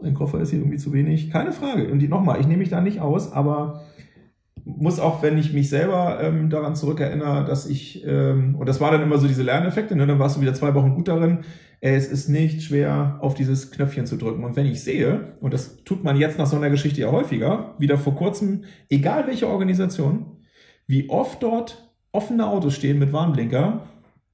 ein 0.03 0.13
Koffer 0.15 0.39
ist 0.39 0.49
hier 0.51 0.59
irgendwie 0.59 0.77
zu 0.77 0.93
wenig. 0.93 1.29
Keine 1.31 1.51
Frage. 1.51 1.91
Und 1.91 1.99
die 1.99 2.07
nochmal, 2.07 2.39
ich 2.39 2.47
nehme 2.47 2.59
mich 2.59 2.69
da 2.69 2.81
nicht 2.81 2.99
aus, 2.99 3.31
aber 3.31 3.81
muss 4.67 4.99
auch, 4.99 5.23
wenn 5.23 5.37
ich 5.37 5.53
mich 5.53 5.69
selber 5.69 6.19
ähm, 6.21 6.49
daran 6.49 6.75
zurückerinnere, 6.75 7.45
dass 7.45 7.67
ich, 7.67 8.03
ähm, 8.05 8.55
und 8.55 8.67
das 8.67 8.81
war 8.81 8.91
dann 8.91 9.01
immer 9.01 9.17
so 9.17 9.27
diese 9.27 9.43
Lerneffekte, 9.43 9.95
ne, 9.95 10.05
dann 10.05 10.19
warst 10.19 10.37
du 10.37 10.41
wieder 10.41 10.53
zwei 10.53 10.73
Wochen 10.75 10.93
gut 10.93 11.07
darin, 11.07 11.39
äh, 11.79 11.95
es 11.95 12.07
ist 12.07 12.27
nicht 12.27 12.63
schwer, 12.63 13.17
auf 13.21 13.33
dieses 13.33 13.71
Knöpfchen 13.71 14.05
zu 14.05 14.17
drücken. 14.17 14.43
Und 14.43 14.55
wenn 14.55 14.65
ich 14.65 14.83
sehe, 14.83 15.33
und 15.39 15.53
das 15.53 15.83
tut 15.85 16.03
man 16.03 16.17
jetzt 16.17 16.37
nach 16.37 16.47
so 16.47 16.57
einer 16.57 16.69
Geschichte 16.69 17.01
ja 17.01 17.11
häufiger, 17.11 17.75
wieder 17.79 17.97
vor 17.97 18.15
kurzem, 18.15 18.63
egal 18.89 19.25
welche 19.27 19.47
Organisation, 19.47 20.37
wie 20.85 21.09
oft 21.09 21.41
dort 21.41 21.89
offene 22.11 22.47
Autos 22.47 22.75
stehen 22.75 22.99
mit 22.99 23.13
Warnblinker, 23.13 23.83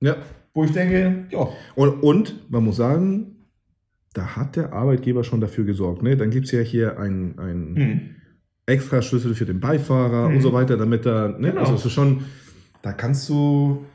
Ja. 0.02 0.16
wo 0.54 0.64
ich 0.64 0.72
denke, 0.72 1.26
ja, 1.30 1.48
Und, 1.76 2.02
und 2.02 2.52
man 2.52 2.64
muss 2.64 2.78
sagen, 2.78 3.48
da 4.14 4.36
hat 4.36 4.56
der 4.56 4.74
Arbeitgeber 4.74 5.24
schon 5.24 5.42
dafür 5.42 5.66
gesorgt. 5.66 6.04
Ne? 6.04 6.16
Dann 6.18 6.30
gibt 6.30 6.46
es 6.46 6.52
ja 6.52 6.62
hier 6.62 7.00
ein, 7.00 7.38
ein 7.40 7.76
hm. 7.76 8.16
Extra 8.66 9.02
Schlüssel 9.02 9.36
für 9.36 9.46
den 9.46 9.60
Beifahrer 9.60 10.30
Mhm. 10.30 10.36
und 10.36 10.42
so 10.42 10.54
weiter, 10.54 10.78
damit 10.78 11.06
er, 11.06 11.30
ne? 11.38 11.50
Genau. 11.50 11.62
also 11.62 11.76
es 11.76 11.86
ist 11.86 11.92
schon, 11.92 12.26
da 12.82 12.94
kannst 12.94 13.28
du, 13.30 13.86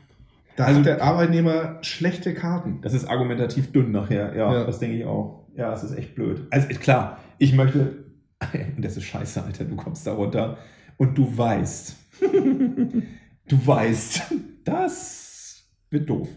da 0.55 0.65
Also- 0.65 0.79
hat 0.79 0.85
der 0.85 1.03
Arbeitnehmer 1.03 1.79
schlechte 1.81 2.33
Karten. 2.33 2.79
Das 2.81 2.93
ist 2.93 3.05
argumentativ 3.05 3.71
dünn 3.71 3.91
nachher, 3.91 4.35
ja, 4.35 4.53
Ja. 4.53 4.63
das 4.65 4.79
denke 4.79 4.97
ich 4.97 5.05
auch. 5.05 5.47
Ja, 5.55 5.73
es 5.73 5.83
ist 5.83 5.97
echt 5.97 6.15
blöd. 6.15 6.41
Also 6.51 6.67
klar, 6.79 7.17
ich 7.37 7.53
möchte, 7.53 8.05
und 8.75 8.83
das 8.85 8.95
ist 8.97 9.05
scheiße, 9.05 9.43
Alter, 9.43 9.65
du 9.65 9.75
kommst 9.75 10.05
da 10.07 10.13
runter 10.13 10.57
und 10.97 11.17
du 11.17 11.35
weißt, 11.37 11.95
du 12.21 13.67
weißt, 13.67 14.21
das 14.65 15.63
wird 15.89 16.09
doof. 16.09 16.29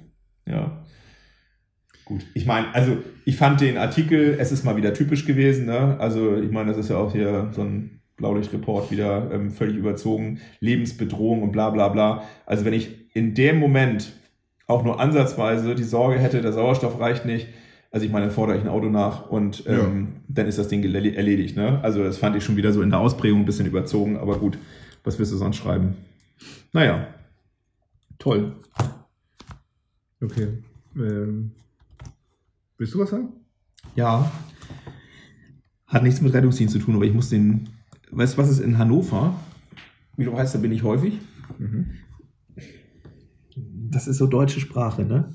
Ja. 0.47 0.85
Gut, 2.05 2.27
ich 2.35 2.47
meine, 2.47 2.75
also 2.75 2.97
ich 3.25 3.37
fand 3.37 3.61
den 3.61 3.77
Artikel, 3.79 4.37
es 4.39 4.51
ist 4.51 4.65
mal 4.65 4.77
wieder 4.77 4.93
typisch 4.93 5.25
gewesen, 5.25 5.67
ne? 5.67 5.97
Also 6.01 6.37
ich 6.37 6.51
meine, 6.51 6.71
das 6.71 6.79
ist 6.79 6.91
ja 6.91 6.97
auch 6.97 7.13
hier 7.13 7.51
so 7.53 7.63
ein 7.63 8.01
Blaulichtreport 8.23 8.93
wieder 8.93 9.31
ähm, 9.33 9.51
völlig 9.51 9.77
überzogen, 9.77 10.41
Lebensbedrohung 10.61 11.43
und 11.43 11.51
bla 11.51 11.71
bla 11.71 11.89
bla. 11.89 12.23
Also 12.47 12.65
wenn 12.65 12.73
ich 12.73 13.15
in 13.15 13.35
dem 13.35 13.59
Moment 13.59 14.13
auch 14.69 14.85
nur 14.85 15.01
ansatzweise 15.01 15.75
die 15.75 15.83
Sorge 15.83 16.21
hätte, 16.21 16.41
der 16.41 16.53
Sauerstoff 16.53 17.01
reicht 17.01 17.27
nicht, 17.27 17.49
also 17.91 18.07
ich 18.07 18.13
meine, 18.13 18.27
dann 18.27 18.35
fordere 18.35 18.57
ich 18.57 18.63
ein 18.63 18.69
Auto 18.69 18.89
nach 18.89 19.29
und 19.29 19.65
ähm, 19.67 20.21
dann 20.29 20.47
ist 20.47 20.57
das 20.57 20.69
Ding 20.69 20.83
erledigt. 20.85 21.57
Ne? 21.57 21.81
Also 21.83 22.05
das 22.05 22.17
fand 22.17 22.37
ich 22.37 22.45
schon 22.45 22.57
wieder 22.57 22.73
so 22.73 22.81
in 22.81 22.91
der 22.91 23.01
Ausprägung 23.01 23.41
ein 23.41 23.45
bisschen 23.45 23.67
überzogen, 23.67 24.17
aber 24.17 24.39
gut, 24.39 24.57
was 25.03 25.19
wirst 25.19 25.33
du 25.33 25.37
sonst 25.37 25.57
schreiben? 25.57 25.97
Naja, 26.73 27.09
toll. 28.19 28.55
Okay. 30.23 30.47
Ähm, 30.97 31.51
willst 32.79 32.95
du 32.95 33.01
was 33.01 33.11
sagen? 33.11 33.29
Ja, 33.97 34.31
hat 35.93 36.03
nichts 36.03 36.23
mit 36.23 36.33
Rettungsdienst 36.33 36.73
zu 36.73 36.81
tun, 36.81 36.95
aber 36.95 37.05
ich 37.05 37.13
muss 37.13 37.29
den, 37.29 37.69
weißt 38.13 38.35
du, 38.35 38.39
was 38.39 38.51
ist 38.51 38.61
in 38.61 38.79
Hannover? 38.79 39.35
Wie 40.17 40.25
du 40.25 40.33
weißt, 40.33 40.55
da 40.55 40.59
bin 40.59 40.73
ich 40.73 40.83
häufig. 40.83 41.21
Mhm. 41.59 41.93
Das 43.91 44.07
ist 44.07 44.19
so 44.19 44.27
deutsche 44.27 44.61
Sprache, 44.61 45.05
ne? 45.05 45.33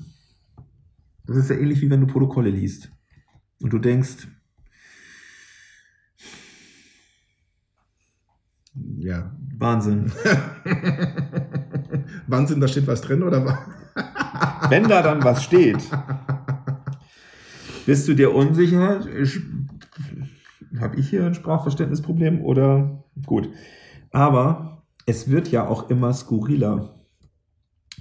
Das 1.26 1.36
ist 1.36 1.50
ja 1.50 1.56
ähnlich 1.56 1.80
wie 1.82 1.90
wenn 1.90 2.00
du 2.00 2.06
Protokolle 2.06 2.50
liest. 2.50 2.90
Und 3.60 3.72
du 3.72 3.78
denkst, 3.78 4.28
Ja. 8.98 9.32
Wahnsinn. 9.58 10.12
Wahnsinn, 12.26 12.60
da 12.60 12.68
steht 12.68 12.86
was 12.86 13.00
drin, 13.00 13.22
oder 13.22 13.44
was? 13.44 13.58
Wenn 14.70 14.84
da 14.84 15.02
dann 15.02 15.24
was 15.24 15.42
steht, 15.42 15.78
bist 17.86 18.06
du 18.06 18.14
dir 18.14 18.32
unsicher? 18.32 19.00
Habe 20.80 20.96
ich 20.96 21.10
hier 21.10 21.24
ein 21.26 21.34
Sprachverständnisproblem 21.34 22.42
oder 22.42 23.04
gut? 23.26 23.50
Aber 24.10 24.84
es 25.06 25.30
wird 25.30 25.50
ja 25.50 25.66
auch 25.66 25.90
immer 25.90 26.12
skurriler. 26.12 26.94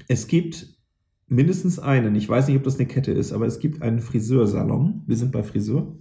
Es 0.07 0.27
gibt 0.27 0.77
mindestens 1.27 1.79
einen, 1.79 2.15
ich 2.15 2.27
weiß 2.27 2.47
nicht, 2.47 2.57
ob 2.57 2.63
das 2.63 2.77
eine 2.77 2.87
Kette 2.87 3.11
ist, 3.11 3.33
aber 3.33 3.45
es 3.45 3.59
gibt 3.59 3.81
einen 3.81 3.99
Friseursalon. 3.99 5.03
Wir 5.05 5.17
sind 5.17 5.31
bei 5.31 5.43
Friseur 5.43 5.97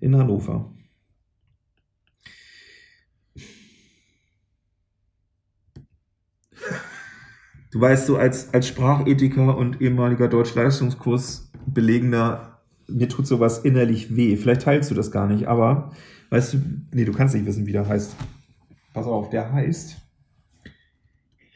in 0.00 0.16
Hannover. 0.16 0.74
Du 7.70 7.80
weißt, 7.80 8.06
so 8.06 8.16
als, 8.16 8.54
als 8.54 8.68
Sprachethiker 8.68 9.56
und 9.56 9.80
ehemaliger 9.80 10.28
Deutsch-Leistungskurs 10.28 11.50
belegender, 11.66 12.53
mir 12.88 13.08
tut 13.08 13.26
sowas 13.26 13.58
innerlich 13.58 14.16
weh. 14.16 14.36
Vielleicht 14.36 14.62
teilst 14.62 14.90
du 14.90 14.94
das 14.94 15.10
gar 15.10 15.26
nicht, 15.26 15.48
aber 15.48 15.92
weißt 16.30 16.54
du, 16.54 16.62
nee, 16.92 17.04
du 17.04 17.12
kannst 17.12 17.34
nicht 17.34 17.44
wissen, 17.46 17.66
wie 17.66 17.72
der 17.72 17.88
heißt. 17.88 18.14
Pass 18.92 19.06
auf, 19.06 19.30
der 19.30 19.52
heißt 19.52 19.96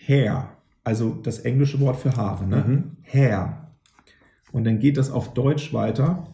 Hair. 0.06 0.56
Also 0.84 1.14
das 1.14 1.40
englische 1.40 1.80
Wort 1.80 1.96
für 1.96 2.16
Haare, 2.16 2.46
ne? 2.46 2.64
Mhm. 2.66 2.96
Hair. 3.02 3.74
Und 4.52 4.64
dann 4.64 4.78
geht 4.78 4.96
das 4.96 5.10
auf 5.10 5.34
Deutsch 5.34 5.74
weiter. 5.74 6.26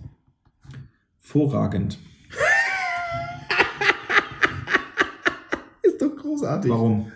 Vorragend. 1.18 1.98
Ist 5.82 6.00
doch 6.00 6.14
großartig. 6.16 6.70
Warum? 6.70 7.10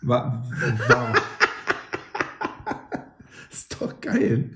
Wa 0.00 0.42
warum? 0.86 1.12
Ist 3.50 3.80
doch 3.80 4.00
geil. 4.00 4.50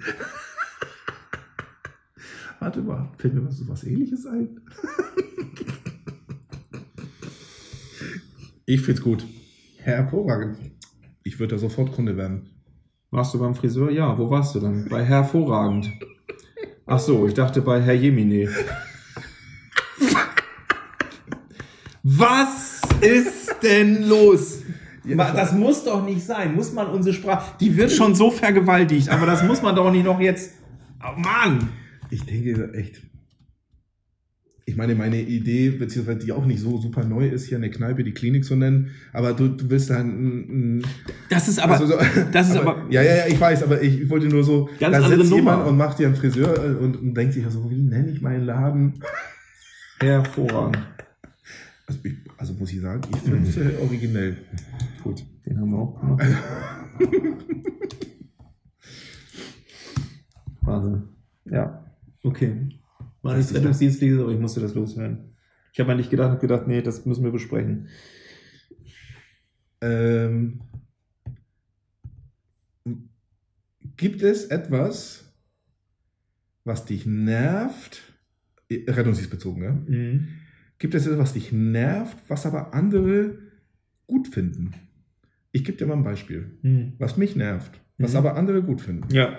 Warte 2.62 2.80
mal, 2.80 3.08
fällt 3.18 3.34
mir 3.34 3.44
was, 3.44 3.58
so 3.58 3.66
was 3.66 3.82
ähnliches 3.82 4.24
ein? 4.24 4.60
ich 8.66 8.80
find's 8.80 9.02
gut. 9.02 9.26
Hervorragend. 9.78 10.58
Ich 11.24 11.40
würde 11.40 11.56
da 11.56 11.58
sofort 11.58 11.90
Kunde 11.90 12.16
werden. 12.16 12.50
Warst 13.10 13.34
du 13.34 13.40
beim 13.40 13.56
Friseur? 13.56 13.90
Ja, 13.90 14.16
wo 14.16 14.30
warst 14.30 14.54
du 14.54 14.60
dann? 14.60 14.86
Bei 14.88 15.04
Hervorragend. 15.04 15.90
Ach 16.86 17.00
so, 17.00 17.26
ich 17.26 17.34
dachte 17.34 17.62
bei 17.62 17.82
Herr 17.82 17.94
Jemine. 17.94 18.48
Was 22.04 22.80
ist 23.00 23.56
denn 23.60 24.08
los? 24.08 24.62
Das 25.04 25.52
muss 25.52 25.82
doch 25.82 26.04
nicht 26.04 26.24
sein. 26.24 26.54
Muss 26.54 26.72
man 26.72 26.86
unsere 26.86 27.12
Sprache. 27.12 27.56
Die 27.58 27.76
wird 27.76 27.90
schon 27.90 28.14
so 28.14 28.30
vergewaltigt, 28.30 29.08
aber 29.08 29.26
das 29.26 29.42
muss 29.42 29.62
man 29.62 29.74
doch 29.74 29.90
nicht 29.90 30.04
noch 30.04 30.20
jetzt. 30.20 30.52
Oh 31.02 31.18
Mann! 31.18 31.82
Ich 32.12 32.24
denke 32.26 32.74
echt. 32.74 33.00
Ich 34.66 34.76
meine, 34.76 34.94
meine 34.94 35.20
Idee, 35.20 35.70
beziehungsweise 35.70 36.20
die 36.20 36.30
auch 36.30 36.44
nicht 36.46 36.60
so 36.60 36.78
super 36.80 37.04
neu 37.04 37.26
ist, 37.26 37.46
hier 37.46 37.56
eine 37.56 37.68
Kneipe, 37.70 38.04
die 38.04 38.12
Klinik 38.12 38.44
zu 38.44 38.54
nennen, 38.54 38.90
aber 39.12 39.32
du, 39.32 39.48
du 39.48 39.68
willst 39.70 39.88
dann. 39.90 40.78
ein- 40.78 40.82
Das 41.30 41.48
ist 41.48 41.58
aber. 41.58 41.72
also 41.72 41.86
so- 41.86 41.94
das 42.32 42.50
ist 42.50 42.56
aber- 42.56 42.86
Ja, 42.90 43.02
ja, 43.02 43.16
ja, 43.16 43.26
ich 43.28 43.40
weiß, 43.40 43.62
aber 43.64 43.82
ich 43.82 44.08
wollte 44.10 44.26
nur 44.28 44.44
so. 44.44 44.68
Ganz 44.78 44.96
da 44.96 45.08
sitzt 45.08 45.30
Nummer. 45.30 45.36
jemand 45.36 45.66
und 45.68 45.76
macht 45.78 45.98
dir 45.98 46.06
einen 46.06 46.16
Friseur 46.16 46.54
äh, 46.64 46.74
und, 46.76 46.96
und 46.96 47.14
denkt 47.14 47.32
sich 47.34 47.44
so, 47.48 47.68
wie 47.70 47.80
nenne 47.82 48.10
ich 48.10 48.20
meinen 48.20 48.44
Laden? 48.44 48.94
Hervorragend. 50.00 50.78
Also, 51.86 52.00
ich, 52.04 52.12
also 52.36 52.52
muss 52.54 52.72
ich 52.72 52.80
sagen, 52.80 53.00
ich 53.10 53.18
finde 53.20 53.48
es 53.48 53.56
äh, 53.56 53.70
originell. 53.80 54.36
Gut, 55.02 55.24
den 55.46 55.58
haben 55.58 55.70
wir 55.70 55.78
auch 55.78 55.98
gemacht. 56.00 56.22
Wahnsinn. 60.62 61.02
Ja, 61.46 61.82
okay. 62.23 62.68
War 63.23 63.37
nicht 63.37 63.55
Rettungsdienstliches, 63.55 64.18
aber 64.20 64.33
ich 64.33 64.39
musste 64.41 64.61
das 64.61 64.75
loswerden. 64.75 65.37
Ich 65.73 65.81
habe 65.81 65.93
an 65.93 65.99
dich 65.99 66.11
gedacht 66.11 66.41
gedacht, 66.41 66.66
nee, 66.66 66.83
das 66.83 67.07
müssen 67.07 67.25
wir 67.25 67.31
besprechen. 67.31 67.89
Ähm, 69.81 70.61
gibt 73.97 74.23
es 74.23 74.45
etwas, 74.47 75.33
was 76.64 76.85
dich 76.85 77.07
nervt? 77.07 78.03
äh, 78.68 78.91
Rettungsdienstbezogen, 78.91 79.62
ja? 79.62 79.73
Mhm. 79.73 80.29
Gibt 80.79 80.95
es 80.95 81.07
etwas, 81.07 81.18
was 81.18 81.33
dich 81.35 81.53
nervt, 81.53 82.16
was 82.29 82.47
aber 82.47 82.75
andere 82.75 83.39
gut 84.07 84.29
finden? 84.29 84.75
Ich 85.53 85.64
gebe 85.64 85.79
dir 85.79 85.87
mal 85.87 85.97
ein 85.97 86.03
Beispiel. 86.05 86.59
Mhm. 86.62 86.95
Was 86.99 87.16
mich 87.16 87.37
nervt, 87.37 87.81
was 87.99 88.12
Mhm. 88.12 88.16
aber 88.18 88.37
andere 88.37 88.62
gut 88.62 88.81
finden. 88.81 89.12
Ja. 89.14 89.39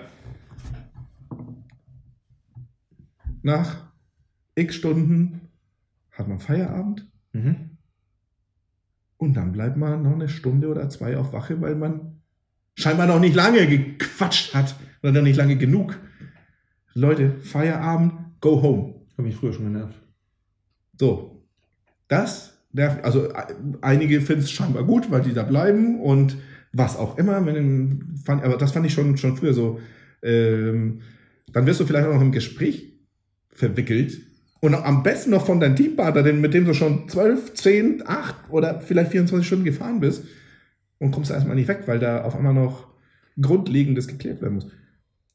Nach 3.44 3.76
x 4.54 4.74
Stunden 4.76 5.42
hat 6.10 6.26
man 6.28 6.40
Feierabend 6.40 7.06
Mhm. 7.32 7.70
und 9.18 9.34
dann 9.34 9.50
bleibt 9.52 9.76
man 9.76 10.02
noch 10.02 10.12
eine 10.12 10.28
Stunde 10.28 10.68
oder 10.68 10.88
zwei 10.88 11.16
auf 11.16 11.32
Wache, 11.32 11.60
weil 11.60 11.74
man 11.74 12.20
scheinbar 12.76 13.06
noch 13.08 13.18
nicht 13.18 13.34
lange 13.34 13.66
gequatscht 13.66 14.54
hat 14.54 14.76
oder 15.02 15.12
noch 15.12 15.22
nicht 15.22 15.36
lange 15.36 15.56
genug. 15.56 15.98
Leute, 16.94 17.32
Feierabend, 17.40 18.12
go 18.40 18.62
home. 18.62 18.94
Hat 19.18 19.24
mich 19.24 19.34
früher 19.34 19.52
schon 19.52 19.72
genervt. 19.72 20.00
So, 20.98 21.44
das 22.08 22.56
nervt, 22.72 23.04
also 23.04 23.28
einige 23.80 24.20
finden 24.20 24.44
es 24.44 24.50
scheinbar 24.52 24.84
gut, 24.84 25.10
weil 25.10 25.22
die 25.22 25.34
da 25.34 25.42
bleiben 25.42 26.00
und 26.00 26.36
was 26.72 26.96
auch 26.96 27.18
immer, 27.18 27.44
wenn, 27.44 28.16
fand, 28.24 28.44
aber 28.44 28.56
das 28.56 28.70
fand 28.72 28.86
ich 28.86 28.94
schon, 28.94 29.16
schon 29.16 29.36
früher 29.36 29.54
so. 29.54 29.80
Ähm, 30.22 31.02
dann 31.52 31.66
wirst 31.66 31.80
du 31.80 31.84
vielleicht 31.84 32.06
auch 32.06 32.14
noch 32.14 32.22
im 32.22 32.32
Gespräch 32.32 32.93
verwickelt 33.54 34.20
und 34.60 34.74
am 34.74 35.02
besten 35.02 35.30
noch 35.30 35.46
von 35.46 35.60
deinem 35.60 35.76
Teampartner, 35.76 36.22
den- 36.22 36.40
mit 36.40 36.54
dem 36.54 36.64
du 36.64 36.74
schon 36.74 37.08
12, 37.08 37.54
10, 37.54 38.02
8 38.06 38.34
oder 38.50 38.80
vielleicht 38.80 39.10
24 39.12 39.46
Stunden 39.46 39.64
gefahren 39.64 40.00
bist 40.00 40.24
und 40.98 41.10
kommst 41.12 41.30
erstmal 41.30 41.56
nicht 41.56 41.68
weg, 41.68 41.82
weil 41.86 41.98
da 41.98 42.22
auf 42.24 42.34
einmal 42.36 42.54
noch 42.54 42.88
Grundlegendes 43.40 44.08
geklärt 44.08 44.40
werden 44.42 44.54
muss. 44.54 44.66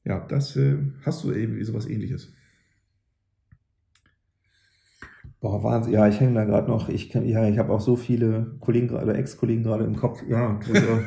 Ja, 0.05 0.25
das 0.27 0.55
äh, 0.55 0.77
hast 1.05 1.23
du 1.23 1.31
irgendwie 1.31 1.63
sowas 1.63 1.85
ähnliches. 1.87 2.33
Boah, 5.41 5.63
Wahnsinn. 5.63 5.93
Ja, 5.93 6.07
ich 6.07 6.19
hänge 6.19 6.33
da 6.33 6.43
gerade 6.43 6.69
noch. 6.69 6.89
Ich, 6.89 7.09
kann- 7.09 7.25
ja, 7.27 7.47
ich 7.47 7.57
habe 7.57 7.71
auch 7.71 7.79
so 7.81 7.95
viele 7.95 8.57
Kollegen 8.59 8.87
gerade, 8.89 9.13
Ex-Kollegen 9.13 9.63
gerade 9.63 9.85
im 9.85 9.95
Kopf. 9.95 10.21
Ja, 10.27 10.59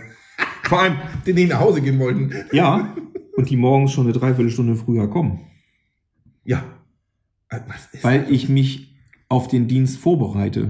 vor 0.65 0.81
allem, 0.81 0.97
Die 1.27 1.35
nicht 1.35 1.51
nach 1.51 1.61
Hause 1.61 1.83
gehen 1.83 1.99
wollten. 1.99 2.33
ja, 2.53 2.95
und 3.37 3.51
die 3.51 3.57
morgens 3.57 3.93
schon 3.93 4.05
eine 4.05 4.13
Dreiviertelstunde 4.15 4.75
früher 4.77 5.09
kommen. 5.09 5.41
Ja. 6.45 6.65
Weil 8.03 8.27
ich 8.31 8.49
mich 8.49 8.95
auf 9.29 9.49
den 9.49 9.69
Dienst 9.69 9.99
vorbereite. 9.99 10.69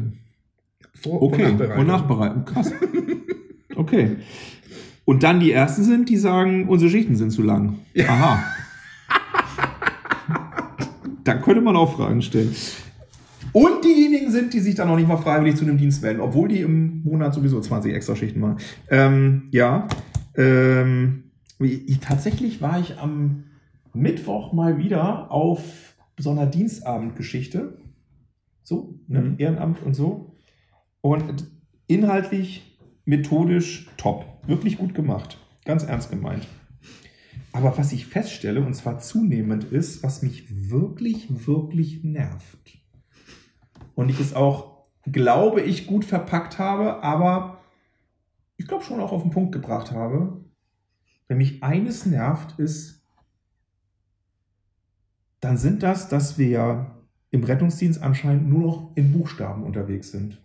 Vor- 0.95 1.23
Okay, 1.23 1.43
Nachbereitung. 1.53 1.79
und 1.81 1.87
nachbereiten. 1.87 2.45
Krass. 2.45 2.73
Okay. 3.75 4.17
Und 5.05 5.23
dann 5.23 5.41
die 5.41 5.51
ersten 5.51 5.83
sind, 5.83 6.09
die 6.09 6.17
sagen, 6.17 6.69
unsere 6.69 6.91
Schichten 6.91 7.17
sind 7.17 7.31
zu 7.31 7.43
lang. 7.43 7.79
Aha. 8.07 8.43
dann 11.25 11.41
könnte 11.43 11.61
man 11.61 11.77
auch 11.77 11.97
Fragen 11.97 12.23
stellen. 12.23 12.55
Und 13.53 13.85
diejenigen 13.85 14.31
sind, 14.31 14.55
die 14.55 14.61
sich 14.61 14.75
dann 14.75 14.89
noch 14.89 14.97
nicht 14.97 15.09
mal 15.09 15.17
freiwillig 15.19 15.57
zu 15.57 15.65
einem 15.65 15.77
Dienst 15.79 16.03
melden, 16.03 16.21
obwohl 16.21 16.49
die 16.49 16.61
im 16.61 17.03
Monat 17.05 17.35
sowieso 17.35 17.61
20 17.61 17.93
extra 17.95 18.17
Schichten 18.17 18.41
machen. 18.41 18.57
Ähm, 18.91 19.43
ja. 19.51 19.89
Ähm, 20.37 21.25
ich, 21.59 22.01
tatsächlich 22.01 22.61
war 22.63 22.81
ich 22.81 22.99
am 22.99 23.45
Mittwoch 23.95 24.53
mal 24.53 24.79
wieder 24.79 25.31
auf 25.31 25.92
so 26.23 26.31
einer 26.31 26.47
Dienstabendgeschichte. 26.47 27.79
So, 28.63 29.01
ne? 29.09 29.23
Mhm. 29.23 29.35
Ehrenamt 29.39 29.83
und 29.83 29.95
so. 29.95 30.37
Und 31.01 31.51
inhaltlich, 31.87 32.79
methodisch 33.05 33.91
top. 33.97 34.27
Wirklich 34.47 34.79
gut 34.79 34.95
gemacht. 34.95 35.39
Ganz 35.65 35.83
ernst 35.83 36.11
gemeint. 36.11 36.47
Aber 37.53 37.77
was 37.77 37.93
ich 37.93 38.07
feststelle, 38.07 38.65
und 38.65 38.75
zwar 38.75 38.99
zunehmend, 38.99 39.65
ist, 39.65 40.03
was 40.03 40.23
mich 40.23 40.71
wirklich, 40.71 41.47
wirklich 41.47 42.03
nervt. 42.03 42.79
Und 43.95 44.09
ich 44.09 44.21
es 44.21 44.35
auch, 44.35 44.87
glaube 45.05 45.61
ich, 45.61 45.87
gut 45.87 46.05
verpackt 46.05 46.59
habe, 46.59 47.03
aber 47.03 47.59
ich 48.57 48.67
glaube 48.67 48.85
schon 48.85 49.01
auch 49.01 49.13
auf 49.13 49.23
den 49.23 49.33
Punkt 49.33 49.53
gebracht 49.53 49.91
habe. 49.91 50.45
Wenn 51.29 51.39
mich 51.39 51.63
eines 51.63 52.07
nervt, 52.07 52.59
ist, 52.59 53.02
dann 55.43 55.59
sind 55.59 55.83
das, 55.83 56.09
dass 56.09 56.39
wir 56.39 56.49
ja 56.49 56.97
im 57.31 57.45
Rettungsdienst 57.45 58.01
anscheinend 58.01 58.49
nur 58.49 58.61
noch 58.61 58.93
in 58.95 59.13
Buchstaben 59.13 59.65
unterwegs 59.65 60.11
sind. 60.13 60.41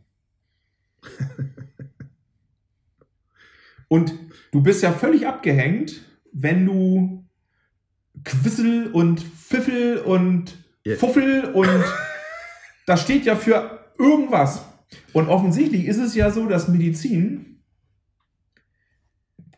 Und 3.88 4.14
du 4.52 4.62
bist 4.62 4.84
ja 4.84 4.91
völlig 4.91 5.26
abgehängt, 5.28 6.04
wenn 6.34 6.66
du 6.66 7.24
Quissel 8.26 8.88
und 8.91 9.22
Pfiffel 9.22 10.00
und 10.00 10.58
Ja. 10.84 10.98
Fuffel 10.98 11.45
und 11.54 11.70
das 12.86 13.02
steht 13.02 13.24
ja 13.24 13.38
für 13.38 13.80
irgendwas. 13.98 14.66
Und 15.14 15.30
offensichtlich 15.30 15.86
ist 15.86 16.00
es 16.00 16.16
ja 16.16 16.32
so, 16.32 16.48
dass 16.48 16.68
Medizin 16.68 17.62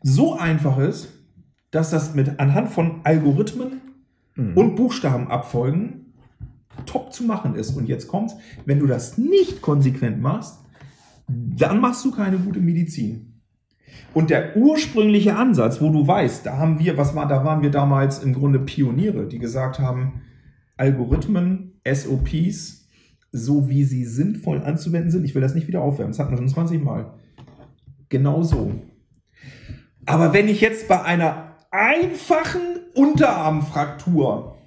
so 0.03 0.37
einfach 0.37 0.77
ist, 0.77 1.09
dass 1.71 1.89
das 1.89 2.13
mit 2.13 2.39
anhand 2.39 2.69
von 2.71 3.01
Algorithmen 3.03 3.81
Mhm. 4.39 4.53
und 4.55 4.75
Buchstabenabfolgen 4.75 6.13
top 6.85 7.11
zu 7.11 7.23
machen 7.23 7.55
ist. 7.55 7.75
Und 7.75 7.89
jetzt 7.89 8.07
kommt's, 8.07 8.35
wenn 8.65 8.79
du 8.79 8.87
das 8.87 9.17
nicht 9.17 9.61
konsequent 9.61 10.21
machst, 10.21 10.59
dann 11.27 11.81
machst 11.81 12.05
du 12.05 12.11
keine 12.11 12.37
gute 12.37 12.61
Medizin. 12.61 13.41
Und 14.13 14.29
der 14.29 14.55
ursprüngliche 14.55 15.35
Ansatz, 15.35 15.81
wo 15.81 15.89
du 15.89 16.07
weißt, 16.07 16.45
da 16.45 16.57
haben 16.57 16.79
wir, 16.79 16.97
was 16.97 17.15
war, 17.15 17.27
da 17.27 17.43
waren 17.43 17.61
wir 17.61 17.69
damals 17.69 18.23
im 18.23 18.33
Grunde 18.33 18.59
Pioniere, 18.59 19.27
die 19.27 19.39
gesagt 19.39 19.79
haben, 19.79 20.21
Algorithmen, 20.77 21.73
SOPs, 21.85 22.87
so 23.31 23.67
wie 23.67 23.83
sie 23.83 24.05
sinnvoll 24.05 24.63
anzuwenden 24.63 25.11
sind. 25.11 25.25
Ich 25.25 25.35
will 25.35 25.41
das 25.41 25.53
nicht 25.53 25.67
wieder 25.67 25.81
aufwärmen, 25.81 26.13
das 26.13 26.19
hatten 26.19 26.31
wir 26.31 26.37
schon 26.37 26.47
20 26.47 26.83
Mal. 26.83 27.13
Genau 28.07 28.41
so. 28.41 28.71
Aber 30.05 30.33
wenn 30.33 30.47
ich 30.47 30.61
jetzt 30.61 30.87
bei 30.87 31.03
einer 31.03 31.57
einfachen 31.69 32.68
Unterarmfraktur 32.93 34.59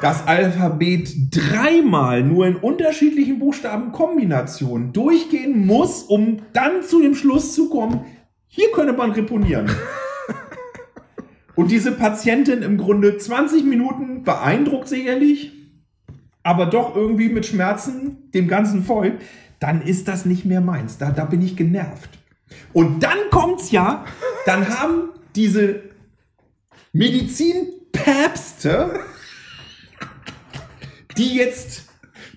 das 0.00 0.26
Alphabet 0.26 1.08
dreimal 1.30 2.22
nur 2.22 2.46
in 2.46 2.56
unterschiedlichen 2.56 3.38
Buchstabenkombinationen 3.38 4.92
durchgehen 4.92 5.66
muss, 5.66 6.02
um 6.02 6.42
dann 6.52 6.82
zu 6.82 7.00
dem 7.00 7.14
Schluss 7.14 7.54
zu 7.54 7.70
kommen, 7.70 8.04
hier 8.46 8.70
könnte 8.72 8.92
man 8.92 9.12
reponieren. 9.12 9.70
Und 11.54 11.70
diese 11.70 11.92
Patientin 11.92 12.62
im 12.62 12.76
Grunde 12.76 13.16
20 13.16 13.64
Minuten 13.64 14.22
beeindruckt 14.24 14.88
sicherlich, 14.88 15.52
aber 16.42 16.66
doch 16.66 16.94
irgendwie 16.94 17.30
mit 17.30 17.46
Schmerzen 17.46 18.30
dem 18.32 18.46
ganzen 18.46 18.84
Volk, 18.84 19.14
dann 19.58 19.80
ist 19.80 20.06
das 20.06 20.26
nicht 20.26 20.44
mehr 20.44 20.60
meins. 20.60 20.98
Da, 20.98 21.10
da 21.10 21.24
bin 21.24 21.40
ich 21.40 21.56
genervt. 21.56 22.10
Und 22.72 23.02
dann 23.02 23.18
kommt's 23.30 23.70
ja, 23.70 24.04
dann 24.44 24.68
haben 24.68 25.10
diese 25.34 25.82
Medizinpäpste, 26.92 29.00
die 31.16 31.34
jetzt 31.34 31.86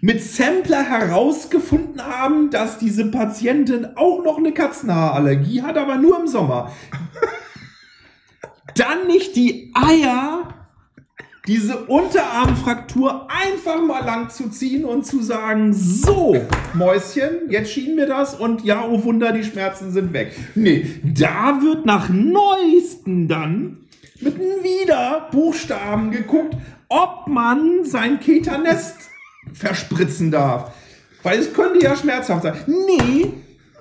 mit 0.01 0.23
Sampler 0.23 0.83
herausgefunden 0.83 2.05
haben, 2.05 2.49
dass 2.49 2.77
diese 2.77 3.11
Patientin 3.11 3.85
auch 3.95 4.23
noch 4.23 4.37
eine 4.37 4.53
Katzenhaarallergie 4.53 5.61
hat, 5.61 5.77
aber 5.77 5.97
nur 5.97 6.19
im 6.19 6.27
Sommer. 6.27 6.71
Dann 8.75 9.07
nicht 9.07 9.35
die 9.35 9.73
Eier, 9.73 10.58
diese 11.49 11.77
Unterarmfraktur 11.85 13.27
einfach 13.27 13.81
mal 13.81 14.05
lang 14.05 14.29
zu 14.29 14.49
ziehen 14.49 14.85
und 14.85 15.03
zu 15.03 15.23
sagen, 15.23 15.73
so, 15.73 16.39
Mäuschen, 16.75 17.49
jetzt 17.49 17.71
schienen 17.71 17.97
wir 17.97 18.05
das 18.05 18.35
und 18.35 18.63
ja, 18.63 18.85
oh 18.87 19.03
Wunder, 19.03 19.31
die 19.31 19.43
Schmerzen 19.43 19.91
sind 19.91 20.13
weg. 20.13 20.37
Nee, 20.53 20.85
da 21.03 21.59
wird 21.63 21.87
nach 21.87 22.07
Neuesten 22.07 23.27
dann 23.27 23.77
mit 24.21 24.37
wieder 24.37 25.27
Buchstaben 25.31 26.11
geguckt, 26.11 26.55
ob 26.87 27.25
man 27.27 27.83
sein 27.83 28.19
Ketanest 28.19 28.97
verspritzen 29.51 30.29
darf. 30.29 30.71
Weil 31.23 31.39
es 31.39 31.51
könnte 31.51 31.83
ja 31.83 31.95
schmerzhaft 31.95 32.43
sein. 32.43 32.57
Nee, 32.67 33.33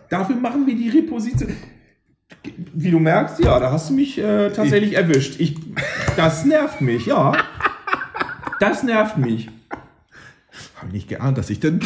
dafür 0.08 0.36
machen 0.36 0.66
wir 0.66 0.74
die 0.74 0.88
Reposition. 0.88 1.54
Wie 2.72 2.90
du 2.90 2.98
merkst, 2.98 3.40
ja, 3.40 3.60
da 3.60 3.70
hast 3.70 3.90
du 3.90 3.94
mich 3.94 4.16
äh, 4.18 4.50
tatsächlich 4.50 4.94
erwischt. 4.94 5.38
Ich, 5.38 5.56
das 6.16 6.46
nervt 6.46 6.80
mich, 6.80 7.04
ja. 7.06 7.32
Das 8.60 8.82
nervt 8.82 9.16
mich. 9.18 9.48
Habe 10.76 10.88
ich 10.88 10.92
nicht 10.92 11.08
geahnt, 11.08 11.38
dass 11.38 11.50
ich 11.50 11.60
denn 11.60 11.80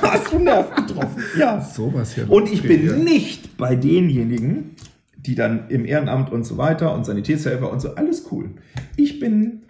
Da 0.00 0.02
hast 0.12 0.32
du 0.32 0.38
Nerv 0.38 0.74
getroffen. 0.74 1.22
Ja. 1.38 1.60
sowas 1.60 2.14
hier. 2.14 2.30
Und 2.30 2.50
ich 2.50 2.62
bin 2.62 2.86
Ja. 2.86 2.96
nicht 2.96 3.56
bei 3.56 3.76
denjenigen, 3.76 4.74
die 5.16 5.34
dann 5.34 5.68
im 5.70 5.84
Ehrenamt 5.84 6.30
und 6.32 6.44
so 6.44 6.56
weiter 6.58 6.94
und 6.94 7.04
Sanitätshelfer 7.06 7.70
und 7.70 7.80
so, 7.80 7.94
alles 7.94 8.26
cool. 8.30 8.50
Ich 8.96 9.20
bin 9.20 9.62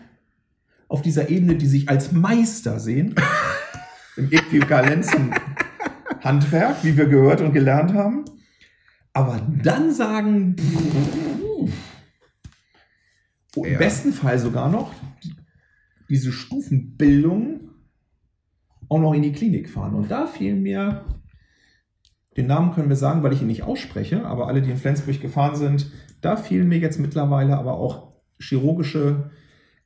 auf 0.89 1.03
dieser 1.03 1.29
Ebene, 1.29 1.57
die 1.57 1.67
sich 1.67 1.89
als 1.89 2.13
Meister 2.13 2.79
sehen, 2.81 3.15
im 4.17 4.31
Äquivalenzen-Handwerk, 4.33 6.77
wie 6.83 6.97
wir 6.97 7.07
gehört 7.07 7.41
und 7.41 7.53
gelernt 7.53 7.93
haben, 7.95 8.25
aber 9.13 9.41
dann 9.63 9.93
sagen, 9.93 10.57
oh, 13.57 13.65
im 13.65 13.73
Ja. 13.73 13.79
besten 13.79 14.13
Fall 14.13 14.39
sogar 14.39 14.69
noch 14.71 14.93
diese 16.09 16.33
Stufenbildung 16.33 17.71
auch 18.89 19.01
noch 19.01 19.15
in 19.15 19.23
die 19.23 19.33
Klinik 19.33 19.69
fahren. 19.71 19.95
Und 19.95 20.11
da 20.11 20.27
fiel 20.27 20.55
mir 20.55 21.05
den 22.37 22.47
Namen 22.47 22.73
können 22.73 22.89
wir 22.89 22.97
sagen, 22.97 23.23
weil 23.23 23.33
ich 23.33 23.43
ihn 23.43 23.47
nicht 23.47 23.63
ausspreche, 23.63 24.27
aber 24.27 24.49
alle, 24.49 24.61
die 24.61 24.71
in 24.71 24.77
Flensburg 24.77 25.21
gefahren 25.21 25.55
sind, 25.55 25.91
da 26.21 26.37
fielen 26.37 26.69
mir 26.69 26.79
jetzt 26.79 26.99
mittlerweile 26.99 27.57
aber 27.57 27.75
auch 27.75 28.13
chirurgische 28.41 29.31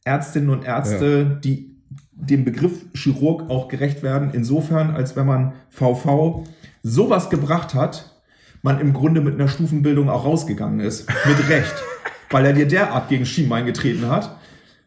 Ärztinnen 0.05 0.49
und 0.49 0.65
Ärzte, 0.65 1.39
die 1.45 1.77
dem 2.13 2.45
Begriff 2.45 2.87
Chirurg 2.95 3.51
auch 3.51 3.69
gerecht 3.69 4.03
werden, 4.03 4.31
insofern, 4.33 4.91
als 4.91 5.15
wenn 5.15 5.27
man 5.27 5.53
VV 5.69 6.45
sowas 6.83 7.29
gebracht 7.29 7.75
hat, 7.75 8.23
man 8.63 8.81
im 8.81 8.93
Grunde 8.93 9.21
mit 9.21 9.35
einer 9.35 9.49
Stufenbildung 9.49 10.09
auch 10.09 10.25
rausgegangen 10.25 10.81
ist. 10.81 11.09
Mit 11.27 11.49
Recht. 11.49 11.75
weil 12.31 12.45
er 12.45 12.53
dir 12.53 12.67
derart 12.67 13.09
gegen 13.09 13.27
Schienbein 13.27 13.67
getreten 13.67 14.09
hat. 14.09 14.37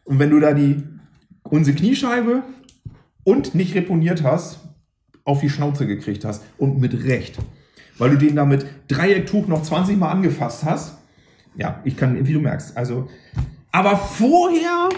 Und 0.04 0.18
wenn 0.18 0.30
du 0.30 0.40
da 0.40 0.52
die 0.52 0.82
unsere 1.52 1.76
Kniescheibe 1.76 2.42
und 3.24 3.54
nicht 3.54 3.74
reponiert 3.74 4.22
hast, 4.22 4.60
auf 5.24 5.40
die 5.40 5.50
Schnauze 5.50 5.86
gekriegt 5.86 6.24
hast. 6.24 6.42
Und 6.56 6.80
mit 6.80 7.04
Recht. 7.04 7.36
Weil 7.98 8.08
du 8.10 8.16
den 8.16 8.36
da 8.36 8.46
mit 8.46 8.64
Dreiecktuch 8.88 9.46
noch 9.48 9.62
20 9.62 9.98
Mal 9.98 10.10
angefasst 10.10 10.64
hast. 10.64 10.96
Ja, 11.54 11.80
ich 11.84 11.98
kann, 11.98 12.26
wie 12.26 12.32
du 12.32 12.40
merkst. 12.40 12.74
Also, 12.74 13.10
aber 13.70 13.98
vorher. 13.98 14.88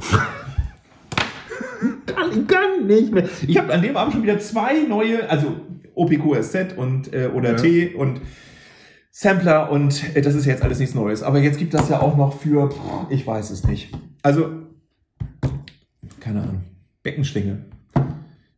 kann, 2.06 2.46
kann 2.48 2.86
nicht 2.88 3.12
mehr. 3.12 3.28
Ich 3.46 3.56
habe 3.56 3.72
an 3.72 3.82
dem 3.82 3.96
Abend 3.96 4.14
schon 4.14 4.24
wieder 4.24 4.40
zwei 4.40 4.82
neue, 4.82 5.30
also 5.30 5.60
OPQSZ 5.94 6.72
und 6.76 7.14
äh, 7.14 7.30
oder 7.32 7.52
Ja. 7.52 7.56
T 7.56 7.94
und 7.94 8.20
Sampler 9.20 9.68
und 9.72 10.14
äh, 10.14 10.22
das 10.22 10.36
ist 10.36 10.44
jetzt 10.44 10.62
alles 10.62 10.78
nichts 10.78 10.94
Neues. 10.94 11.24
Aber 11.24 11.40
jetzt 11.40 11.58
gibt 11.58 11.74
das 11.74 11.88
ja 11.88 12.00
auch 12.00 12.16
noch 12.16 12.38
für, 12.38 12.72
ich 13.10 13.26
weiß 13.26 13.50
es 13.50 13.64
nicht. 13.64 13.92
Also, 14.22 14.62
keine 16.20 16.42
Ahnung, 16.42 16.62
Beckenschlinge. 17.02 17.64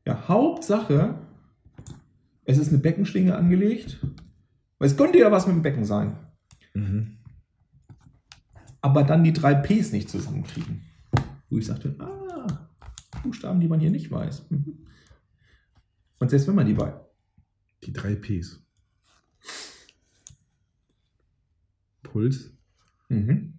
Ja, 0.05 0.29
Hauptsache, 0.29 1.15
es 2.45 2.59
ist 2.59 2.69
eine 2.69 2.77
Beckenschlinge 2.77 3.35
angelegt. 3.35 4.05
Weil 4.79 4.89
es 4.89 4.99
könnte 4.99 5.17
ja 5.17 5.33
was 5.33 5.47
mit 5.47 5.57
dem 5.57 5.63
Becken 5.63 5.87
sein. 5.87 6.19
Mhm. 6.75 7.17
Aber 8.83 9.03
dann 9.05 9.25
die 9.25 9.33
drei 9.33 9.55
Ps 9.55 9.93
nicht 9.93 10.11
zusammenkriegen. 10.11 10.83
Wo 11.49 11.57
ich 11.57 11.65
sagte, 11.65 11.97
ah, 12.01 12.69
Buchstaben, 13.23 13.61
die 13.61 13.69
man 13.69 13.81
hier 13.81 13.91
nicht 13.91 14.11
weiß. 14.11 14.51
Mhm. 14.51 14.87
Und 16.19 16.29
selbst 16.29 16.49
wenn 16.49 16.55
man 16.55 16.67
die 16.67 16.77
weiß. 16.77 16.93
Die 17.85 17.95
drei 17.95 18.15
Ps. 18.15 18.63
Puls. 22.11 22.53
Mhm. 23.09 23.55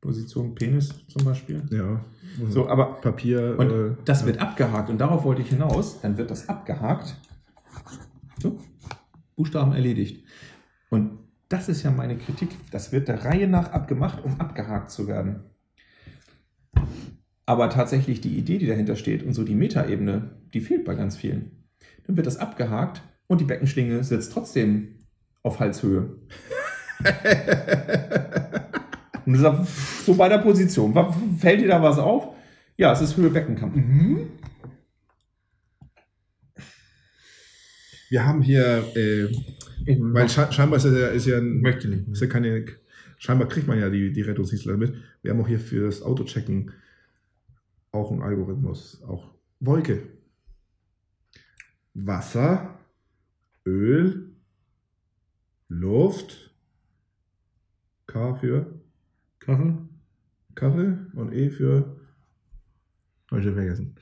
Position 0.00 0.54
Penis 0.54 0.94
zum 1.08 1.24
Beispiel. 1.24 1.62
Ja. 1.70 2.04
So, 2.48 2.68
aber 2.68 3.00
Papier. 3.00 3.56
Und 3.58 3.70
äh, 3.70 3.96
das 4.04 4.20
ja. 4.20 4.26
wird 4.28 4.38
abgehakt 4.38 4.88
und 4.88 4.98
darauf 4.98 5.24
wollte 5.24 5.42
ich 5.42 5.48
hinaus. 5.48 6.00
Dann 6.00 6.16
wird 6.16 6.30
das 6.30 6.48
abgehakt. 6.48 7.16
So, 8.40 8.60
Buchstaben 9.34 9.72
erledigt. 9.72 10.24
Und 10.90 11.18
das 11.48 11.68
ist 11.68 11.82
ja 11.82 11.90
meine 11.90 12.16
Kritik. 12.16 12.50
Das 12.70 12.92
wird 12.92 13.08
der 13.08 13.24
Reihe 13.24 13.48
nach 13.48 13.72
abgemacht, 13.72 14.24
um 14.24 14.40
abgehakt 14.40 14.90
zu 14.90 15.08
werden. 15.08 15.44
Aber 17.44 17.70
tatsächlich 17.70 18.20
die 18.20 18.36
Idee, 18.36 18.58
die 18.58 18.66
dahinter 18.66 18.96
steht 18.96 19.24
und 19.24 19.32
so 19.32 19.44
die 19.44 19.54
Metaebene, 19.54 20.40
die 20.52 20.60
fehlt 20.60 20.84
bei 20.84 20.94
ganz 20.94 21.16
vielen. 21.16 21.64
Dann 22.06 22.16
wird 22.16 22.26
das 22.26 22.36
abgehakt 22.36 23.02
und 23.26 23.40
die 23.40 23.44
Beckenschlinge 23.44 24.04
sitzt 24.04 24.32
trotzdem 24.32 25.05
auf 25.46 25.60
Halshöhe. 25.60 26.10
und 29.24 29.32
du 29.32 29.38
sagst, 29.38 30.04
so 30.04 30.14
bei 30.14 30.28
der 30.28 30.38
Position, 30.38 30.92
fällt 31.38 31.60
dir 31.60 31.68
da 31.68 31.80
was 31.80 31.98
auf? 31.98 32.34
Ja, 32.76 32.92
es 32.92 33.00
ist 33.00 33.16
Höhe 33.16 33.30
Beckenkamm. 33.30 33.72
Mhm. 33.74 34.28
Wir 38.08 38.26
haben 38.26 38.42
hier, 38.42 38.84
äh, 38.96 39.28
weil 39.98 40.28
sche 40.28 40.52
scheinbar 40.52 40.78
ist 40.78 40.84
ja, 40.84 41.08
ist 41.08 41.26
ja 41.26 41.38
ein, 41.38 41.60
möchte 41.60 41.88
nicht. 41.88 42.08
ist 42.08 42.20
ja 42.20 42.26
keine, 42.26 42.66
scheinbar 43.18 43.48
kriegt 43.48 43.66
man 43.66 43.78
ja 43.78 43.88
die, 43.88 44.12
die 44.12 44.22
Rettungsdienstler 44.22 44.76
mit. 44.76 44.94
Wir 45.22 45.32
haben 45.32 45.40
auch 45.40 45.48
hier 45.48 45.60
für 45.60 45.86
das 45.86 46.02
Autochecken 46.02 46.72
auch 47.92 48.10
einen 48.10 48.22
Algorithmus, 48.22 49.02
auch 49.06 49.30
Wolke. 49.60 50.02
Wasser, 51.94 52.78
Öl, 53.64 54.25
Luft. 55.68 56.54
K 58.06 58.34
für 58.36 58.80
Kaffee? 59.40 59.76
Kaffee 60.54 60.96
und 61.14 61.32
E 61.32 61.50
für. 61.50 62.00
Hab 63.30 63.38
ich 63.38 63.44
schon 63.44 63.54
vergessen. 63.54 63.96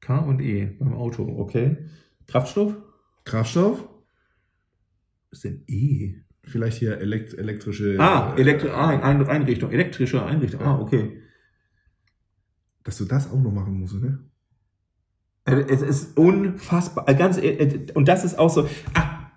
K 0.00 0.18
und 0.18 0.40
E 0.40 0.66
beim 0.66 0.94
Auto, 0.94 1.24
okay. 1.38 1.88
Kraftstoff? 2.26 2.76
Kraftstoff. 3.24 3.88
Was 5.30 5.38
ist 5.38 5.44
denn 5.44 5.64
E? 5.66 6.16
Vielleicht 6.42 6.78
hier 6.78 6.98
elekt 6.98 7.34
elektrische. 7.34 7.96
Ah, 7.98 8.34
äh, 8.34 8.40
Elektri 8.40 8.68
ah, 8.68 8.88
Ein 8.88 9.26
Einrichtung, 9.26 9.70
elektrische 9.70 10.24
Einrichtung. 10.24 10.60
Ah, 10.60 10.78
okay. 10.78 11.22
Dass 12.82 12.98
du 12.98 13.06
das 13.06 13.30
auch 13.30 13.40
noch 13.40 13.52
machen 13.52 13.80
musst, 13.80 13.94
ne? 13.94 14.18
Es 15.44 15.82
ist 15.82 16.16
unfassbar. 16.16 17.08
Äh, 17.08 17.14
Ganz, 17.14 17.36
äh, 17.38 17.48
äh, 17.48 17.92
und 17.94 18.08
das 18.08 18.24
ist 18.24 18.38
auch 18.38 18.50
so. 18.50 18.68
Ah, 18.94 19.30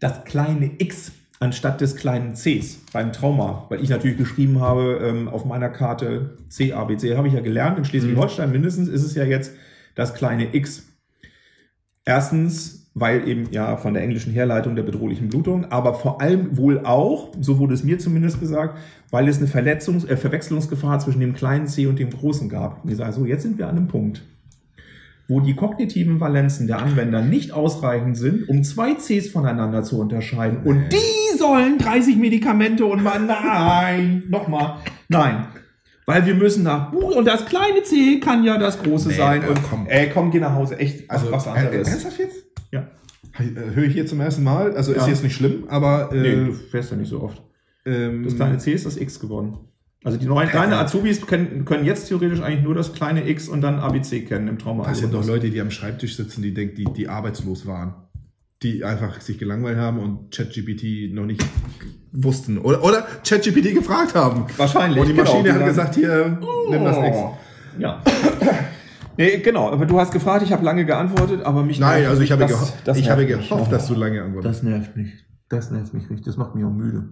das 0.00 0.24
kleine 0.24 0.70
X 0.78 1.12
anstatt 1.40 1.80
des 1.80 1.96
kleinen 1.96 2.34
Cs 2.34 2.78
beim 2.92 3.12
Trauma. 3.12 3.66
Weil 3.68 3.82
ich 3.82 3.90
natürlich 3.90 4.16
geschrieben 4.16 4.60
habe 4.60 5.00
ähm, 5.02 5.28
auf 5.28 5.44
meiner 5.44 5.68
Karte 5.68 6.38
C, 6.48 6.72
A, 6.72 6.84
B, 6.84 6.96
C. 6.96 7.16
Habe 7.16 7.28
ich 7.28 7.34
ja 7.34 7.40
gelernt. 7.40 7.78
In 7.78 7.84
Schleswig-Holstein 7.84 8.50
mindestens 8.50 8.88
ist 8.88 9.04
es 9.04 9.14
ja 9.14 9.24
jetzt 9.24 9.52
das 9.94 10.14
kleine 10.14 10.54
X. 10.54 10.84
Erstens, 12.06 12.90
weil 12.94 13.28
eben 13.28 13.50
ja 13.50 13.76
von 13.76 13.94
der 13.94 14.02
englischen 14.02 14.32
Herleitung 14.32 14.76
der 14.76 14.82
bedrohlichen 14.82 15.28
Blutung, 15.28 15.66
aber 15.70 15.94
vor 15.94 16.20
allem 16.20 16.56
wohl 16.56 16.84
auch, 16.84 17.32
so 17.40 17.58
wurde 17.58 17.74
es 17.74 17.82
mir 17.82 17.98
zumindest 17.98 18.40
gesagt, 18.40 18.78
weil 19.10 19.26
es 19.28 19.38
eine 19.38 19.46
Verletzungs 19.46 20.04
äh, 20.04 20.16
Verwechslungsgefahr 20.16 20.98
zwischen 21.00 21.20
dem 21.20 21.34
kleinen 21.34 21.66
C 21.66 21.86
und 21.86 21.98
dem 21.98 22.10
großen 22.10 22.48
gab. 22.48 22.84
Und 22.84 22.90
ich 22.90 22.96
sage 22.96 23.12
so, 23.12 23.24
jetzt 23.24 23.42
sind 23.42 23.58
wir 23.58 23.68
an 23.68 23.76
einem 23.76 23.88
Punkt, 23.88 24.22
wo 25.28 25.40
die 25.40 25.54
kognitiven 25.54 26.20
Valenzen 26.20 26.66
der 26.66 26.78
Anwender 26.80 27.22
nicht 27.22 27.52
ausreichend 27.52 28.16
sind, 28.16 28.48
um 28.48 28.62
zwei 28.62 28.94
Cs 28.94 29.28
voneinander 29.28 29.82
zu 29.82 29.98
unterscheiden. 30.00 30.58
Und 30.64 30.90
die 30.92 31.38
sollen 31.38 31.78
30 31.78 32.16
Medikamente 32.16 32.84
und 32.84 33.02
mal, 33.02 33.18
nein, 33.20 34.24
nochmal, 34.28 34.76
nein. 35.08 35.46
Weil 36.06 36.26
wir 36.26 36.34
müssen 36.34 36.64
nach 36.64 36.90
Buch 36.92 37.16
und 37.16 37.24
das 37.26 37.46
kleine 37.46 37.82
C 37.82 38.20
kann 38.20 38.44
ja 38.44 38.58
das 38.58 38.82
große 38.82 39.08
Nee, 39.08 39.14
sein. 39.14 39.42
äh, 39.42 39.48
Und 39.48 39.60
komm. 39.70 39.86
ey, 39.86 40.10
komm, 40.12 40.30
geh 40.30 40.38
nach 40.40 40.54
Hause. 40.54 40.78
Echt, 40.78 41.10
Also, 41.10 41.32
was 41.32 41.46
äh, 41.46 41.50
anderes. 41.50 41.88
ernsthaft 41.88 42.18
jetzt? 42.18 42.36
ja. 42.72 42.80
Äh, 43.38 43.74
Höre 43.74 43.84
ich 43.84 43.94
hier 43.94 44.06
zum 44.06 44.20
ersten 44.20 44.44
Mal. 44.44 44.76
Also 44.76 44.92
ist 44.92 45.02
Ja. 45.02 45.08
jetzt 45.08 45.22
nicht 45.24 45.34
schlimm, 45.34 45.64
aber. 45.68 46.10
Äh, 46.12 46.16
Nee, 46.20 46.34
du 46.46 46.52
fährst 46.52 46.90
ja 46.90 46.96
nicht 46.98 47.08
so 47.08 47.22
oft. 47.22 47.42
ähm, 47.86 48.22
Das 48.24 48.36
kleine 48.36 48.58
C 48.58 48.72
ist 48.72 48.84
das 48.84 48.98
X 48.98 49.18
geworden. 49.18 49.56
Also 50.04 50.18
die 50.18 50.26
neuen 50.26 50.48
kleinen 50.50 50.74
Azubis 50.74 51.26
können, 51.26 51.64
können 51.64 51.86
jetzt 51.86 52.08
theoretisch 52.08 52.40
eigentlich 52.42 52.62
nur 52.62 52.74
das 52.74 52.92
kleine 52.92 53.26
X 53.26 53.48
und 53.48 53.62
dann 53.62 53.78
ABC 53.80 54.20
kennen 54.26 54.48
im 54.48 54.58
Trauma. 54.58 54.84
Das 54.84 54.98
sind 54.98 55.14
doch 55.14 55.26
Leute, 55.26 55.48
die 55.50 55.60
am 55.62 55.70
Schreibtisch 55.70 56.16
sitzen, 56.16 56.42
die 56.42 56.52
denken, 56.52 56.76
die, 56.76 56.84
die 56.84 57.08
arbeitslos 57.08 57.66
waren. 57.66 57.94
Die 58.62 58.84
einfach 58.84 59.20
sich 59.22 59.38
gelangweilt 59.38 59.78
haben 59.78 59.98
und 59.98 60.30
ChatGPT 60.34 61.12
noch 61.14 61.24
nicht 61.24 61.44
wussten. 62.12 62.58
Oder, 62.58 62.84
oder 62.84 63.06
ChatGPT 63.26 63.74
gefragt 63.74 64.14
haben. 64.14 64.44
Wahrscheinlich. 64.58 65.00
Und 65.00 65.08
die 65.08 65.14
genau, 65.14 65.24
Maschine 65.24 65.44
die 65.44 65.52
hat 65.58 65.64
gesagt, 65.64 65.94
hier, 65.94 66.38
nimm 66.70 66.84
das 66.84 66.96
X. 66.98 67.16
Oh. 67.16 67.36
Ja. 67.78 68.02
nee, 69.16 69.38
genau, 69.38 69.70
aber 69.70 69.86
du 69.86 69.98
hast 69.98 70.12
gefragt, 70.12 70.42
ich 70.44 70.52
habe 70.52 70.64
lange 70.64 70.84
geantwortet, 70.84 71.42
aber 71.44 71.62
mich 71.62 71.80
Nein, 71.80 72.04
also 72.06 72.20
ich 72.22 72.30
habe, 72.30 72.46
das- 72.46 72.74
das 72.84 72.98
ich 72.98 73.08
habe 73.10 73.22
mich. 73.22 73.30
gehofft, 73.48 73.50
Oh, 73.68 73.70
dass 73.70 73.86
du 73.88 73.94
lange 73.94 74.22
antwortest. 74.22 74.54
Das 74.56 74.62
nervt 74.62 74.96
mich. 74.96 75.12
Das 75.48 75.70
nervt 75.70 75.94
mich 75.94 76.04
richtig. 76.10 76.24
Das 76.26 76.36
macht 76.36 76.54
mich 76.54 76.64
auch 76.64 76.70
müde. 76.70 77.08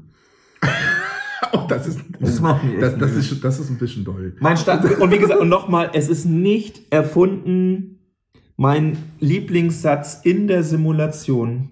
Oh, 1.54 1.66
das, 1.68 1.86
ist, 1.86 2.00
Das 2.18 2.40
das, 2.40 2.98
das, 2.98 3.12
ist, 3.12 3.44
das 3.44 3.60
ist 3.60 3.70
ein 3.70 3.76
bisschen 3.76 4.04
doll. 4.04 4.34
Mein 4.40 4.56
Stand 4.56 4.84
und 5.00 5.10
wie 5.10 5.18
gesagt 5.18 5.40
und 5.40 5.48
nochmal, 5.48 5.90
es 5.92 6.08
ist 6.08 6.24
nicht 6.24 6.82
erfunden. 6.90 7.98
Mein 8.56 8.96
Lieblingssatz 9.20 10.20
in 10.22 10.46
der 10.46 10.62
Simulation. 10.62 11.70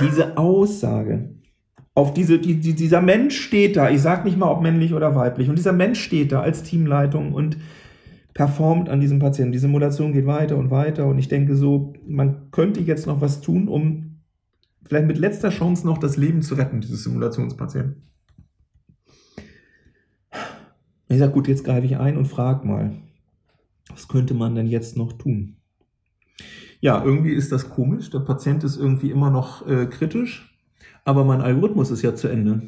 Diese 0.00 0.36
Aussage, 0.36 1.34
auf 1.94 2.12
diese, 2.12 2.38
die, 2.38 2.60
die, 2.60 2.74
dieser 2.74 3.00
Mensch 3.00 3.40
steht 3.40 3.76
da, 3.76 3.88
ich 3.88 4.02
sag 4.02 4.24
nicht 4.24 4.36
mal, 4.36 4.50
ob 4.50 4.60
männlich 4.60 4.92
oder 4.92 5.14
weiblich, 5.14 5.48
und 5.48 5.56
dieser 5.56 5.72
Mensch 5.72 6.00
steht 6.00 6.30
da 6.32 6.42
als 6.42 6.62
Teamleitung 6.62 7.32
und 7.32 7.56
performt 8.36 8.90
an 8.90 9.00
diesem 9.00 9.18
Patienten. 9.18 9.52
Die 9.52 9.58
Simulation 9.58 10.12
geht 10.12 10.26
weiter 10.26 10.58
und 10.58 10.70
weiter 10.70 11.06
und 11.06 11.18
ich 11.18 11.28
denke 11.28 11.56
so, 11.56 11.94
man 12.06 12.50
könnte 12.50 12.80
jetzt 12.80 13.06
noch 13.06 13.22
was 13.22 13.40
tun, 13.40 13.66
um 13.66 14.20
vielleicht 14.84 15.06
mit 15.06 15.16
letzter 15.16 15.48
Chance 15.48 15.86
noch 15.86 15.96
das 15.96 16.18
Leben 16.18 16.42
zu 16.42 16.54
retten, 16.54 16.82
dieses 16.82 17.02
Simulationspatienten. 17.02 18.02
Ich 21.08 21.18
sage, 21.18 21.32
gut, 21.32 21.48
jetzt 21.48 21.64
greife 21.64 21.86
ich 21.86 21.96
ein 21.96 22.18
und 22.18 22.26
frage 22.26 22.66
mal, 22.66 22.92
was 23.88 24.06
könnte 24.06 24.34
man 24.34 24.54
denn 24.54 24.66
jetzt 24.66 24.98
noch 24.98 25.14
tun? 25.14 25.56
Ja, 26.80 27.02
irgendwie 27.02 27.32
ist 27.32 27.52
das 27.52 27.70
komisch. 27.70 28.10
Der 28.10 28.18
Patient 28.18 28.64
ist 28.64 28.76
irgendwie 28.76 29.10
immer 29.10 29.30
noch 29.30 29.66
äh, 29.66 29.86
kritisch, 29.86 30.54
aber 31.06 31.24
mein 31.24 31.40
Algorithmus 31.40 31.90
ist 31.90 32.02
ja 32.02 32.14
zu 32.14 32.28
Ende. 32.28 32.60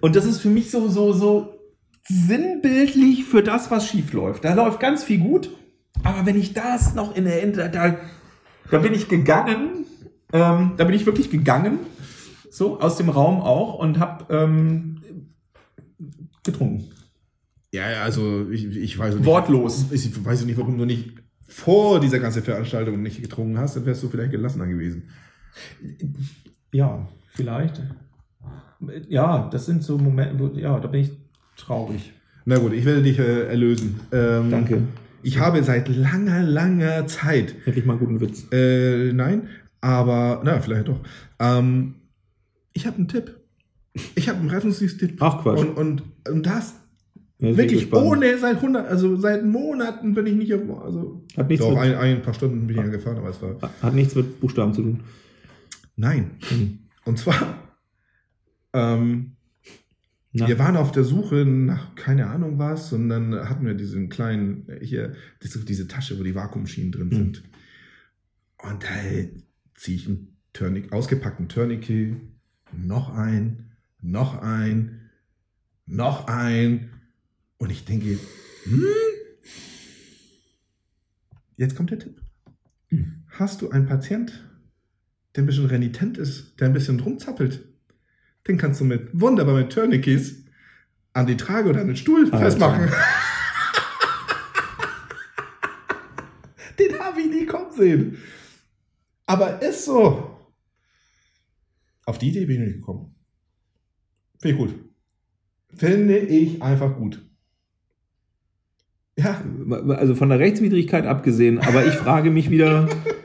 Und 0.00 0.14
das 0.14 0.26
ist 0.26 0.38
für 0.38 0.50
mich 0.50 0.70
so, 0.70 0.86
so, 0.86 1.12
so 1.12 1.55
sinnbildlich 2.08 3.24
für 3.24 3.42
das, 3.42 3.70
was 3.70 3.86
schief 3.88 4.12
läuft. 4.12 4.44
Da 4.44 4.54
läuft 4.54 4.80
ganz 4.80 5.04
viel 5.04 5.18
gut, 5.18 5.50
aber 6.02 6.26
wenn 6.26 6.36
ich 6.38 6.52
das 6.54 6.94
noch 6.94 7.14
in 7.16 7.24
der 7.24 7.42
Ende, 7.42 7.68
da, 7.70 7.96
da 8.70 8.78
bin 8.78 8.94
ich 8.94 9.08
gegangen, 9.08 9.84
ähm, 10.32 10.72
da 10.76 10.84
bin 10.84 10.94
ich 10.94 11.06
wirklich 11.06 11.30
gegangen, 11.30 11.78
so 12.50 12.80
aus 12.80 12.96
dem 12.96 13.08
Raum 13.08 13.40
auch 13.40 13.74
und 13.78 13.98
habe 13.98 14.32
ähm, 14.34 15.00
getrunken. 16.44 16.90
Ja, 17.72 18.02
also 18.02 18.48
ich, 18.50 18.64
ich 18.76 18.98
weiß 18.98 19.16
nicht. 19.16 19.24
Wortlos. 19.26 19.86
Ich 19.92 20.24
weiß 20.24 20.44
nicht, 20.46 20.56
warum 20.58 20.78
du 20.78 20.84
nicht 20.84 21.12
vor 21.48 22.00
dieser 22.00 22.18
ganzen 22.18 22.42
Veranstaltung 22.42 23.02
nicht 23.02 23.20
getrunken 23.22 23.58
hast, 23.58 23.76
dann 23.76 23.84
wärst 23.86 24.02
du 24.02 24.08
vielleicht 24.08 24.30
gelassener 24.32 24.66
gewesen. 24.66 25.10
Ja, 26.72 27.06
vielleicht. 27.34 27.82
Ja, 29.08 29.48
das 29.50 29.66
sind 29.66 29.82
so 29.82 29.98
Momente, 29.98 30.38
wo- 30.38 30.56
ja, 30.56 30.78
da 30.80 30.88
bin 30.88 31.02
ich 31.02 31.10
traurig. 31.56 32.12
Na 32.44 32.58
gut, 32.58 32.72
ich 32.72 32.84
werde 32.84 33.02
dich 33.02 33.18
äh, 33.18 33.48
erlösen. 33.48 34.00
Ähm, 34.12 34.50
Danke. 34.50 34.82
Ich 35.22 35.38
habe 35.40 35.62
seit 35.64 35.88
langer, 35.88 36.42
langer 36.42 37.06
Zeit, 37.08 37.54
Endlich 37.64 37.84
mal 37.84 37.94
einen 37.94 38.00
guten 38.00 38.20
Witz. 38.20 38.46
äh, 38.52 39.12
nein, 39.12 39.48
aber, 39.80 40.40
na, 40.44 40.60
vielleicht 40.60 40.86
doch. 40.88 41.00
Ähm, 41.40 41.94
ich 42.72 42.86
habe 42.86 42.96
einen 42.98 43.08
Tipp. 43.08 43.36
Ich 44.14 44.28
habe 44.28 44.38
einen 44.38 44.50
Rettungsdienst-Tipp. 44.50 45.16
Ach, 45.20 45.42
Quatsch. 45.42 45.58
Und, 45.60 45.70
und, 45.76 46.02
und 46.30 46.46
das 46.46 46.74
Ja, 47.38 47.56
wirklich 47.56 47.92
ohne 47.92 48.38
seit 48.38 48.56
100, 48.56 48.86
also 48.88 49.16
seit 49.16 49.44
Monaten 49.44 50.14
bin 50.14 50.26
ich 50.26 50.34
nicht 50.36 50.54
auf, 50.54 50.60
also, 50.84 51.24
Hat 51.36 51.48
nichts 51.48 51.64
doch, 51.64 51.70
mit- 51.72 51.80
ein, 51.80 51.94
ein 51.96 52.22
paar 52.22 52.34
Stunden 52.34 52.66
bin 52.66 52.76
ich 52.76 52.82
angefahren, 52.82 53.18
aber 53.18 53.30
es 53.30 53.40
war, 53.42 53.56
Hat 53.82 53.94
nichts 53.94 54.14
mit 54.14 54.38
Buchstaben 54.40 54.72
zu 54.74 54.82
tun. 54.82 55.00
nein. 55.96 56.32
Hm. 56.48 56.78
Und 57.06 57.18
zwar, 57.18 57.58
ähm, 58.72 59.32
Na, 60.38 60.48
Wir 60.48 60.58
waren 60.58 60.76
auf 60.76 60.92
der 60.92 61.04
Suche 61.04 61.44
nach 61.46 61.94
keine 61.94 62.26
Ahnung 62.26 62.58
was 62.58 62.92
und 62.92 63.08
dann 63.08 63.34
hatten 63.34 63.64
wir 63.66 63.74
diesen 63.74 64.08
kleinen, 64.08 64.68
äh, 64.68 64.84
hier, 64.84 65.14
diese, 65.42 65.88
Tasche, 65.88 66.18
wo 66.18 66.22
die 66.22 66.34
Vakuumschienen 66.34 66.92
drin 66.92 67.08
Mhm. 67.08 67.14
sind. 67.14 67.42
Und 68.58 68.82
da 68.82 68.88
ziehe 69.74 69.96
ich 69.96 70.06
einen 70.08 70.36
Tourniquet, 70.52 70.92
ausgepackten 70.92 71.48
Tourniquet, 71.48 72.16
noch 72.72 73.10
ein, 73.14 73.72
noch 74.00 74.42
ein, 74.42 75.00
noch 75.86 76.26
ein. 76.26 76.90
Und 77.58 77.70
ich 77.70 77.84
denke, 77.84 78.18
hm, 78.64 78.84
jetzt 81.56 81.76
kommt 81.76 81.90
der 81.90 81.98
Tipp. 81.98 82.20
Hast 83.28 83.62
du 83.62 83.70
einen 83.70 83.86
Patient, 83.86 84.44
der 85.34 85.42
ein 85.42 85.46
bisschen 85.46 85.66
renitent 85.66 86.18
ist, 86.18 86.58
der 86.60 86.68
ein 86.68 86.72
bisschen 86.72 87.00
rumzappelt, 87.00 87.64
den 88.46 88.58
kannst 88.58 88.80
du 88.80 88.84
mit 88.84 89.08
wunderbar 89.12 89.54
mit 89.54 89.72
Tourniquets 89.72 90.34
an 91.12 91.26
die 91.26 91.36
Trage 91.36 91.70
oder 91.70 91.80
an 91.80 91.88
den 91.88 91.96
Stuhl 91.96 92.24
Alter. 92.26 92.38
festmachen. 92.38 92.88
den 96.78 96.98
habe 96.98 97.20
ich 97.20 97.26
nie 97.30 97.46
kommen 97.46 97.72
sehen. 97.72 98.18
Aber 99.26 99.60
ist 99.62 99.84
so. 99.84 100.38
Auf 102.04 102.18
die 102.18 102.28
Idee 102.28 102.44
bin 102.46 102.60
ich 102.62 102.68
nicht 102.68 102.78
gekommen. 102.80 103.14
Finde 104.40 104.54
ich 104.56 104.60
gut. 104.62 104.74
Finde 105.74 106.18
ich 106.18 106.62
einfach 106.62 106.94
gut. 106.96 107.22
Ja, 109.18 109.42
Also 109.96 110.14
von 110.14 110.28
der 110.28 110.38
Rechtswidrigkeit 110.38 111.06
abgesehen, 111.06 111.58
aber 111.58 111.86
ich 111.86 111.94
frage 111.94 112.30
mich 112.30 112.50
wieder, 112.50 112.86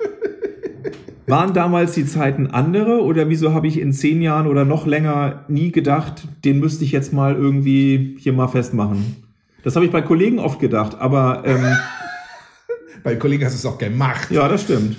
waren 1.27 1.53
damals 1.53 1.93
die 1.93 2.05
Zeiten 2.05 2.47
andere 2.47 3.01
oder 3.01 3.29
wieso 3.29 3.53
habe 3.53 3.67
ich 3.67 3.79
in 3.79 3.93
zehn 3.93 4.21
Jahren 4.21 4.47
oder 4.47 4.65
noch 4.65 4.85
länger 4.85 5.45
nie 5.47 5.71
gedacht, 5.71 6.27
den 6.43 6.59
müsste 6.59 6.83
ich 6.83 6.91
jetzt 6.91 7.13
mal 7.13 7.35
irgendwie 7.35 8.15
hier 8.19 8.33
mal 8.33 8.47
festmachen? 8.47 9.17
Das 9.63 9.75
habe 9.75 9.85
ich 9.85 9.91
bei 9.91 10.01
Kollegen 10.01 10.39
oft 10.39 10.59
gedacht, 10.59 10.99
aber 10.99 11.43
ähm, 11.45 11.63
bei 13.03 13.15
Kollegen 13.15 13.45
hast 13.45 13.53
du 13.53 13.67
es 13.67 13.73
auch 13.73 13.77
gemacht. 13.77 14.31
ja, 14.31 14.47
das 14.47 14.63
stimmt. 14.63 14.97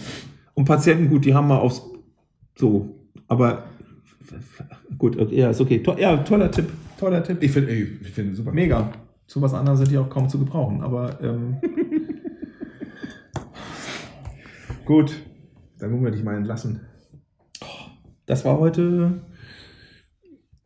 Und 0.55 0.65
Patienten, 0.65 1.09
gut, 1.09 1.25
die 1.25 1.35
haben 1.35 1.49
mal 1.49 1.59
aufs 1.59 1.83
so, 2.55 2.95
aber 3.29 3.65
gut, 4.99 5.19
okay, 5.19 5.37
ja, 5.37 5.51
ist 5.51 5.61
okay. 5.61 5.83
To 5.83 5.97
ja, 5.99 6.19
toller 6.19 6.51
Tipp, 6.51 6.67
toller 6.99 7.25
Tipp. 7.25 7.39
Ich 7.41 7.51
finde 7.51 7.73
ich 7.73 8.11
find 8.11 8.37
super. 8.37 8.53
Mega. 8.53 8.93
zu 9.27 9.41
was 9.41 9.55
anderem 9.55 9.79
sind 9.79 9.91
die 9.91 9.99
auch 9.99 10.11
kaum 10.11 10.29
zu 10.29 10.39
gebrauchen. 10.39 10.83
Aber 10.83 11.19
ähm, 11.23 11.57
Gut, 14.85 15.15
dann 15.83 15.91
wollen 15.91 16.05
wir 16.05 16.11
dich 16.13 16.23
mal 16.23 16.37
entlassen. 16.37 16.81
das 18.27 18.45
war 18.45 18.59
heute. 18.59 19.21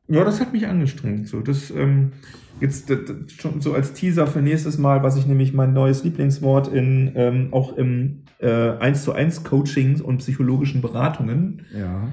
Ja, 0.08 0.22
das 0.24 0.40
hat 0.40 0.52
mich 0.52 0.68
angestrengt. 0.68 1.26
So, 1.26 1.40
das 1.40 1.70
ähm, 1.70 2.12
jetzt 2.60 2.90
das, 2.90 2.98
das 3.06 3.32
schon 3.32 3.60
so 3.62 3.72
als 3.72 3.94
Teaser 3.94 4.26
für 4.26 4.40
nächstes 4.40 4.76
Mal, 4.78 5.02
was 5.02 5.16
ich 5.16 5.26
nämlich 5.26 5.54
mein 5.54 5.72
neues 5.72 6.04
Lieblingswort 6.04 6.68
in 6.68 7.12
ähm, 7.16 7.48
auch 7.52 7.76
im 7.76 8.24
äh, 8.38 8.72
1 8.72 9.02
zu 9.02 9.12
1 9.12 9.42
Coachings 9.42 10.02
und 10.02 10.18
psychologischen 10.18 10.82
Beratungen 10.82 11.62
Ja. 11.74 12.08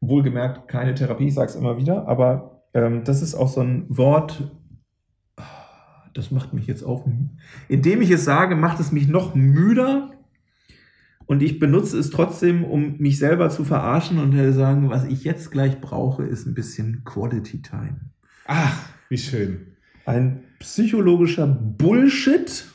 wohlgemerkt 0.00 0.68
keine 0.68 0.94
Therapie, 0.94 1.26
ich 1.26 1.34
sage 1.34 1.50
es 1.50 1.56
immer 1.56 1.76
wieder, 1.76 2.06
aber 2.06 2.62
ähm, 2.72 3.02
das 3.02 3.20
ist 3.20 3.34
auch 3.34 3.48
so 3.48 3.60
ein 3.60 3.84
Wort, 3.88 4.50
das 6.14 6.30
macht 6.30 6.54
mich 6.54 6.66
jetzt 6.68 6.84
auch, 6.84 7.04
indem 7.68 8.00
ich 8.00 8.10
es 8.10 8.24
sage, 8.24 8.54
macht 8.54 8.78
es 8.78 8.92
mich 8.92 9.08
noch 9.08 9.34
müder 9.34 10.15
und 11.26 11.42
ich 11.42 11.58
benutze 11.58 11.98
es 11.98 12.10
trotzdem, 12.10 12.64
um 12.64 12.98
mich 12.98 13.18
selber 13.18 13.50
zu 13.50 13.64
verarschen 13.64 14.18
und 14.18 14.34
äh, 14.34 14.52
sagen, 14.52 14.90
was 14.90 15.04
ich 15.04 15.24
jetzt 15.24 15.50
gleich 15.50 15.80
brauche, 15.80 16.24
ist 16.24 16.46
ein 16.46 16.54
bisschen 16.54 17.02
Quality 17.04 17.62
Time. 17.62 18.00
Ach, 18.46 18.88
wie 19.08 19.18
schön. 19.18 19.66
Ein 20.04 20.44
psychologischer 20.60 21.46
Bullshit, 21.46 22.66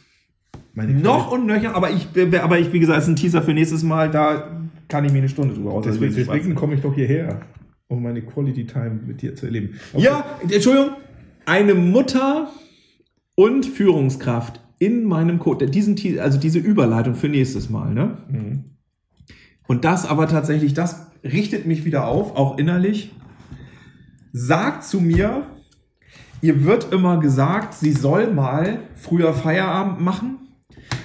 noch 0.74 1.32
und 1.32 1.46
nöcher, 1.46 1.76
aber 1.76 1.92
ich, 1.92 2.08
aber 2.42 2.60
ich, 2.60 2.72
wie 2.72 2.80
gesagt, 2.80 3.02
ist 3.02 3.08
ein 3.08 3.16
Teaser 3.16 3.42
für 3.42 3.54
nächstes 3.54 3.84
Mal, 3.84 4.10
da 4.10 4.62
kann 4.88 5.06
ich 5.06 5.12
mir 5.12 5.20
eine 5.20 5.30
Stunde 5.30 5.54
drüber 5.54 5.72
aus. 5.72 5.86
Deswegen, 5.86 6.14
deswegen 6.14 6.56
komme 6.56 6.76
ich 6.76 6.82
doch 6.82 6.94
hierher, 6.94 7.42
um 7.88 8.04
meine 8.04 8.22
Quality 8.22 8.66
Time 8.66 9.00
mit 9.06 9.22
dir 9.22 9.36
zu 9.36 9.46
erleben. 9.46 9.80
Okay. 9.94 10.04
Ja, 10.04 10.26
Entschuldigung, 10.50 10.92
eine 11.46 11.74
Mutter 11.74 12.50
und 13.36 13.66
Führungskraft 13.66 14.62
in 14.82 15.04
meinem 15.04 15.38
Code, 15.38 15.68
diesen, 15.68 15.96
also 16.20 16.40
diese 16.40 16.58
Überleitung 16.58 17.14
für 17.14 17.30
nächstes 17.30 17.70
Mal, 17.70 17.94
ne? 17.94 18.18
Mhm. 18.28 18.64
Und 19.68 19.86
das 19.86 20.08
aber 20.08 20.28
tatsächlich, 20.28 20.74
das 20.74 21.12
richtet 21.24 21.68
mich 21.68 21.86
wieder 21.86 22.08
auf, 22.08 22.36
auch 22.36 22.58
innerlich. 22.58 23.14
Sagt 24.34 24.84
zu 24.84 25.00
mir, 25.00 25.46
ihr 26.42 26.66
wird 26.66 26.92
immer 26.92 27.20
gesagt, 27.20 27.76
sie 27.76 27.92
soll 27.92 28.34
mal 28.34 28.80
früher 28.96 29.36
Feierabend 29.36 30.02
machen, 30.02 30.40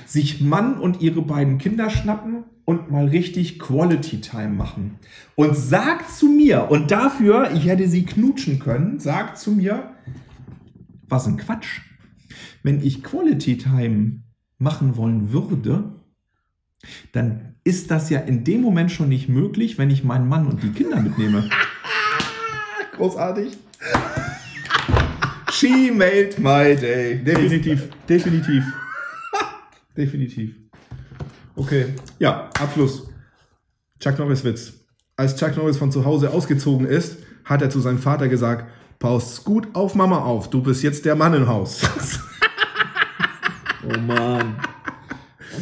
sich 0.07 0.41
Mann 0.41 0.79
und 0.79 1.03
ihre 1.03 1.21
beiden 1.21 1.59
Kinder 1.59 1.91
schnappen 1.91 2.45
und 2.65 2.91
mal 2.91 3.09
richtig 3.09 3.59
Quality 3.59 4.23
Time 4.23 4.55
machen. 4.55 4.99
Und 5.35 5.55
sagt 5.55 6.11
zu 6.11 6.29
mir, 6.29 6.71
und 6.71 6.91
dafür, 6.91 7.51
ich 7.53 7.67
hätte 7.67 7.89
sie 7.89 8.07
knutschen 8.07 8.59
können, 8.59 9.01
sagt 9.01 9.37
zu 9.37 9.51
mir, 9.51 9.91
was 11.11 11.27
ein 11.27 11.37
Quatsch. 11.37 11.83
Wenn 12.63 12.83
ich 12.83 13.03
Quality 13.03 13.59
Time 13.59 14.23
machen 14.59 14.97
wollen 14.97 15.33
würde, 15.33 15.93
dann 17.13 17.55
ist 17.65 17.91
das 17.91 18.11
ja 18.11 18.21
in 18.21 18.45
dem 18.45 18.61
Moment 18.61 18.93
schon 18.93 19.09
nicht 19.09 19.29
möglich, 19.29 19.79
wenn 19.79 19.91
ich 19.91 20.05
meinen 20.05 20.29
Mann 20.29 20.47
und 20.47 20.63
die 20.63 20.71
Kinder 20.71 21.01
mitnehme. 21.01 21.49
Großartig. 22.93 23.57
She 25.53 25.91
made 25.91 26.35
my 26.39 26.77
day. 26.77 27.23
Definitiv, 27.23 27.89
definitiv. 28.09 28.65
definitiv. 29.97 30.55
Okay, 31.55 31.87
Ja, 32.19 32.51
Abschluss. 32.59 33.09
Chuck 33.99 34.19
Norris 34.19 34.45
Witz. 34.45 34.75
Als 35.17 35.37
Chuck 35.37 35.57
Norris 35.57 35.79
von 35.79 35.91
zu 35.91 36.05
Hause 36.05 36.31
ausgezogen 36.31 36.87
ist, 36.87 37.19
hat 37.45 37.63
er 37.63 37.71
zu 37.71 37.81
seinem 37.81 37.99
Vater 37.99 38.29
gesagt, 38.29 38.71
pass 38.99 39.45
gut 39.45 39.69
auf 39.75 39.95
Mama 39.95 40.19
auf, 40.19 40.51
du 40.51 40.63
bist 40.63 40.83
jetzt 40.83 41.05
der 41.05 41.17
Mann 41.17 41.35
im 41.35 41.47
Haus. 41.47 41.83
oh 43.85 44.01
Mann. 44.01 44.57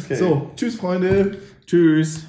Okay. 0.03 0.15
so, 0.15 0.51
tschüss 0.55 0.75
Freunde. 0.75 1.37
tschüss. 1.65 2.25